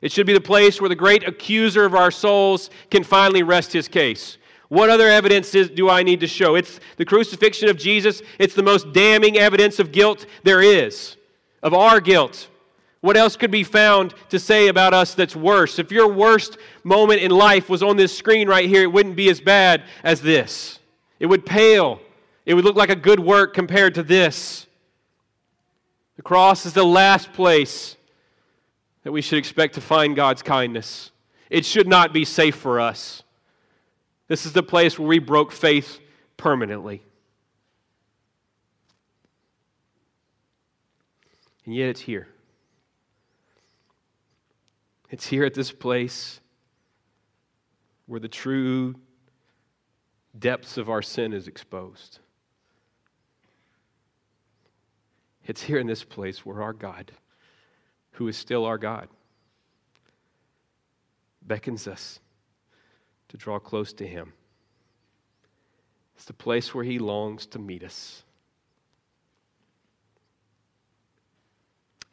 It 0.00 0.12
should 0.12 0.26
be 0.26 0.32
the 0.32 0.40
place 0.40 0.80
where 0.80 0.88
the 0.88 0.94
great 0.94 1.26
accuser 1.26 1.84
of 1.84 1.94
our 1.94 2.10
souls 2.10 2.70
can 2.90 3.04
finally 3.04 3.42
rest 3.42 3.72
his 3.72 3.88
case. 3.88 4.38
What 4.68 4.90
other 4.90 5.08
evidence 5.08 5.50
do 5.50 5.88
I 5.88 6.02
need 6.02 6.20
to 6.20 6.26
show? 6.26 6.56
It's 6.56 6.80
the 6.96 7.04
crucifixion 7.04 7.68
of 7.68 7.78
Jesus. 7.78 8.22
It's 8.38 8.54
the 8.54 8.62
most 8.62 8.92
damning 8.92 9.38
evidence 9.38 9.78
of 9.78 9.92
guilt 9.92 10.26
there 10.42 10.62
is 10.62 11.16
of 11.62 11.72
our 11.72 12.00
guilt. 12.00 12.48
What 13.04 13.18
else 13.18 13.36
could 13.36 13.50
be 13.50 13.64
found 13.64 14.14
to 14.30 14.38
say 14.38 14.68
about 14.68 14.94
us 14.94 15.12
that's 15.12 15.36
worse? 15.36 15.78
If 15.78 15.92
your 15.92 16.08
worst 16.08 16.56
moment 16.84 17.20
in 17.20 17.30
life 17.30 17.68
was 17.68 17.82
on 17.82 17.98
this 17.98 18.16
screen 18.16 18.48
right 18.48 18.66
here, 18.66 18.80
it 18.80 18.90
wouldn't 18.90 19.14
be 19.14 19.28
as 19.28 19.42
bad 19.42 19.82
as 20.02 20.22
this. 20.22 20.78
It 21.20 21.26
would 21.26 21.44
pale. 21.44 22.00
It 22.46 22.54
would 22.54 22.64
look 22.64 22.76
like 22.76 22.88
a 22.88 22.96
good 22.96 23.20
work 23.20 23.52
compared 23.52 23.96
to 23.96 24.02
this. 24.02 24.66
The 26.16 26.22
cross 26.22 26.64
is 26.64 26.72
the 26.72 26.82
last 26.82 27.34
place 27.34 27.98
that 29.02 29.12
we 29.12 29.20
should 29.20 29.38
expect 29.38 29.74
to 29.74 29.82
find 29.82 30.16
God's 30.16 30.40
kindness. 30.40 31.10
It 31.50 31.66
should 31.66 31.86
not 31.86 32.14
be 32.14 32.24
safe 32.24 32.56
for 32.56 32.80
us. 32.80 33.22
This 34.28 34.46
is 34.46 34.54
the 34.54 34.62
place 34.62 34.98
where 34.98 35.06
we 35.08 35.18
broke 35.18 35.52
faith 35.52 36.00
permanently. 36.38 37.02
And 41.66 41.74
yet 41.74 41.90
it's 41.90 42.00
here. 42.00 42.28
It's 45.10 45.26
here 45.26 45.44
at 45.44 45.54
this 45.54 45.70
place 45.70 46.40
where 48.06 48.20
the 48.20 48.28
true 48.28 48.94
depths 50.38 50.76
of 50.76 50.90
our 50.90 51.02
sin 51.02 51.32
is 51.32 51.46
exposed. 51.46 52.18
It's 55.46 55.62
here 55.62 55.78
in 55.78 55.86
this 55.86 56.04
place 56.04 56.44
where 56.44 56.62
our 56.62 56.72
God, 56.72 57.12
who 58.12 58.28
is 58.28 58.36
still 58.36 58.64
our 58.64 58.78
God, 58.78 59.08
beckons 61.42 61.86
us 61.86 62.18
to 63.28 63.36
draw 63.36 63.58
close 63.58 63.92
to 63.94 64.06
Him. 64.06 64.32
It's 66.16 66.24
the 66.24 66.32
place 66.32 66.74
where 66.74 66.84
He 66.84 66.98
longs 66.98 67.46
to 67.48 67.58
meet 67.58 67.84
us. 67.84 68.23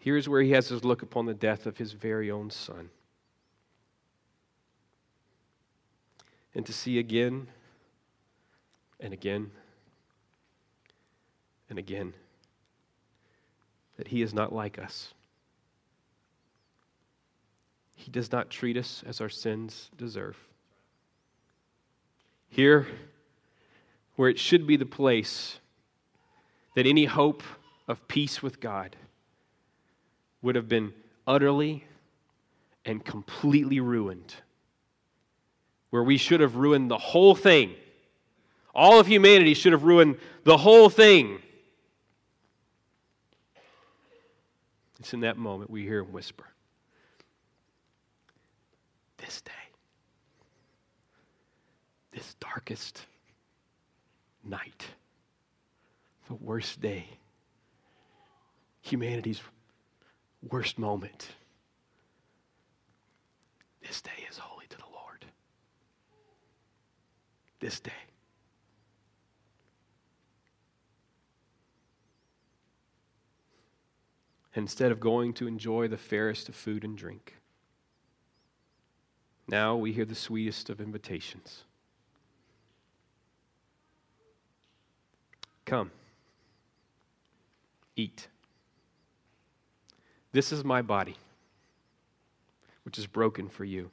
Here's 0.02 0.28
where 0.28 0.42
he 0.42 0.50
has 0.50 0.70
his 0.70 0.84
look 0.84 1.04
upon 1.04 1.28
the 1.28 1.34
death 1.36 1.68
of 1.68 1.78
his 1.78 1.92
very 1.92 2.32
own 2.32 2.50
son. 2.50 2.90
And 6.56 6.66
to 6.66 6.74
see 6.74 6.98
again 6.98 7.48
and 9.00 9.14
again 9.14 9.52
and 11.70 11.78
again 11.78 12.16
that 13.98 14.08
he 14.08 14.24
is 14.24 14.34
not 14.34 14.52
like 14.52 14.80
us. 14.80 15.14
He 17.94 18.10
does 18.10 18.32
not 18.32 18.50
treat 18.50 18.78
us 18.78 19.04
as 19.06 19.22
our 19.22 19.30
sins 19.30 19.92
deserve. 20.00 20.36
Here, 22.50 22.88
where 24.16 24.30
it 24.30 24.40
should 24.40 24.66
be 24.66 24.78
the 24.78 24.86
place 24.88 25.60
that 26.76 26.88
any 26.88 27.06
hope 27.06 27.44
of 27.88 28.08
peace 28.08 28.42
with 28.42 28.60
God 28.60 28.96
would 30.42 30.56
have 30.56 30.68
been 30.68 30.94
utterly 31.28 31.86
and 32.86 33.04
completely 33.04 33.80
ruined. 33.80 34.34
Where 35.90 36.04
we 36.04 36.18
should 36.18 36.40
have 36.40 36.56
ruined 36.56 36.90
the 36.90 36.98
whole 36.98 37.36
thing. 37.36 37.76
All 38.74 39.00
of 39.00 39.08
humanity 39.08 39.54
should 39.54 39.74
have 39.74 39.84
ruined 39.84 40.18
the 40.44 40.58
whole 40.58 40.90
thing. 40.90 41.40
It's 45.00 45.14
in 45.14 45.22
that 45.22 45.38
moment 45.38 45.70
we 45.72 45.82
hear 45.82 46.02
him 46.02 46.12
whisper 46.12 46.46
This 49.18 49.42
day, 49.42 49.52
this 52.12 52.36
darkest 52.40 53.06
night, 54.44 54.86
the 56.28 56.36
worst 56.36 56.82
day, 56.82 57.06
humanity's 58.82 59.42
worst 60.50 60.80
moment. 60.80 61.30
This 63.82 64.02
day 64.02 64.26
is 64.30 64.38
holy 64.38 64.68
to 64.68 64.78
the 64.78 64.84
Lord. 64.92 65.26
This 67.60 67.80
day. 67.80 67.92
Instead 74.54 74.92
of 74.92 75.00
going 75.00 75.34
to 75.34 75.48
enjoy 75.48 75.88
the 75.88 75.98
fairest 75.98 76.50
of 76.50 76.56
food 76.56 76.84
and 76.84 76.98
drink, 76.98 77.38
now 79.48 79.76
we 79.76 79.94
hear 79.94 80.06
the 80.06 80.16
sweetest 80.16 80.70
of 80.70 80.82
invitations. 80.82 81.64
Come, 85.66 85.92
eat. 87.96 88.28
This 90.32 90.52
is 90.52 90.64
my 90.64 90.82
body, 90.82 91.16
which 92.84 92.98
is 92.98 93.06
broken 93.06 93.50
for 93.50 93.66
you. 93.66 93.92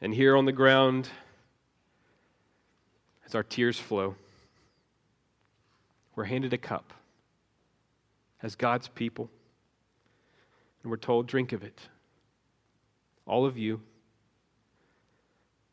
And 0.00 0.14
here 0.14 0.36
on 0.36 0.46
the 0.46 0.52
ground, 0.52 1.08
as 3.26 3.34
our 3.34 3.42
tears 3.42 3.78
flow, 3.78 4.14
we're 6.16 6.24
handed 6.24 6.52
a 6.52 6.58
cup 6.58 6.92
as 8.42 8.54
God's 8.54 8.88
people, 8.88 9.28
and 10.82 10.90
we're 10.90 10.96
told, 10.96 11.26
Drink 11.26 11.52
of 11.52 11.62
it, 11.62 11.78
all 13.26 13.44
of 13.44 13.58
you. 13.58 13.82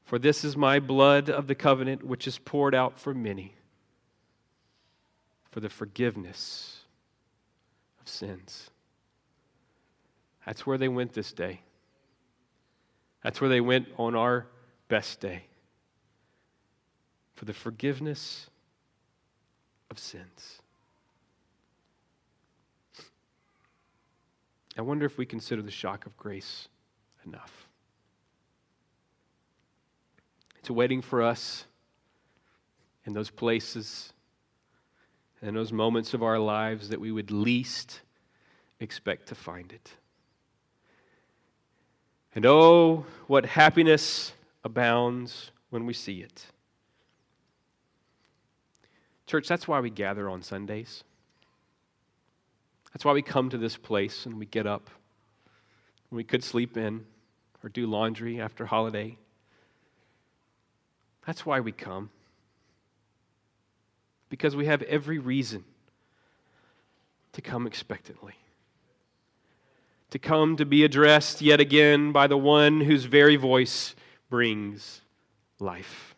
For 0.03 0.19
this 0.19 0.43
is 0.43 0.55
my 0.55 0.79
blood 0.79 1.29
of 1.29 1.47
the 1.47 1.55
covenant, 1.55 2.03
which 2.03 2.27
is 2.27 2.37
poured 2.37 2.75
out 2.75 2.99
for 2.99 3.13
many 3.13 3.53
for 5.51 5.61
the 5.61 5.69
forgiveness 5.69 6.76
sins. 8.07 8.69
That's 10.45 10.65
where 10.65 10.77
they 10.77 10.87
went 10.87 11.13
this 11.13 11.33
day. 11.33 11.61
That's 13.23 13.41
where 13.41 13.49
they 13.49 13.61
went 13.61 13.87
on 13.97 14.15
our 14.15 14.47
best 14.87 15.19
day 15.19 15.43
for 17.35 17.45
the 17.45 17.53
forgiveness 17.53 18.49
of 19.91 19.99
sins. 19.99 20.61
I 24.77 24.81
wonder 24.81 25.05
if 25.05 25.17
we 25.17 25.25
consider 25.25 25.61
the 25.61 25.71
shock 25.71 26.05
of 26.05 26.15
grace 26.17 26.67
enough. 27.25 27.67
It's 30.59 30.69
waiting 30.69 31.01
for 31.01 31.21
us 31.21 31.65
in 33.05 33.13
those 33.13 33.29
places 33.29 34.13
and 35.41 35.55
those 35.55 35.71
moments 35.71 36.13
of 36.13 36.23
our 36.23 36.39
lives 36.39 36.89
that 36.89 36.99
we 36.99 37.11
would 37.11 37.31
least 37.31 38.01
expect 38.79 39.27
to 39.27 39.35
find 39.35 39.71
it. 39.71 39.91
And 42.35 42.45
oh, 42.45 43.05
what 43.27 43.45
happiness 43.45 44.33
abounds 44.63 45.51
when 45.69 45.85
we 45.85 45.93
see 45.93 46.21
it. 46.21 46.45
Church, 49.25 49.47
that's 49.47 49.67
why 49.67 49.79
we 49.79 49.89
gather 49.89 50.29
on 50.29 50.41
Sundays. 50.41 51.03
That's 52.93 53.03
why 53.03 53.13
we 53.13 53.21
come 53.21 53.49
to 53.49 53.57
this 53.57 53.75
place 53.75 54.25
and 54.25 54.39
we 54.39 54.45
get 54.45 54.65
up. 54.65 54.89
We 56.09 56.23
could 56.23 56.43
sleep 56.43 56.77
in 56.77 57.05
or 57.63 57.69
do 57.69 57.85
laundry 57.85 58.39
after 58.39 58.65
holiday. 58.65 59.17
That's 61.25 61.45
why 61.45 61.59
we 61.59 61.73
come. 61.73 62.09
Because 64.29 64.55
we 64.55 64.65
have 64.65 64.81
every 64.83 65.19
reason 65.19 65.63
to 67.33 67.41
come 67.41 67.67
expectantly. 67.67 68.33
To 70.11 70.19
come 70.19 70.57
to 70.57 70.65
be 70.65 70.83
addressed 70.83 71.41
yet 71.41 71.59
again 71.59 72.11
by 72.11 72.27
the 72.27 72.37
one 72.37 72.81
whose 72.81 73.05
very 73.05 73.35
voice 73.35 73.95
brings 74.29 75.01
life. 75.59 76.15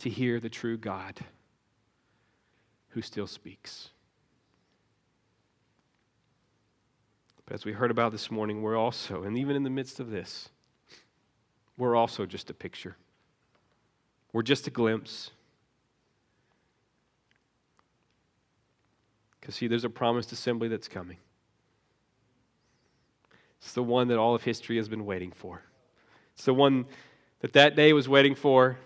To 0.00 0.10
hear 0.10 0.40
the 0.40 0.48
true 0.48 0.76
God 0.76 1.20
who 2.90 3.02
still 3.02 3.26
speaks. 3.26 3.90
But 7.44 7.54
as 7.54 7.64
we 7.64 7.72
heard 7.72 7.90
about 7.90 8.12
this 8.12 8.30
morning, 8.30 8.62
we're 8.62 8.76
also, 8.76 9.24
and 9.24 9.36
even 9.36 9.56
in 9.56 9.62
the 9.62 9.70
midst 9.70 10.00
of 10.00 10.10
this, 10.10 10.48
we're 11.76 11.96
also 11.96 12.26
just 12.26 12.50
a 12.50 12.54
picture. 12.54 12.96
We're 14.32 14.42
just 14.42 14.66
a 14.66 14.70
glimpse. 14.70 15.30
Because, 19.40 19.54
see, 19.56 19.66
there's 19.66 19.84
a 19.84 19.90
promised 19.90 20.32
assembly 20.32 20.68
that's 20.68 20.88
coming. 20.88 21.16
It's 23.60 23.72
the 23.72 23.82
one 23.82 24.08
that 24.08 24.18
all 24.18 24.34
of 24.34 24.42
history 24.42 24.76
has 24.76 24.88
been 24.88 25.04
waiting 25.04 25.32
for. 25.32 25.62
It's 26.34 26.44
the 26.44 26.54
one 26.54 26.86
that 27.40 27.52
that 27.54 27.76
day 27.76 27.92
was 27.92 28.08
waiting 28.08 28.34
for. 28.34 28.78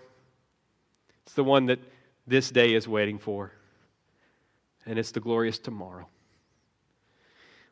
It's 1.25 1.33
the 1.33 1.43
one 1.43 1.67
that 1.67 1.79
this 2.27 2.49
day 2.49 2.73
is 2.73 2.87
waiting 2.87 3.17
for. 3.17 3.51
And 4.85 4.99
it's 4.99 5.11
the 5.11 5.19
glorious 5.19 5.59
tomorrow. 5.59 6.07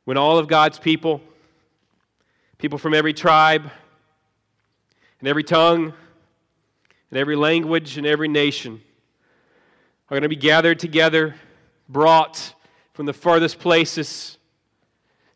When 0.05 0.17
all 0.17 0.37
of 0.37 0.47
God's 0.47 0.79
people, 0.79 1.21
people 2.57 2.77
from 2.77 2.93
every 2.93 3.13
tribe, 3.13 3.69
and 5.19 5.27
every 5.27 5.43
tongue, 5.43 5.93
and 7.13 7.19
every 7.19 7.35
language, 7.35 7.99
and 7.99 8.07
every 8.07 8.27
nation 8.27 8.81
are 10.09 10.15
going 10.15 10.23
to 10.23 10.29
be 10.29 10.35
gathered 10.35 10.79
together, 10.79 11.35
brought 11.87 12.55
from 12.93 13.05
the 13.05 13.13
farthest 13.13 13.59
places, 13.59 14.39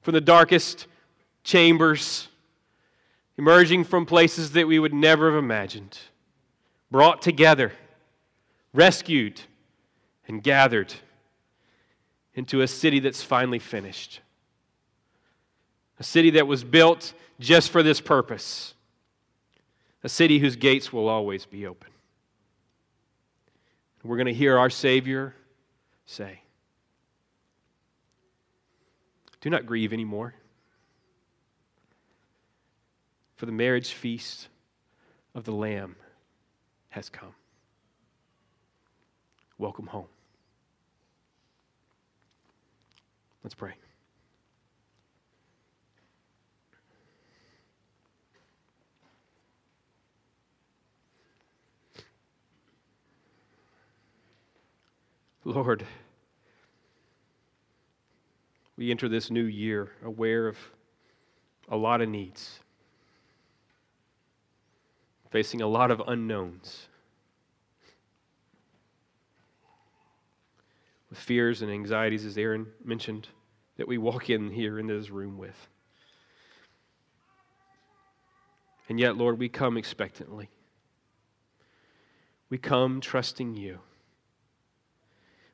from 0.01 0.15
the 0.15 0.21
darkest 0.21 0.87
chambers, 1.43 2.29
emerging 3.37 3.83
from 3.83 4.07
places 4.07 4.53
that 4.53 4.67
we 4.67 4.79
would 4.79 4.91
never 4.91 5.29
have 5.29 5.37
imagined, 5.37 5.99
brought 6.89 7.21
together, 7.21 7.71
rescued, 8.73 9.39
and 10.27 10.41
gathered 10.41 10.91
into 12.33 12.61
a 12.61 12.67
city 12.67 12.99
that's 12.99 13.21
finally 13.21 13.59
finished. 13.59 14.21
A 15.99 16.03
city 16.03 16.31
that 16.31 16.47
was 16.47 16.63
built 16.63 17.13
just 17.39 17.69
for 17.69 17.83
this 17.83 18.01
purpose 18.01 18.73
a 20.07 20.09
city 20.09 20.39
whose 20.39 20.55
gates 20.55 20.93
will 20.93 21.09
always 21.09 21.45
be 21.45 21.67
open. 21.67 21.89
We're 24.05 24.15
going 24.15 24.27
to 24.27 24.33
hear 24.33 24.57
our 24.57 24.69
Savior 24.69 25.35
say, 26.05 26.39
Do 29.41 29.49
not 29.49 29.65
grieve 29.65 29.91
anymore, 29.91 30.33
for 33.35 33.47
the 33.47 33.51
marriage 33.51 33.91
feast 33.91 34.47
of 35.35 35.43
the 35.43 35.51
Lamb 35.51 35.97
has 36.87 37.09
come. 37.09 37.35
Welcome 39.57 39.87
home. 39.87 40.07
Let's 43.43 43.55
pray. 43.55 43.73
Lord, 55.47 55.85
we 58.75 58.91
enter 58.91 59.07
this 59.07 59.31
new 59.31 59.45
year 59.45 59.93
aware 60.03 60.45
of 60.45 60.57
a 61.69 61.77
lot 61.77 62.01
of 62.01 62.09
needs, 62.09 62.59
facing 65.31 65.61
a 65.61 65.67
lot 65.67 65.89
of 65.89 66.01
unknowns, 66.05 66.89
with 71.09 71.17
fears 71.17 71.61
and 71.61 71.71
anxieties, 71.71 72.25
as 72.25 72.37
Aaron 72.37 72.67
mentioned, 72.83 73.29
that 73.77 73.87
we 73.87 73.97
walk 73.97 74.29
in 74.29 74.51
here 74.51 74.77
in 74.77 74.87
this 74.87 75.09
room 75.09 75.37
with. 75.37 75.69
And 78.89 78.99
yet, 78.99 79.15
Lord, 79.15 79.39
we 79.39 79.47
come 79.47 79.77
expectantly. 79.77 80.49
We 82.49 82.57
come 82.57 82.99
trusting 82.99 83.55
you. 83.55 83.79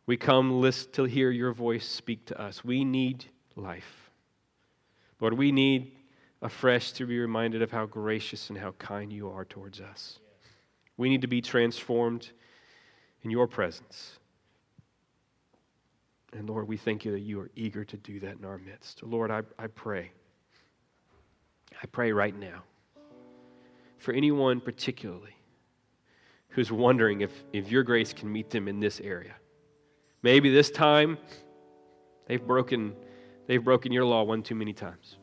We 0.06 0.18
come 0.18 0.60
list 0.60 0.94
to 0.94 1.06
hear 1.06 1.32
your 1.32 1.54
voice 1.54 1.88
speak 1.88 2.26
to 2.26 2.42
us. 2.42 2.64
We 2.64 2.84
need 2.84 3.26
life. 3.56 4.12
Lord, 5.20 5.34
we 5.34 5.52
need 5.52 5.94
afresh 6.42 6.92
to 6.94 7.06
be 7.06 7.18
reminded 7.20 7.62
of 7.62 7.72
how 7.72 7.86
gracious 7.86 8.50
and 8.50 8.60
how 8.60 8.72
kind 8.74 9.14
you 9.14 9.30
are 9.30 9.46
towards 9.46 9.80
us. 9.80 10.20
We 10.98 11.10
need 11.10 11.22
to 11.22 11.28
be 11.28 11.42
transformed 11.42 12.30
in 13.22 13.32
your 13.32 13.48
presence. 13.48 14.20
And 16.34 16.50
Lord, 16.50 16.68
we 16.68 16.78
thank 16.78 17.06
you 17.06 17.12
that 17.14 17.22
you 17.22 17.40
are 17.40 17.50
eager 17.56 17.86
to 17.86 17.98
do 17.98 18.20
that 18.20 18.38
in 18.38 18.46
our 18.46 18.58
midst. 18.58 19.04
Lord, 19.04 19.32
I, 19.32 19.44
I 19.58 19.68
pray. 19.68 20.12
I 21.82 21.86
pray 21.88 22.12
right 22.12 22.38
now 22.38 22.64
for 23.98 24.14
anyone 24.14 24.60
particularly 24.60 25.36
who's 26.50 26.72
wondering 26.72 27.22
if, 27.22 27.32
if 27.54 27.72
your 27.72 27.84
grace 27.84 28.12
can 28.12 28.32
meet 28.32 28.50
them 28.50 28.68
in 28.68 28.80
this 28.80 29.00
area. 29.00 29.36
Maybe 30.24 30.50
this 30.50 30.72
time 30.72 31.18
they've 32.28 32.46
broken, 32.46 32.96
they've 33.46 33.64
broken 33.64 33.92
your 33.92 34.06
law 34.06 34.24
one 34.24 34.42
too 34.42 34.56
many 34.56 34.74
times. 34.74 35.18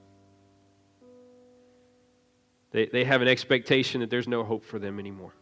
They, 2.71 2.87
they 2.87 3.05
have 3.05 3.23
an 3.23 3.29
expectation 3.29 4.03
that 4.03 4.11
there's 4.11 4.29
no 4.29 4.45
hope 4.45 4.65
for 4.65 4.79
them 4.79 5.01
anymore. 5.01 5.35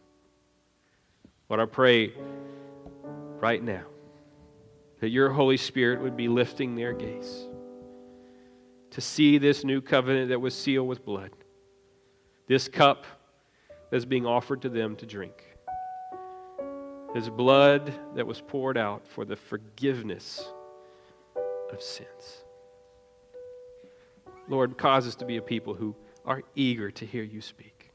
But 1.47 1.59
I 1.59 1.65
pray 1.65 2.13
right 3.39 3.61
now 3.61 3.83
that 5.01 5.09
your 5.09 5.29
Holy 5.29 5.57
Spirit 5.57 6.01
would 6.01 6.17
be 6.17 6.27
lifting 6.27 6.75
their 6.75 6.93
gaze 6.93 7.47
to 8.91 9.01
see 9.01 9.37
this 9.37 9.63
new 9.63 9.81
covenant 9.81 10.29
that 10.29 10.39
was 10.39 10.55
sealed 10.55 10.87
with 10.87 11.05
blood, 11.05 11.31
this 12.47 12.67
cup 12.67 13.05
that's 13.91 14.05
being 14.05 14.25
offered 14.25 14.61
to 14.63 14.69
them 14.69 14.95
to 14.95 15.05
drink. 15.05 15.48
His 17.13 17.29
blood 17.29 17.91
that 18.15 18.27
was 18.27 18.41
poured 18.41 18.77
out 18.77 19.07
for 19.07 19.25
the 19.25 19.35
forgiveness 19.35 20.47
of 21.71 21.81
sins. 21.81 22.43
Lord, 24.47 24.77
cause 24.77 25.07
us 25.07 25.15
to 25.15 25.25
be 25.25 25.37
a 25.37 25.41
people 25.41 25.73
who 25.73 25.95
are 26.25 26.43
eager 26.55 26.91
to 26.91 27.05
hear 27.05 27.23
you 27.23 27.41
speak. 27.41 27.91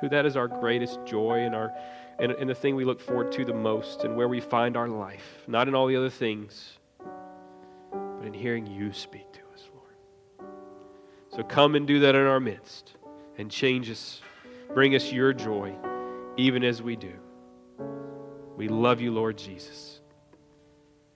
Who 0.00 0.08
that 0.10 0.26
is 0.26 0.36
our 0.36 0.48
greatest 0.48 1.00
joy 1.04 1.40
and, 1.40 1.54
our, 1.54 1.72
and, 2.18 2.32
and 2.32 2.48
the 2.48 2.54
thing 2.54 2.76
we 2.76 2.84
look 2.84 3.00
forward 3.00 3.32
to 3.32 3.44
the 3.44 3.54
most 3.54 4.04
and 4.04 4.16
where 4.16 4.28
we 4.28 4.40
find 4.40 4.76
our 4.76 4.88
life. 4.88 5.44
Not 5.46 5.68
in 5.68 5.74
all 5.74 5.86
the 5.86 5.96
other 5.96 6.10
things, 6.10 6.78
but 7.00 8.26
in 8.26 8.34
hearing 8.34 8.66
you 8.66 8.92
speak 8.92 9.32
to 9.32 9.40
us, 9.54 9.68
Lord. 9.74 10.50
So 11.30 11.42
come 11.42 11.74
and 11.74 11.86
do 11.86 12.00
that 12.00 12.14
in 12.14 12.26
our 12.26 12.40
midst 12.40 12.94
and 13.38 13.50
change 13.50 13.90
us. 13.90 14.20
Bring 14.74 14.94
us 14.94 15.12
your 15.12 15.32
joy, 15.32 15.74
even 16.36 16.62
as 16.62 16.82
we 16.82 16.96
do. 16.96 17.12
We 18.56 18.68
love 18.68 19.00
you, 19.00 19.12
Lord 19.12 19.36
Jesus. 19.36 20.00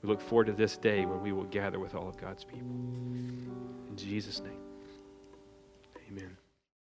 We 0.03 0.09
look 0.09 0.21
forward 0.21 0.47
to 0.47 0.53
this 0.53 0.77
day 0.77 1.07
when 1.07 1.23
we 1.23 1.33
will 1.33 1.45
gather 1.45 1.79
with 1.79 1.95
all 1.95 2.09
of 2.09 2.17
God's 2.17 2.45
people. 2.45 2.69
In 2.69 3.95
Jesus' 3.97 4.41
name, 4.41 4.61
amen. 6.09 6.37